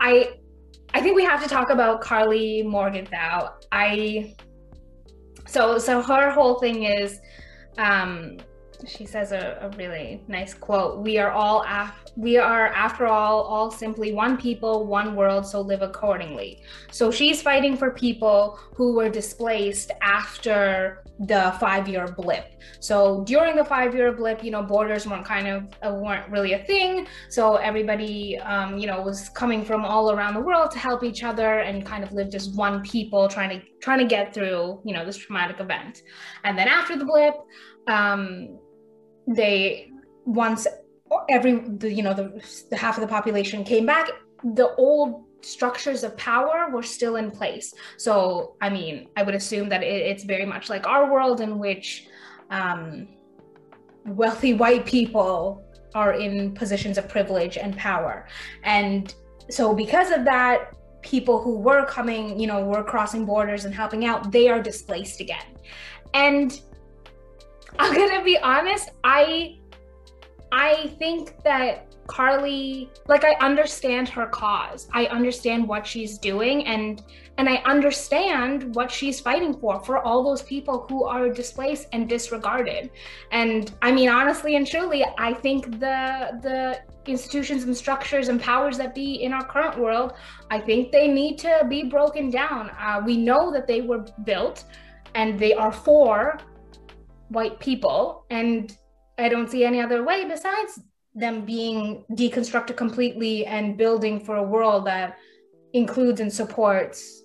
I 0.00 0.34
I 0.94 1.00
think 1.00 1.16
we 1.16 1.24
have 1.24 1.42
to 1.42 1.48
talk 1.48 1.70
about 1.70 2.00
Karli 2.00 2.62
Morgenthau. 2.62 3.54
I 3.72 4.34
so 5.46 5.78
so 5.78 6.02
her 6.02 6.30
whole 6.30 6.58
thing 6.60 6.84
is 6.84 7.20
um 7.78 8.38
she 8.86 9.04
says 9.04 9.32
a, 9.32 9.58
a 9.60 9.76
really 9.76 10.22
nice 10.28 10.54
quote 10.54 10.98
we 10.98 11.18
are 11.18 11.30
all 11.30 11.62
af- 11.68 12.04
we 12.16 12.36
are 12.36 12.68
after 12.68 13.06
all 13.06 13.42
all 13.42 13.70
simply 13.70 14.12
one 14.12 14.36
people 14.36 14.86
one 14.86 15.14
world 15.14 15.46
so 15.46 15.60
live 15.60 15.82
accordingly 15.82 16.62
so 16.90 17.10
she's 17.10 17.40
fighting 17.42 17.76
for 17.76 17.90
people 17.90 18.58
who 18.74 18.94
were 18.94 19.08
displaced 19.08 19.90
after 20.00 21.01
the 21.18 21.54
five 21.60 21.88
year 21.88 22.08
blip. 22.08 22.60
So 22.80 23.22
during 23.24 23.54
the 23.56 23.64
five 23.64 23.94
year 23.94 24.12
blip 24.12 24.42
you 24.42 24.50
know 24.50 24.62
borders 24.62 25.06
weren't 25.06 25.24
kind 25.24 25.46
of 25.46 25.64
uh, 25.86 25.94
weren't 25.94 26.28
really 26.30 26.54
a 26.54 26.64
thing. 26.64 27.06
So 27.28 27.56
everybody 27.56 28.38
um, 28.38 28.78
you 28.78 28.86
know 28.86 29.00
was 29.02 29.28
coming 29.30 29.64
from 29.64 29.84
all 29.84 30.10
around 30.10 30.34
the 30.34 30.40
world 30.40 30.70
to 30.72 30.78
help 30.78 31.04
each 31.04 31.22
other 31.22 31.60
and 31.60 31.86
kind 31.86 32.02
of 32.02 32.12
lived 32.12 32.34
as 32.34 32.48
one 32.50 32.82
people 32.82 33.28
trying 33.28 33.50
to 33.50 33.66
trying 33.80 33.98
to 33.98 34.06
get 34.06 34.34
through 34.34 34.80
you 34.84 34.94
know 34.94 35.04
this 35.04 35.16
traumatic 35.16 35.60
event. 35.60 36.02
And 36.44 36.58
then 36.58 36.68
after 36.68 36.96
the 36.96 37.04
blip 37.04 37.34
um, 37.88 38.58
they 39.26 39.90
once 40.24 40.66
every 41.28 41.52
you 41.82 42.02
know 42.02 42.14
the, 42.14 42.42
the 42.70 42.76
half 42.76 42.96
of 42.96 43.02
the 43.02 43.08
population 43.08 43.64
came 43.64 43.84
back 43.86 44.08
the 44.42 44.74
old 44.76 45.24
structures 45.44 46.04
of 46.04 46.16
power 46.16 46.70
were 46.70 46.82
still 46.82 47.16
in 47.16 47.30
place. 47.30 47.74
So 47.96 48.56
i 48.60 48.68
mean 48.68 49.08
i 49.16 49.22
would 49.22 49.34
assume 49.34 49.68
that 49.68 49.82
it, 49.82 50.02
it's 50.10 50.24
very 50.24 50.46
much 50.46 50.70
like 50.70 50.86
our 50.86 51.10
world 51.12 51.40
in 51.40 51.58
which 51.58 52.06
um, 52.50 53.08
wealthy 54.04 54.54
white 54.54 54.84
people 54.86 55.64
are 55.94 56.14
in 56.14 56.54
positions 56.54 56.98
of 56.98 57.08
privilege 57.08 57.56
and 57.58 57.76
power. 57.76 58.26
And 58.62 59.14
so 59.50 59.74
because 59.74 60.10
of 60.10 60.24
that 60.24 60.74
people 61.02 61.42
who 61.42 61.58
were 61.58 61.84
coming 61.86 62.38
you 62.38 62.46
know 62.46 62.64
were 62.64 62.84
crossing 62.84 63.26
borders 63.26 63.64
and 63.64 63.74
helping 63.74 64.04
out 64.04 64.30
they 64.30 64.48
are 64.48 64.62
displaced 64.62 65.20
again. 65.20 65.46
And 66.14 66.60
I'm 67.78 67.94
gonna 67.94 68.22
be 68.22 68.38
honest, 68.38 68.90
I 69.04 69.58
I 70.52 70.94
think 70.98 71.42
that 71.44 71.91
Karli, 72.12 72.90
like 73.08 73.24
I 73.24 73.34
understand 73.40 74.06
her 74.10 74.26
cause. 74.26 74.86
I 74.92 75.06
understand 75.06 75.66
what 75.66 75.86
she's 75.86 76.18
doing 76.18 76.66
and 76.66 77.02
and 77.38 77.48
I 77.48 77.56
understand 77.74 78.74
what 78.74 78.90
she's 78.90 79.18
fighting 79.18 79.54
for 79.54 79.80
for 79.80 79.96
all 79.98 80.22
those 80.22 80.42
people 80.42 80.84
who 80.86 81.04
are 81.04 81.30
displaced 81.30 81.88
and 81.92 82.06
disregarded. 82.06 82.90
And 83.30 83.72
I 83.80 83.92
mean 83.92 84.10
honestly 84.10 84.56
and 84.56 84.66
truly, 84.66 85.06
I 85.16 85.32
think 85.32 85.80
the 85.80 85.98
the 86.42 86.82
institutions 87.06 87.64
and 87.64 87.74
structures 87.74 88.28
and 88.28 88.38
powers 88.40 88.76
that 88.76 88.94
be 88.94 89.22
in 89.22 89.32
our 89.32 89.44
current 89.44 89.78
world, 89.78 90.12
I 90.50 90.60
think 90.60 90.92
they 90.92 91.08
need 91.08 91.38
to 91.38 91.64
be 91.66 91.84
broken 91.84 92.30
down. 92.30 92.70
Uh, 92.78 93.00
we 93.04 93.16
know 93.16 93.50
that 93.52 93.66
they 93.66 93.80
were 93.80 94.04
built 94.24 94.64
and 95.14 95.38
they 95.38 95.54
are 95.54 95.72
for 95.72 96.38
white 97.28 97.58
people 97.58 98.26
and 98.28 98.76
i 99.18 99.28
don't 99.28 99.50
see 99.50 99.64
any 99.64 99.80
other 99.80 100.04
way 100.04 100.26
besides 100.26 100.80
them 101.14 101.44
being 101.44 102.04
deconstructed 102.12 102.76
completely 102.76 103.44
and 103.46 103.76
building 103.76 104.18
for 104.18 104.36
a 104.36 104.42
world 104.42 104.86
that 104.86 105.18
includes 105.72 106.20
and 106.20 106.32
supports 106.32 107.22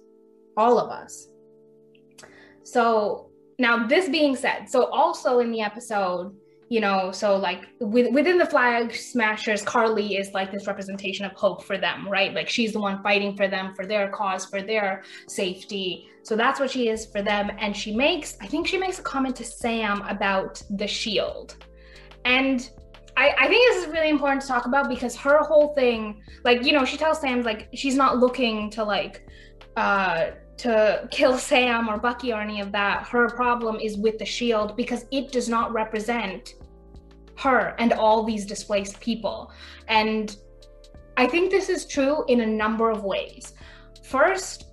all 0.58 0.80
of 0.80 0.90
us. 0.90 1.28
So 2.64 3.28
now 3.60 3.88
this 3.88 4.10
being 4.10 4.36
said 4.36 4.70
so 4.70 4.86
also 4.86 5.40
in 5.40 5.52
the 5.52 5.62
episode 5.62 6.36
you 6.70 6.80
know 6.80 7.12
so 7.12 7.36
like 7.38 7.66
with, 7.80 8.14
within 8.14 8.38
the 8.38 8.46
flag 8.46 8.94
smashers 8.94 9.62
Karli 9.62 10.18
is 10.18 10.32
like 10.34 10.52
this 10.52 10.68
representation 10.68 11.26
of 11.26 11.32
hope 11.34 11.64
for 11.64 11.78
them 11.78 12.08
right? 12.10 12.34
Like 12.34 12.50
she's 12.50 12.74
the 12.74 12.80
one 12.80 13.02
fighting 13.02 13.36
for 13.36 13.48
them 13.48 13.74
for 13.74 13.86
their 13.86 14.10
cause 14.10 14.46
for 14.46 14.62
their 14.62 15.04
safety. 15.28 16.10
So 16.24 16.36
that's 16.36 16.60
what 16.60 16.70
she 16.70 16.90
is 16.90 17.06
for 17.06 17.22
them. 17.22 17.52
And 17.58 17.76
she 17.76 17.96
makes 17.96 18.38
i 18.42 18.48
think 18.48 18.68
she 18.68 18.78
makes 18.78 19.00
a 19.00 19.04
comment 19.04 19.36
to 19.38 19.44
sam 19.44 20.02
about 20.04 20.62
the 20.72 20.88
shield. 20.88 21.56
And 22.26 22.70
I, 23.18 23.34
I 23.38 23.48
think 23.48 23.74
this 23.74 23.84
is 23.84 23.92
really 23.92 24.10
important 24.10 24.42
to 24.44 24.48
talk 24.48 24.68
about 24.68 24.88
because 24.88 25.16
her 25.18 25.40
whole 25.40 25.74
thing 25.74 26.22
like 26.46 26.64
you 26.64 26.72
know 26.72 26.86
she 26.86 26.98
tells 26.98 27.20
sam 27.20 27.42
like 27.42 27.68
she's 27.74 27.96
not 27.96 28.20
looking 28.20 28.70
to 28.72 28.84
like 28.84 29.28
uh 29.76 30.28
to 30.58 31.08
kill 31.12 31.38
Sam 31.50 31.88
or 31.88 31.98
Bucky 31.98 32.34
or 32.34 32.42
any 32.42 32.62
of 32.62 32.72
that. 32.72 33.08
Her 33.08 33.30
problem 33.30 33.78
is 33.80 33.98
with 33.98 34.18
the 34.18 34.26
shield 34.26 34.76
because 34.76 35.06
it 35.12 35.32
does 35.32 35.48
not 35.48 35.72
represent 35.72 36.56
her 37.38 37.76
and 37.78 37.94
all 37.94 38.24
these 38.24 38.46
displaced 38.46 39.00
people. 39.00 39.52
And 39.88 40.36
I 41.16 41.28
think 41.28 41.52
this 41.52 41.70
is 41.70 41.86
true 41.86 42.26
in 42.28 42.42
a 42.42 42.46
number 42.46 42.90
of 42.90 43.04
ways. 43.04 43.54
First, 44.04 44.66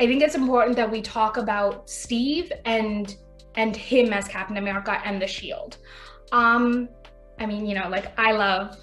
I 0.00 0.06
think 0.06 0.22
it's 0.22 0.34
important 0.34 0.76
that 0.76 0.90
we 0.90 1.02
talk 1.02 1.36
about 1.36 1.88
Steve 1.90 2.52
and 2.64 3.16
and 3.56 3.76
him 3.76 4.12
as 4.12 4.26
Captain 4.26 4.56
America 4.56 5.00
and 5.04 5.22
the 5.22 5.26
Shield. 5.26 5.78
Um, 6.32 6.88
I 7.38 7.46
mean, 7.46 7.66
you 7.66 7.74
know, 7.74 7.88
like 7.88 8.18
I 8.18 8.32
love 8.32 8.76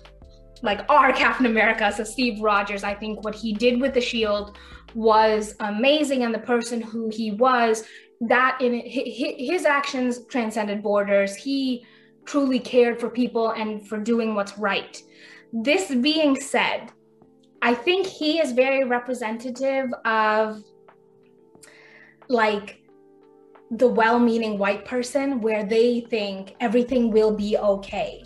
like 0.62 0.82
our 0.90 1.12
Captain 1.12 1.46
America, 1.46 1.92
so 1.92 2.04
Steve 2.04 2.42
Rogers. 2.42 2.84
I 2.84 2.94
think 2.94 3.24
what 3.24 3.36
he 3.36 3.54
did 3.54 3.82
with 3.82 3.94
the 3.94 4.02
Shield 4.02 4.58
was 4.94 5.56
amazing, 5.60 6.24
and 6.24 6.34
the 6.34 6.40
person 6.40 6.82
who 6.82 7.10
he 7.10 7.32
was, 7.32 7.84
that 8.22 8.58
in 8.62 8.82
his 8.86 9.66
actions 9.66 10.26
transcended 10.28 10.84
borders. 10.84 11.36
He 11.36 11.86
truly 12.26 12.60
cared 12.60 13.00
for 13.00 13.10
people 13.10 13.52
and 13.52 13.88
for 13.88 13.98
doing 13.98 14.36
what's 14.36 14.58
right. 14.58 15.02
This 15.52 15.94
being 15.94 16.40
said, 16.40 16.92
I 17.62 17.74
think 17.74 18.06
he 18.06 18.40
is 18.40 18.52
very 18.52 18.84
representative 18.84 19.92
of 20.06 20.64
like 22.28 22.82
the 23.72 23.88
well 23.88 24.20
meaning 24.20 24.58
white 24.58 24.86
person 24.86 25.42
where 25.42 25.64
they 25.64 26.02
think 26.02 26.56
everything 26.60 27.12
will 27.12 27.36
be 27.36 27.58
okay. 27.58 28.24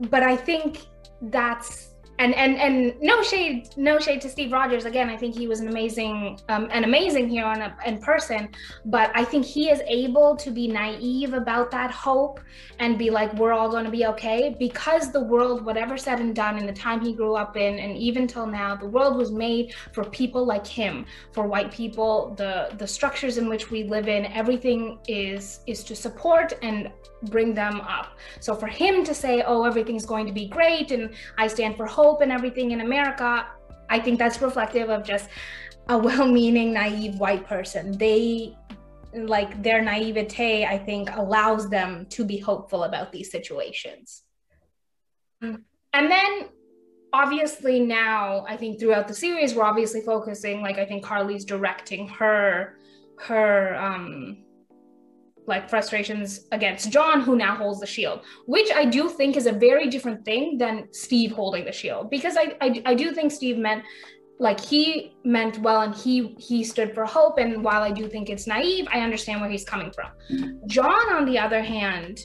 But 0.00 0.22
I 0.22 0.36
think 0.36 0.86
that's 1.22 1.85
and 2.18 2.34
and 2.34 2.56
and 2.56 2.94
no 3.00 3.22
shade 3.22 3.68
no 3.76 3.98
shade 3.98 4.20
to 4.20 4.28
steve 4.28 4.52
rogers 4.52 4.84
again 4.84 5.08
i 5.10 5.16
think 5.16 5.36
he 5.36 5.46
was 5.46 5.60
an 5.60 5.68
amazing 5.68 6.38
um, 6.48 6.68
an 6.70 6.84
amazing 6.84 7.28
hero 7.28 7.52
in, 7.52 7.62
a, 7.62 7.76
in 7.86 7.98
person 7.98 8.48
but 8.86 9.10
i 9.14 9.24
think 9.24 9.44
he 9.44 9.68
is 9.68 9.80
able 9.86 10.36
to 10.36 10.50
be 10.50 10.66
naive 10.66 11.34
about 11.34 11.70
that 11.70 11.90
hope 11.90 12.40
and 12.78 12.98
be 12.98 13.10
like 13.10 13.32
we're 13.34 13.52
all 13.52 13.70
going 13.70 13.84
to 13.84 13.90
be 13.90 14.06
okay 14.06 14.54
because 14.58 15.12
the 15.12 15.20
world 15.22 15.64
whatever 15.64 15.96
said 15.96 16.20
and 16.20 16.34
done 16.34 16.58
in 16.58 16.66
the 16.66 16.72
time 16.72 17.00
he 17.00 17.12
grew 17.12 17.34
up 17.34 17.56
in 17.56 17.78
and 17.78 17.96
even 17.96 18.26
till 18.26 18.46
now 18.46 18.74
the 18.74 18.86
world 18.86 19.16
was 19.16 19.30
made 19.30 19.74
for 19.92 20.04
people 20.04 20.44
like 20.44 20.66
him 20.66 21.04
for 21.32 21.46
white 21.46 21.70
people 21.70 22.34
the 22.36 22.70
the 22.78 22.86
structures 22.86 23.36
in 23.38 23.48
which 23.48 23.70
we 23.70 23.84
live 23.84 24.08
in 24.08 24.26
everything 24.26 24.98
is 25.08 25.60
is 25.66 25.84
to 25.84 25.94
support 25.94 26.52
and 26.62 26.90
bring 27.30 27.54
them 27.54 27.80
up. 27.80 28.16
So 28.40 28.54
for 28.54 28.66
him 28.66 29.04
to 29.04 29.14
say, 29.14 29.42
oh, 29.46 29.64
everything's 29.64 30.06
going 30.06 30.26
to 30.26 30.32
be 30.32 30.46
great 30.48 30.90
and 30.90 31.14
I 31.38 31.46
stand 31.46 31.76
for 31.76 31.86
hope 31.86 32.05
and 32.20 32.32
everything 32.32 32.70
in 32.70 32.80
America, 32.80 33.46
I 33.88 33.98
think 33.98 34.18
that's 34.18 34.40
reflective 34.40 34.90
of 34.90 35.04
just 35.04 35.28
a 35.88 35.96
well 35.98 36.26
meaning, 36.26 36.72
naive 36.72 37.16
white 37.16 37.46
person. 37.46 37.96
They, 37.98 38.56
like 39.14 39.62
their 39.62 39.82
naivete, 39.82 40.66
I 40.66 40.78
think, 40.78 41.14
allows 41.16 41.68
them 41.70 42.06
to 42.10 42.24
be 42.24 42.38
hopeful 42.38 42.84
about 42.84 43.12
these 43.12 43.30
situations. 43.30 44.22
And 45.40 46.10
then 46.10 46.48
obviously 47.12 47.80
now 47.80 48.44
i 48.48 48.56
think 48.56 48.78
throughout 48.78 49.08
the 49.08 49.14
series 49.14 49.54
we're 49.54 49.64
obviously 49.64 50.02
focusing 50.02 50.60
like 50.60 50.78
i 50.78 50.84
think 50.84 51.04
karli's 51.04 51.44
directing 51.44 52.06
her 52.08 52.74
her 53.18 53.74
um 53.76 54.44
like 55.46 55.70
frustrations 55.70 56.46
against 56.52 56.90
John, 56.90 57.20
who 57.20 57.36
now 57.36 57.54
holds 57.56 57.80
the 57.80 57.86
shield, 57.86 58.20
which 58.46 58.70
I 58.72 58.84
do 58.84 59.08
think 59.08 59.36
is 59.36 59.46
a 59.46 59.52
very 59.52 59.88
different 59.88 60.24
thing 60.24 60.58
than 60.58 60.88
Steve 60.92 61.32
holding 61.32 61.64
the 61.64 61.72
shield, 61.72 62.10
because 62.10 62.36
I 62.36 62.56
I, 62.60 62.82
I 62.84 62.94
do 62.94 63.12
think 63.12 63.32
Steve 63.32 63.58
meant 63.58 63.84
like 64.38 64.60
he 64.60 65.14
meant 65.24 65.58
well 65.60 65.80
and 65.80 65.94
he 65.94 66.34
he 66.38 66.62
stood 66.62 66.94
for 66.94 67.04
hope. 67.04 67.38
And 67.38 67.64
while 67.64 67.82
i 67.82 67.90
do 67.90 68.08
think 68.08 68.28
it's 68.28 68.46
naive 68.46 68.86
i 68.92 69.00
understand 69.00 69.40
where 69.40 69.50
he's 69.50 69.64
coming 69.64 69.90
from. 69.92 70.10
John 70.66 71.12
on 71.12 71.24
the 71.24 71.38
other 71.38 71.62
hand 71.62 72.20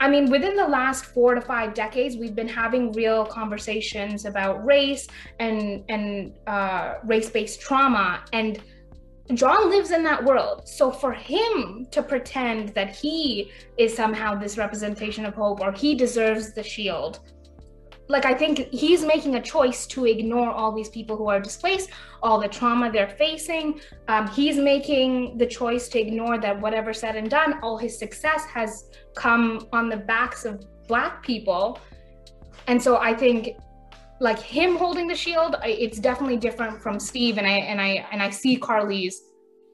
i 0.00 0.08
mean 0.08 0.30
within 0.30 0.54
the 0.54 0.66
last 0.66 1.06
four 1.06 1.34
to 1.34 1.40
five 1.40 1.74
decades 1.74 2.16
we've 2.16 2.36
been 2.36 2.48
having 2.62 2.92
real 2.92 3.26
conversations 3.26 4.24
about 4.24 4.64
race 4.64 5.08
and 5.40 5.84
and 5.88 6.34
uh, 6.46 6.94
race-based 7.04 7.60
trauma. 7.60 8.22
And 8.32 8.62
John 9.34 9.68
lives 9.68 9.90
in 9.90 10.02
that 10.04 10.24
world. 10.24 10.66
So 10.66 10.90
for 10.90 11.12
him 11.12 11.86
to 11.90 12.02
pretend 12.02 12.70
that 12.70 12.94
he 12.94 13.52
is 13.76 13.94
somehow 13.94 14.34
this 14.34 14.56
representation 14.56 15.24
of 15.26 15.34
hope 15.34 15.60
or 15.60 15.72
he 15.72 15.94
deserves 15.94 16.54
the 16.54 16.62
shield, 16.62 17.20
like 18.08 18.24
I 18.24 18.32
think 18.32 18.58
he's 18.70 19.04
making 19.04 19.34
a 19.34 19.42
choice 19.42 19.86
to 19.88 20.06
ignore 20.06 20.50
all 20.50 20.72
these 20.72 20.88
people 20.88 21.16
who 21.16 21.28
are 21.28 21.40
displaced, 21.40 21.90
all 22.22 22.40
the 22.40 22.48
trauma 22.48 22.90
they're 22.90 23.14
facing. 23.18 23.80
Um, 24.08 24.26
he's 24.28 24.56
making 24.56 25.36
the 25.36 25.46
choice 25.46 25.88
to 25.88 26.00
ignore 26.00 26.38
that 26.38 26.58
whatever 26.58 26.94
said 26.94 27.16
and 27.16 27.28
done, 27.28 27.60
all 27.62 27.76
his 27.76 27.98
success 27.98 28.46
has 28.46 28.84
come 29.14 29.68
on 29.72 29.90
the 29.90 29.98
backs 29.98 30.46
of 30.46 30.64
Black 30.86 31.22
people. 31.22 31.78
And 32.66 32.82
so 32.82 32.96
I 32.96 33.12
think 33.12 33.56
like 34.20 34.38
him 34.38 34.76
holding 34.76 35.06
the 35.06 35.14
shield 35.14 35.56
it's 35.64 35.98
definitely 35.98 36.36
different 36.36 36.80
from 36.82 36.98
steve 36.98 37.38
and 37.38 37.46
i 37.46 37.50
and 37.50 37.80
i 37.80 38.06
and 38.12 38.22
i 38.22 38.30
see 38.30 38.56
karli's 38.56 39.22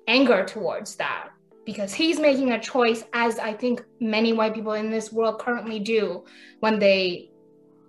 anger 0.08 0.44
towards 0.44 0.96
that 0.96 1.30
because 1.64 1.94
he's 1.94 2.20
making 2.20 2.52
a 2.52 2.60
choice 2.60 3.04
as 3.12 3.38
i 3.38 3.52
think 3.52 3.82
many 4.00 4.32
white 4.32 4.54
people 4.54 4.74
in 4.74 4.90
this 4.90 5.12
world 5.12 5.38
currently 5.38 5.78
do 5.78 6.24
when 6.60 6.78
they 6.78 7.30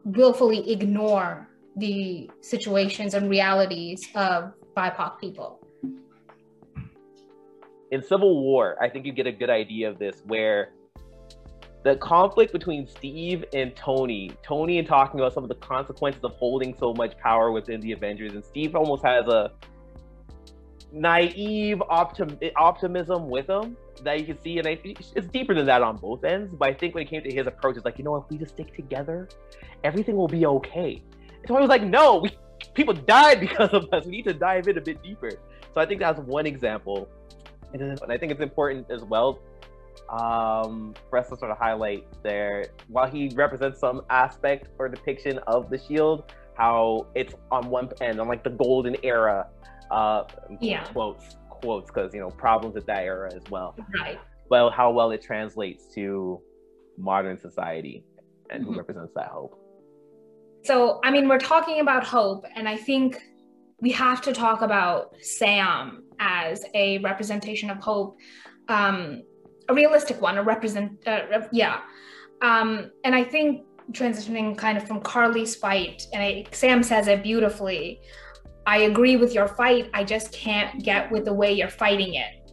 willfully 0.05 0.71
ignore 0.71 1.47
the 1.77 2.29
situations 2.39 3.15
and 3.15 3.29
realities 3.29 4.07
of 4.15 4.53
bipoc 4.77 5.19
people. 5.19 5.59
In 7.91 8.01
civil 8.01 8.41
war 8.43 8.77
i 8.81 8.87
think 8.89 9.05
you 9.05 9.11
get 9.11 9.27
a 9.27 9.31
good 9.31 9.49
idea 9.49 9.89
of 9.89 9.99
this 9.99 10.21
where 10.25 10.69
the 11.85 11.95
conflict 11.97 12.51
between 12.51 12.87
Steve 12.87 13.45
and 13.53 13.75
Tony, 13.75 14.31
Tony 14.41 14.79
and 14.79 14.87
talking 14.87 15.19
about 15.19 15.35
some 15.35 15.43
of 15.43 15.49
the 15.49 15.55
consequences 15.55 16.23
of 16.23 16.31
holding 16.31 16.75
so 16.75 16.95
much 16.95 17.15
power 17.19 17.51
within 17.51 17.79
the 17.79 17.91
Avengers, 17.91 18.33
and 18.33 18.43
Steve 18.43 18.75
almost 18.75 19.05
has 19.05 19.27
a 19.27 19.51
naive 20.91 21.77
optim- 21.91 22.51
optimism 22.55 23.29
with 23.29 23.47
him 23.47 23.77
that 24.01 24.19
you 24.19 24.25
can 24.25 24.41
see, 24.41 24.57
and 24.57 24.67
I, 24.67 24.79
it's 24.83 25.27
deeper 25.27 25.53
than 25.53 25.67
that 25.67 25.83
on 25.83 25.97
both 25.97 26.23
ends. 26.23 26.55
But 26.55 26.69
I 26.69 26.73
think 26.73 26.95
when 26.95 27.03
it 27.03 27.09
came 27.11 27.21
to 27.21 27.31
his 27.31 27.45
approach, 27.45 27.75
it's 27.75 27.85
like, 27.85 27.99
you 27.99 28.03
know, 28.03 28.15
if 28.15 28.23
we 28.31 28.39
just 28.39 28.55
stick 28.55 28.75
together, 28.75 29.29
everything 29.83 30.15
will 30.15 30.27
be 30.27 30.47
okay. 30.47 31.03
And 31.37 31.47
Tony 31.47 31.61
was 31.61 31.69
like, 31.69 31.83
no, 31.83 32.17
we, 32.17 32.31
people 32.73 32.95
died 32.95 33.39
because 33.39 33.69
of 33.73 33.93
us. 33.93 34.05
We 34.05 34.11
need 34.11 34.25
to 34.25 34.33
dive 34.33 34.67
in 34.67 34.79
a 34.79 34.81
bit 34.81 35.03
deeper. 35.03 35.29
So 35.75 35.81
I 35.81 35.85
think 35.85 35.99
that's 35.99 36.19
one 36.21 36.47
example, 36.47 37.07
and 37.73 37.99
I 38.09 38.17
think 38.17 38.31
it's 38.31 38.41
important 38.41 38.89
as 38.89 39.03
well 39.03 39.39
um, 40.09 40.93
for 41.09 41.19
us 41.19 41.29
to 41.29 41.37
sort 41.37 41.51
of 41.51 41.57
highlight 41.57 42.05
there. 42.23 42.65
While 42.87 43.09
he 43.09 43.29
represents 43.35 43.79
some 43.79 44.01
aspect 44.09 44.69
or 44.79 44.89
depiction 44.89 45.39
of 45.47 45.69
the 45.69 45.77
shield, 45.77 46.31
how 46.55 47.07
it's 47.15 47.33
on 47.51 47.69
one 47.69 47.89
end, 48.01 48.19
on 48.19 48.27
like 48.27 48.43
the 48.43 48.49
golden 48.51 48.95
era, 49.03 49.47
uh, 49.91 50.23
yeah. 50.61 50.85
quotes, 50.85 51.37
quotes, 51.49 51.89
because 51.89 52.13
you 52.13 52.19
know 52.19 52.29
problems 52.29 52.75
at 52.75 52.85
that 52.87 53.03
era 53.03 53.33
as 53.33 53.43
well. 53.49 53.75
Right. 53.93 54.19
Well, 54.49 54.69
how 54.69 54.91
well 54.91 55.11
it 55.11 55.21
translates 55.21 55.93
to 55.95 56.41
modern 56.97 57.39
society 57.39 58.03
and 58.49 58.63
mm-hmm. 58.63 58.73
who 58.73 58.77
represents 58.77 59.13
that 59.15 59.27
hope. 59.27 59.59
So, 60.63 60.99
I 61.03 61.11
mean, 61.11 61.27
we're 61.27 61.37
talking 61.39 61.79
about 61.79 62.03
hope, 62.03 62.45
and 62.55 62.67
I 62.67 62.75
think 62.75 63.21
we 63.81 63.91
have 63.91 64.21
to 64.23 64.33
talk 64.33 64.61
about 64.61 65.15
Sam 65.21 66.03
as 66.19 66.63
a 66.73 66.97
representation 66.99 67.69
of 67.69 67.77
hope. 67.77 68.17
Um, 68.67 69.21
a 69.69 69.73
realistic 69.73 70.21
one, 70.21 70.37
a 70.37 70.43
represent, 70.43 71.07
uh, 71.07 71.41
yeah. 71.51 71.81
Um, 72.41 72.91
and 73.03 73.15
I 73.15 73.23
think 73.23 73.65
transitioning 73.91 74.57
kind 74.57 74.77
of 74.77 74.87
from 74.87 75.01
Karli's 75.01 75.55
fight, 75.55 76.07
and 76.13 76.21
I, 76.21 76.45
Sam 76.51 76.83
says 76.83 77.07
it 77.07 77.23
beautifully. 77.23 78.01
I 78.67 78.79
agree 78.79 79.15
with 79.15 79.33
your 79.33 79.47
fight. 79.47 79.89
I 79.93 80.03
just 80.03 80.31
can't 80.31 80.83
get 80.83 81.11
with 81.11 81.25
the 81.25 81.33
way 81.33 81.53
you're 81.53 81.69
fighting 81.69 82.15
it. 82.15 82.51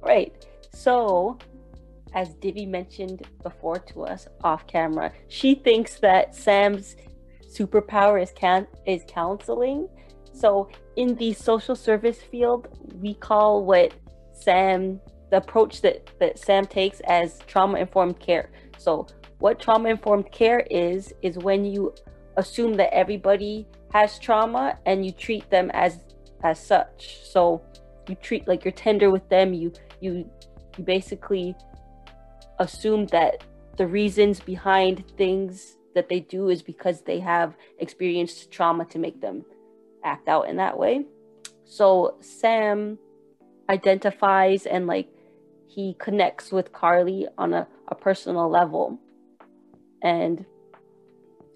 Right. 0.00 0.46
So, 0.72 1.38
as 2.14 2.34
Divi 2.34 2.64
mentioned 2.64 3.26
before 3.42 3.78
to 3.78 4.04
us 4.04 4.26
off 4.42 4.66
camera, 4.66 5.12
she 5.28 5.54
thinks 5.54 5.96
that 6.00 6.34
Sam's 6.34 6.96
superpower 7.54 8.22
is 8.22 8.32
can 8.32 8.66
is 8.86 9.02
counseling. 9.06 9.88
So, 10.32 10.70
in 10.96 11.14
the 11.16 11.34
social 11.34 11.76
service 11.76 12.22
field, 12.22 12.68
we 12.94 13.14
call 13.14 13.64
what 13.64 13.92
Sam 14.32 15.00
the 15.30 15.38
approach 15.38 15.80
that, 15.82 16.10
that 16.18 16.38
Sam 16.38 16.66
takes 16.66 17.00
as 17.00 17.38
trauma 17.46 17.78
informed 17.78 18.18
care. 18.20 18.50
So, 18.78 19.06
what 19.38 19.58
trauma 19.58 19.88
informed 19.88 20.30
care 20.32 20.60
is, 20.70 21.14
is 21.22 21.38
when 21.38 21.64
you 21.64 21.94
assume 22.36 22.74
that 22.74 22.92
everybody 22.92 23.66
has 23.92 24.18
trauma 24.18 24.78
and 24.86 25.04
you 25.04 25.12
treat 25.12 25.48
them 25.50 25.70
as 25.72 26.00
as 26.42 26.58
such. 26.58 27.18
So 27.24 27.62
you 28.08 28.14
treat 28.16 28.48
like 28.48 28.64
you're 28.64 28.72
tender 28.72 29.10
with 29.10 29.28
them. 29.28 29.52
You 29.52 29.72
you 30.00 30.28
you 30.76 30.84
basically 30.84 31.54
assume 32.58 33.06
that 33.06 33.44
the 33.76 33.86
reasons 33.86 34.40
behind 34.40 35.04
things 35.16 35.76
that 35.94 36.08
they 36.08 36.20
do 36.20 36.48
is 36.48 36.62
because 36.62 37.02
they 37.02 37.18
have 37.20 37.56
experienced 37.78 38.50
trauma 38.50 38.84
to 38.86 38.98
make 38.98 39.20
them 39.20 39.44
act 40.04 40.28
out 40.28 40.48
in 40.48 40.56
that 40.56 40.78
way. 40.78 41.04
So 41.64 42.16
Sam 42.20 42.98
identifies 43.68 44.66
and 44.66 44.86
like 44.86 45.08
he 45.70 45.94
connects 45.98 46.50
with 46.50 46.72
Karli 46.72 47.28
on 47.38 47.54
a, 47.54 47.66
a 47.88 47.94
personal 47.94 48.48
level. 48.48 48.98
And 50.02 50.44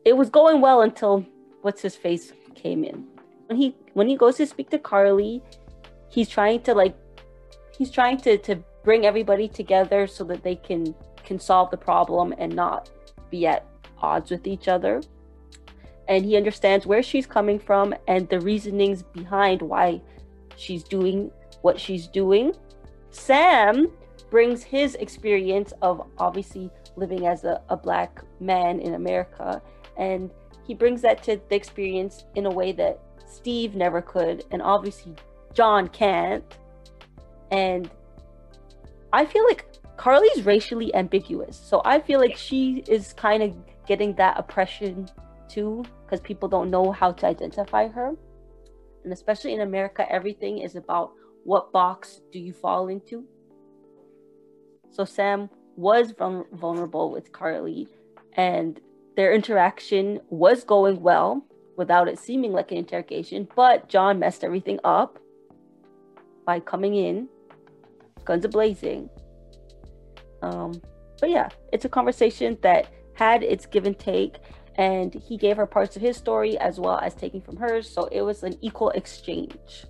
it 0.04 0.16
was 0.16 0.30
going 0.30 0.60
well 0.60 0.82
until 0.82 1.26
what's 1.62 1.82
his 1.82 1.96
face 1.96 2.32
came 2.54 2.84
in. 2.84 3.06
When 3.46 3.58
he 3.58 3.74
when 3.94 4.08
he 4.08 4.16
goes 4.16 4.36
to 4.36 4.46
speak 4.46 4.70
to 4.70 4.78
Karli, 4.78 5.42
he's 6.08 6.28
trying 6.28 6.62
to 6.62 6.74
like 6.74 6.96
he's 7.76 7.90
trying 7.90 8.18
to 8.18 8.38
to 8.38 8.56
bring 8.84 9.04
everybody 9.04 9.48
together 9.48 10.06
so 10.06 10.24
that 10.24 10.42
they 10.42 10.56
can 10.56 10.94
can 11.24 11.38
solve 11.38 11.70
the 11.70 11.76
problem 11.76 12.34
and 12.38 12.54
not 12.54 12.90
be 13.30 13.46
at 13.46 13.66
odds 14.00 14.30
with 14.30 14.46
each 14.46 14.68
other 14.68 15.00
and 16.08 16.24
he 16.24 16.36
understands 16.36 16.86
where 16.86 17.02
she's 17.02 17.26
coming 17.26 17.58
from 17.58 17.94
and 18.06 18.28
the 18.28 18.40
reasonings 18.40 19.02
behind 19.02 19.62
why 19.62 20.00
she's 20.56 20.82
doing 20.84 21.30
what 21.62 21.80
she's 21.80 22.06
doing. 22.06 22.54
Sam 23.10 23.90
brings 24.34 24.64
his 24.64 24.96
experience 24.96 25.72
of 25.80 26.10
obviously 26.18 26.68
living 26.96 27.24
as 27.24 27.44
a, 27.44 27.62
a 27.68 27.76
black 27.76 28.20
man 28.40 28.80
in 28.80 28.94
America 28.94 29.62
and 29.96 30.28
he 30.66 30.74
brings 30.74 31.00
that 31.02 31.22
to 31.22 31.40
the 31.48 31.54
experience 31.54 32.24
in 32.34 32.44
a 32.44 32.50
way 32.50 32.72
that 32.72 32.98
Steve 33.28 33.76
never 33.76 34.02
could 34.02 34.44
and 34.50 34.60
obviously 34.60 35.14
John 35.52 35.86
can't. 35.86 36.42
And 37.52 37.88
I 39.12 39.24
feel 39.24 39.44
like 39.44 39.68
Karli's 39.96 40.44
racially 40.44 40.92
ambiguous. 40.96 41.56
So 41.56 41.80
I 41.84 42.00
feel 42.00 42.18
like 42.18 42.36
she 42.36 42.82
is 42.88 43.12
kind 43.12 43.40
of 43.40 43.54
getting 43.86 44.16
that 44.16 44.36
oppression 44.36 45.08
too 45.48 45.84
because 46.04 46.18
people 46.18 46.48
don't 46.48 46.70
know 46.72 46.90
how 46.90 47.12
to 47.12 47.26
identify 47.28 47.86
her. 47.86 48.16
And 49.04 49.12
especially 49.12 49.54
in 49.54 49.60
America, 49.60 50.04
everything 50.10 50.58
is 50.58 50.74
about 50.74 51.12
what 51.44 51.70
box 51.70 52.20
do 52.32 52.40
you 52.40 52.52
fall 52.52 52.88
into. 52.88 53.28
So 54.94 55.04
Sam 55.04 55.50
was 55.76 56.12
vulnerable 56.12 57.10
with 57.10 57.32
Karli, 57.32 57.88
and 58.34 58.80
their 59.16 59.32
interaction 59.32 60.20
was 60.30 60.62
going 60.62 61.00
well 61.02 61.44
without 61.76 62.06
it 62.06 62.16
seeming 62.16 62.52
like 62.52 62.70
an 62.70 62.78
interrogation. 62.78 63.48
But 63.56 63.88
John 63.88 64.20
messed 64.20 64.44
everything 64.44 64.78
up 64.84 65.18
by 66.46 66.60
coming 66.60 66.94
in, 66.94 67.28
guns 68.24 68.44
a 68.44 68.48
blazing. 68.48 69.10
Um, 70.42 70.80
but 71.20 71.30
yeah, 71.30 71.48
it's 71.72 71.84
a 71.84 71.88
conversation 71.88 72.56
that 72.62 72.86
had 73.14 73.42
its 73.42 73.66
give 73.66 73.86
and 73.86 73.98
take 73.98 74.36
and 74.76 75.14
he 75.14 75.36
gave 75.36 75.56
her 75.56 75.66
parts 75.66 75.96
of 75.96 76.02
his 76.02 76.16
story 76.16 76.58
as 76.58 76.78
well 76.80 76.98
as 76.98 77.14
taking 77.14 77.40
from 77.40 77.56
hers 77.56 77.88
so 77.88 78.06
it 78.06 78.22
was 78.22 78.42
an 78.42 78.56
equal 78.60 78.90
exchange 78.90 79.86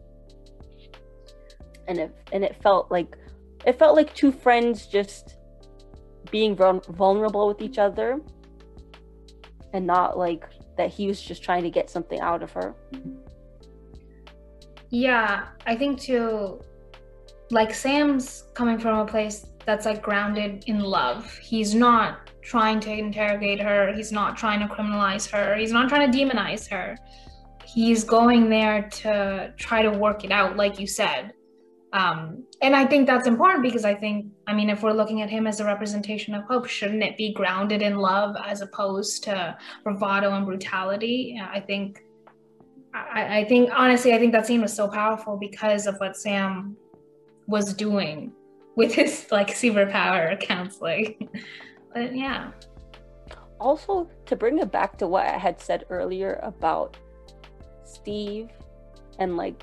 and 1.89 1.99
it 1.99 2.15
and 2.33 2.45
it 2.45 2.55
felt 2.63 2.91
like 2.91 3.17
it 3.67 3.79
felt 3.79 3.97
like 3.97 4.15
two 4.15 4.33
friends 4.33 4.87
just 4.87 5.37
being 6.31 6.57
vulnerable 6.57 7.47
with 7.47 7.61
each 7.61 7.79
other 7.79 8.21
and 9.73 9.87
not 9.87 10.19
like 10.19 10.47
that 10.77 10.91
he 10.91 11.07
was 11.07 11.21
just 11.21 11.43
trying 11.43 11.63
to 11.63 11.71
get 11.71 11.89
something 11.91 12.21
out 12.21 12.43
of 12.43 12.51
her 12.53 12.75
yeah 14.91 15.49
i 15.67 15.77
think 15.77 16.01
too 16.01 16.61
like 17.51 17.73
sam's 17.75 18.45
coming 18.55 18.79
from 18.79 18.99
a 18.99 19.07
place 19.07 19.47
that's 19.67 19.87
like 19.87 20.03
grounded 20.03 20.65
in 20.67 20.81
love 20.81 21.37
he's 21.39 21.75
not 21.75 22.25
trying 22.45 22.79
to 22.79 22.93
interrogate 22.93 23.61
her. 23.61 23.93
He's 23.93 24.13
not 24.13 24.37
trying 24.37 24.61
to 24.61 24.73
criminalize 24.73 25.29
her. 25.31 25.57
He's 25.57 25.73
not 25.73 25.89
trying 25.89 26.11
to 26.11 26.17
demonize 26.17 26.69
her. 26.69 26.97
He's 27.65 28.05
going 28.05 28.49
there 28.51 28.89
to 29.03 29.53
try 29.57 29.83
to 29.83 29.91
work 29.91 30.25
it 30.25 30.31
out, 30.31 30.57
like 30.57 30.79
you 30.79 30.87
said. 30.87 31.33
Um, 31.95 32.45
and 32.61 32.75
I 32.75 32.85
think 32.85 33.07
that's 33.07 33.29
important 33.29 33.63
because 33.63 33.85
I 33.85 33.95
think, 33.95 34.27
I 34.49 34.53
mean, 34.53 34.69
if 34.69 34.83
we're 34.83 34.93
looking 34.93 35.23
at 35.23 35.31
him 35.31 35.47
as 35.47 35.61
a 35.61 35.65
representation 35.65 36.35
of 36.35 36.43
hope, 36.43 36.67
shouldn't 36.67 37.05
it 37.05 37.17
be 37.17 37.33
grounded 37.33 37.83
in 37.83 37.99
love 37.99 38.35
as 38.45 38.63
opposed 38.63 39.23
to 39.25 39.57
bravado 39.85 40.33
and 40.33 40.45
brutality? 40.45 41.41
I 41.41 41.61
think, 41.61 42.03
I, 42.93 43.39
I 43.39 43.45
think, 43.45 43.71
honestly, 43.73 44.13
I 44.13 44.19
think 44.19 44.33
that 44.33 44.45
scene 44.45 44.61
was 44.61 44.75
so 44.75 44.89
powerful 44.89 45.37
because 45.37 45.87
of 45.87 45.97
what 46.01 46.17
Sam 46.17 46.77
was 47.47 47.73
doing 47.73 48.33
with 48.75 48.93
his 48.93 49.29
like 49.31 49.51
superpower 49.51 50.39
counseling. 50.41 51.29
but 51.95 52.17
yeah. 52.17 52.51
Also, 53.61 54.11
to 54.27 54.35
bring 54.35 54.59
it 54.59 54.73
back 54.73 54.99
to 54.99 55.07
what 55.07 55.27
I 55.27 55.39
had 55.39 55.61
said 55.61 55.85
earlier 55.91 56.41
about 56.43 56.97
Steve 57.85 58.49
and 59.21 59.37
like 59.37 59.63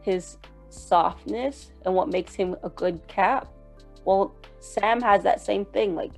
his 0.00 0.38
softness 0.74 1.72
and 1.84 1.94
what 1.94 2.08
makes 2.08 2.34
him 2.34 2.56
a 2.62 2.70
good 2.70 3.06
cap. 3.08 3.48
Well, 4.04 4.34
Sam 4.60 5.00
has 5.00 5.22
that 5.22 5.40
same 5.40 5.64
thing. 5.66 5.94
Like, 5.94 6.12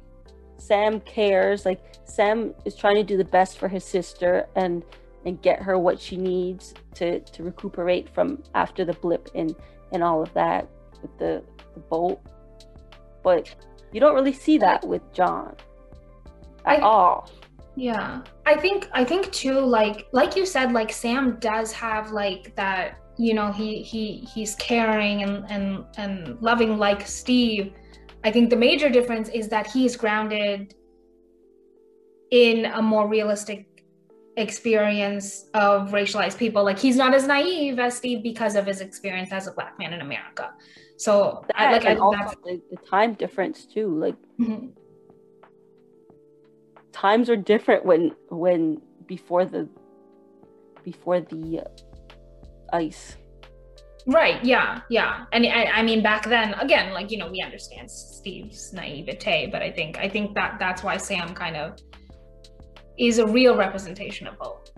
Sam 0.58 1.00
cares. 1.00 1.64
Like, 1.64 1.82
Sam 2.04 2.54
is 2.64 2.74
trying 2.74 2.96
to 2.96 3.04
do 3.04 3.16
the 3.16 3.24
best 3.24 3.58
for 3.58 3.68
his 3.68 3.84
sister 3.84 4.46
and 4.56 4.82
and 5.24 5.42
get 5.42 5.60
her 5.60 5.76
what 5.76 6.00
she 6.00 6.16
needs 6.16 6.72
to 6.94 7.20
to 7.20 7.42
recuperate 7.42 8.08
from 8.08 8.42
after 8.54 8.84
the 8.84 8.92
blip 8.94 9.28
and 9.34 9.54
and 9.92 10.02
all 10.02 10.22
of 10.22 10.32
that 10.34 10.68
with 11.02 11.16
the 11.18 11.42
the 11.74 11.80
boat. 11.80 12.20
But 13.22 13.54
you 13.92 14.00
don't 14.00 14.14
really 14.14 14.32
see 14.32 14.56
that 14.58 14.86
with 14.86 15.02
John 15.12 15.56
at 16.64 16.78
I, 16.78 16.86
all. 16.86 17.30
Yeah. 17.74 18.22
I 18.46 18.56
think 18.56 18.88
I 18.92 19.04
think 19.04 19.30
too 19.32 19.60
like 19.60 20.06
like 20.12 20.36
you 20.36 20.46
said 20.46 20.72
like 20.72 20.92
Sam 20.92 21.38
does 21.40 21.72
have 21.72 22.12
like 22.12 22.54
that 22.56 22.98
you 23.18 23.34
know 23.34 23.50
he 23.52 23.82
he 23.82 24.26
he's 24.34 24.54
caring 24.56 25.22
and 25.22 25.44
and 25.50 25.84
and 25.96 26.40
loving 26.42 26.78
like 26.78 27.06
Steve. 27.06 27.72
I 28.24 28.30
think 28.30 28.50
the 28.50 28.56
major 28.56 28.88
difference 28.88 29.28
is 29.28 29.48
that 29.48 29.66
he's 29.66 29.96
grounded 29.96 30.74
in 32.30 32.66
a 32.66 32.82
more 32.82 33.06
realistic 33.08 33.84
experience 34.36 35.46
of 35.54 35.90
racialized 35.90 36.36
people. 36.36 36.64
Like 36.64 36.78
he's 36.78 36.96
not 36.96 37.14
as 37.14 37.26
naive 37.26 37.78
as 37.78 37.96
Steve 37.96 38.22
because 38.22 38.54
of 38.54 38.66
his 38.66 38.80
experience 38.80 39.32
as 39.32 39.46
a 39.46 39.52
black 39.52 39.78
man 39.78 39.92
in 39.92 40.00
America. 40.00 40.52
So 40.98 41.44
that, 41.48 41.56
I 41.60 41.72
like 41.72 41.84
and 41.84 41.98
I 41.98 42.02
also 42.02 42.34
the, 42.44 42.60
the, 42.70 42.76
time 42.88 43.14
difference 43.14 43.66
too. 43.66 43.88
Like 43.98 44.16
mm-hmm. 44.38 44.68
times 46.92 47.30
are 47.30 47.36
different 47.36 47.84
when 47.84 48.14
when 48.30 48.80
before 49.06 49.44
the 49.44 49.68
before 50.84 51.20
the 51.20 51.62
ice. 52.72 53.16
Right. 54.06 54.42
Yeah. 54.44 54.82
Yeah. 54.88 55.24
And 55.32 55.44
I, 55.46 55.64
I 55.64 55.82
mean, 55.82 56.02
back 56.02 56.28
then, 56.28 56.54
again, 56.54 56.92
like 56.92 57.10
you 57.10 57.18
know, 57.18 57.28
we 57.28 57.42
understand 57.42 57.90
Steve's 57.90 58.72
naivete, 58.72 59.48
but 59.50 59.62
I 59.62 59.70
think 59.70 59.98
I 59.98 60.08
think 60.08 60.34
that 60.34 60.58
that's 60.58 60.82
why 60.82 60.96
Sam 60.96 61.34
kind 61.34 61.56
of 61.56 61.76
is 62.98 63.18
a 63.18 63.26
real 63.26 63.56
representation 63.56 64.26
of 64.26 64.36
hope. 64.38 64.68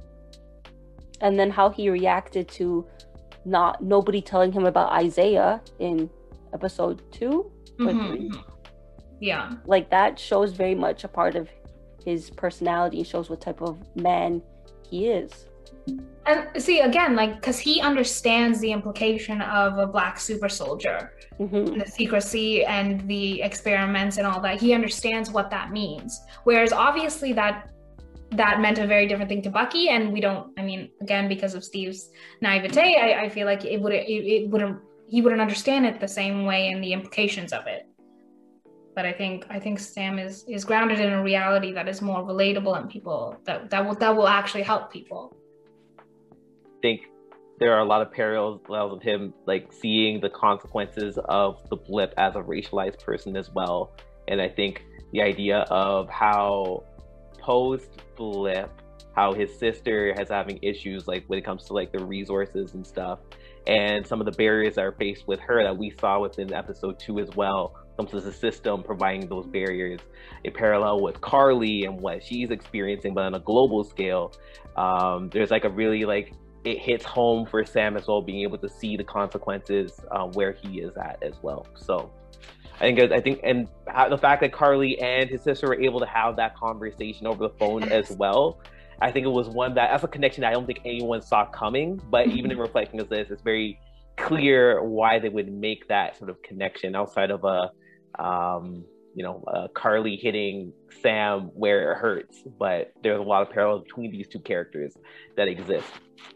And 1.21 1.39
then 1.39 1.51
how 1.51 1.69
he 1.71 1.91
reacted 1.91 2.49
to 2.49 2.87
not 3.45 3.83
nobody 3.83 4.21
telling 4.23 4.53
him 4.53 4.65
about 4.65 4.93
Isaiah 4.93 5.61
in 5.79 6.09
episode 6.55 7.03
2 7.13 7.51
mm-hmm. 7.81 7.85
3 7.85 8.19
mm-hmm. 8.19 8.41
Yeah. 9.21 9.53
Like 9.67 9.91
that 9.91 10.19
shows 10.19 10.53
very 10.53 10.75
much 10.75 11.05
a 11.05 11.09
part 11.09 11.35
of 11.35 11.49
his 12.05 12.31
personality, 12.31 13.03
shows 13.03 13.29
what 13.29 13.41
type 13.41 13.61
of 13.61 13.79
man 13.97 14.43
he 14.89 15.09
is. 15.09 15.48
And 16.27 16.63
see 16.63 16.81
again, 16.81 17.17
like 17.17 17.37
because 17.37 17.59
he 17.59 17.81
understands 17.81 18.61
the 18.61 18.71
implication 18.71 19.41
of 19.41 19.79
a 19.79 19.87
black 19.87 20.21
super 20.21 20.49
soldier, 20.49 21.15
mm-hmm. 21.41 21.79
the 21.79 21.87
secrecy 21.87 22.67
and 22.67 23.07
the 23.09 23.41
experiments 23.41 24.19
and 24.19 24.27
all 24.27 24.41
that. 24.43 24.61
He 24.61 24.75
understands 24.75 25.31
what 25.31 25.49
that 25.51 25.71
means. 25.71 26.21
Whereas 26.45 26.73
obviously 26.73 27.33
that 27.33 27.71
that 28.33 28.61
meant 28.61 28.79
a 28.79 28.87
very 28.87 29.07
different 29.07 29.31
thing 29.31 29.43
to 29.43 29.51
Bucky, 29.51 29.89
and 29.89 30.13
we 30.13 30.21
don't. 30.21 30.53
I 30.59 30.63
mean, 30.63 30.91
again, 31.01 31.29
because 31.29 31.55
of 31.55 31.65
Steve's 31.65 32.11
naivete, 32.43 32.97
I, 32.97 33.23
I 33.23 33.29
feel 33.29 33.47
like 33.47 33.65
it 33.65 33.81
would 33.81 33.93
it, 33.93 34.07
it 34.07 34.51
wouldn't 34.51 34.81
he 35.09 35.23
wouldn't 35.23 35.41
understand 35.41 35.87
it 35.87 35.99
the 35.99 36.09
same 36.09 36.45
way 36.45 36.69
and 36.69 36.85
the 36.85 36.93
implications 36.93 37.53
of 37.53 37.67
it. 37.67 37.87
But 38.95 39.07
I 39.07 39.13
think 39.13 39.47
I 39.49 39.59
think 39.59 39.79
Sam 39.79 40.19
is 40.19 40.45
is 40.49 40.65
grounded 40.65 41.01
in 41.01 41.13
a 41.13 41.23
reality 41.23 41.73
that 41.73 41.89
is 41.89 42.03
more 42.03 42.23
relatable 42.23 42.77
and 42.77 42.91
people 42.91 43.39
that 43.45 43.71
that 43.71 43.87
will 43.87 43.95
that 43.95 44.15
will 44.15 44.29
actually 44.29 44.63
help 44.63 44.93
people. 44.93 45.38
Think 46.83 47.03
there 47.59 47.73
are 47.73 47.81
a 47.81 47.85
lot 47.85 48.03
of 48.03 48.13
parallels 48.13 48.61
of 48.69 49.03
him 49.03 49.35
like 49.47 49.73
seeing 49.73 50.21
the 50.21 50.31
consequences 50.31 51.19
of 51.25 51.69
the 51.71 51.77
blip 51.77 52.15
as 52.17 52.37
a 52.37 52.41
racialized 52.41 53.03
person 53.03 53.37
as 53.37 53.51
well. 53.51 53.93
And 54.29 54.41
I 54.41 54.49
think 54.49 54.85
the 55.13 55.23
idea 55.23 55.61
of 55.71 56.09
how 56.09 56.85
post 57.39 57.89
blip 58.17 58.71
how 59.15 59.33
his 59.33 59.53
sister 59.59 60.15
has 60.17 60.29
having 60.29 60.59
issues 60.63 61.09
like 61.09 61.25
when 61.27 61.39
it 61.39 61.45
comes 61.45 61.65
to 61.65 61.73
like 61.73 61.91
the 61.91 62.05
resources 62.05 62.75
and 62.75 62.87
stuff 62.87 63.19
and 63.67 64.07
some 64.07 64.21
of 64.21 64.27
the 64.27 64.33
barriers 64.33 64.75
that 64.75 64.85
are 64.85 64.93
faced 64.93 65.27
with 65.27 65.41
her 65.41 65.63
that 65.63 65.77
we 65.77 65.93
saw 65.99 66.21
within 66.21 66.53
episode 66.53 66.99
two 67.01 67.19
as 67.19 67.29
well 67.35 67.75
comes 67.97 68.11
to 68.11 68.21
the 68.21 68.33
system 68.33 68.83
providing 68.83 69.27
those 69.29 69.47
barriers 69.47 69.99
in 70.45 70.53
parallel 70.53 71.01
with 71.01 71.21
karli 71.21 71.85
and 71.85 71.99
what 72.01 72.23
she's 72.23 72.51
experiencing 72.51 73.15
but 73.15 73.25
on 73.25 73.35
a 73.35 73.41
global 73.41 73.83
scale 73.83 74.33
um, 74.77 75.29
there's 75.31 75.51
like 75.51 75.65
a 75.65 75.71
really 75.71 76.05
like 76.05 76.33
it 76.65 76.79
hits 76.79 77.05
home 77.05 77.47
for 77.47 77.65
Sam 77.65 77.97
as 77.97 78.07
well, 78.07 78.21
being 78.21 78.43
able 78.43 78.59
to 78.59 78.69
see 78.69 78.97
the 78.97 79.05
consequences 79.05 80.01
uh, 80.11 80.27
where 80.27 80.53
he 80.53 80.81
is 80.81 80.97
at 80.97 81.23
as 81.23 81.35
well. 81.43 81.67
So 81.77 82.11
I 82.81 82.93
think 82.93 83.13
I 83.13 83.21
think 83.21 83.41
and 83.43 83.69
the 84.11 84.19
fact 84.19 84.41
that 84.43 84.53
Karli 84.53 85.01
and 85.01 85.29
his 85.29 85.43
sister 85.43 85.69
were 85.69 85.81
able 85.81 86.01
to 86.01 86.07
have 86.07 86.37
that 86.37 86.57
conversation 86.57 87.27
over 87.27 87.49
the 87.49 87.55
phone 87.59 87.85
as 87.85 88.11
well. 88.13 88.61
I 89.01 89.13
think 89.13 89.27
it 89.27 89.31
was 89.31 89.49
one 89.49 89.75
that 89.75 89.91
that's 89.91 90.05
a 90.05 90.09
connection 90.09 90.45
I 90.45 90.53
don't 90.53 90.67
think 90.67 90.81
anyone 90.85 91.23
saw 91.23 91.47
coming. 91.47 92.01
But 92.11 92.29
even 92.29 92.51
in 92.51 92.59
reflecting 92.59 93.01
of 93.01 93.09
this, 93.09 93.31
it's 93.31 93.43
very 93.43 93.81
clear 94.17 94.83
why 94.83 95.19
they 95.19 95.29
would 95.29 95.53
make 95.53 95.89
that 95.89 96.17
sort 96.17 96.31
of 96.31 96.43
connection 96.43 96.97
outside 96.97 97.31
of 97.31 97.45
a 97.45 97.71
um, 98.23 98.85
you 99.19 99.25
know, 99.25 99.43
uh, 99.49 99.67
Karli 99.75 100.15
hitting 100.15 100.73
Sam 101.03 101.51
where 101.55 101.91
it 101.91 101.97
hurts, 101.97 102.39
but 102.57 102.93
there's 103.03 103.19
a 103.19 103.23
lot 103.23 103.43
of 103.43 103.51
parallels 103.51 103.83
between 103.83 104.13
these 104.13 104.29
two 104.29 104.39
characters 104.39 104.97
that 105.37 105.49
exist. 105.49 105.89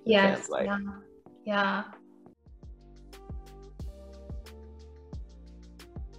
Yes. 0.05 0.51
Yeah. 0.53 0.79
Yeah. 1.45 1.85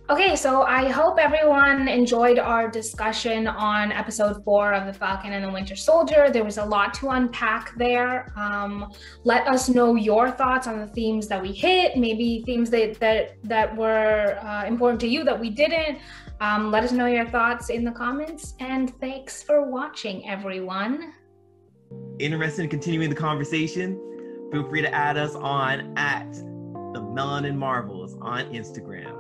Okay, 0.10 0.36
so 0.38 0.62
I 0.62 0.90
hope 0.90 1.18
everyone 1.18 1.88
enjoyed 1.90 2.40
our 2.40 2.70
discussion 2.70 3.48
on 3.48 3.92
episode 3.92 4.44
four 4.46 4.74
of 4.74 4.86
The 4.86 4.94
Falcon 4.94 5.34
and 5.34 5.44
the 5.44 5.52
Winter 5.52 5.76
Soldier. 5.76 6.30
There 6.30 6.44
was 6.44 6.58
a 6.58 6.66
lot 6.66 6.94
to 6.96 7.10
unpack 7.10 7.74
there. 7.78 8.32
Um, 8.38 8.94
let 9.26 9.48
us 9.48 9.68
know 9.68 9.96
your 9.96 10.32
thoughts 10.32 10.68
on 10.68 10.80
the 10.80 10.88
themes 10.88 11.28
that 11.28 11.42
we 11.42 11.52
hit, 11.52 11.98
maybe 11.98 12.44
themes 12.46 12.70
that 12.70 13.00
that 13.00 13.38
that 13.44 13.76
were 13.76 14.38
uh, 14.44 14.66
important 14.66 15.02
to 15.02 15.08
you 15.08 15.24
that 15.26 15.38
we 15.38 15.50
didn't. 15.50 16.00
Um, 16.44 16.72
let 16.72 16.84
us 16.84 16.92
know 16.92 17.06
your 17.06 17.30
thoughts 17.30 17.70
in 17.70 17.86
the 17.86 17.92
comments, 17.94 18.54
and 18.60 18.94
thanks 19.00 19.42
for 19.42 19.62
watching, 19.72 20.28
everyone. 20.30 21.14
Interested 22.20 22.64
in 22.64 22.70
continuing 22.70 23.10
the 23.10 23.16
conversation? 23.16 23.98
Feel 24.52 24.68
free 24.68 24.82
to 24.82 24.94
add 24.94 25.16
us 25.16 25.36
on 25.36 25.98
at 25.98 26.30
the 26.34 27.00
Melanin 27.00 27.56
Marvels 27.56 28.18
on 28.20 28.52
Instagram. 28.52 29.13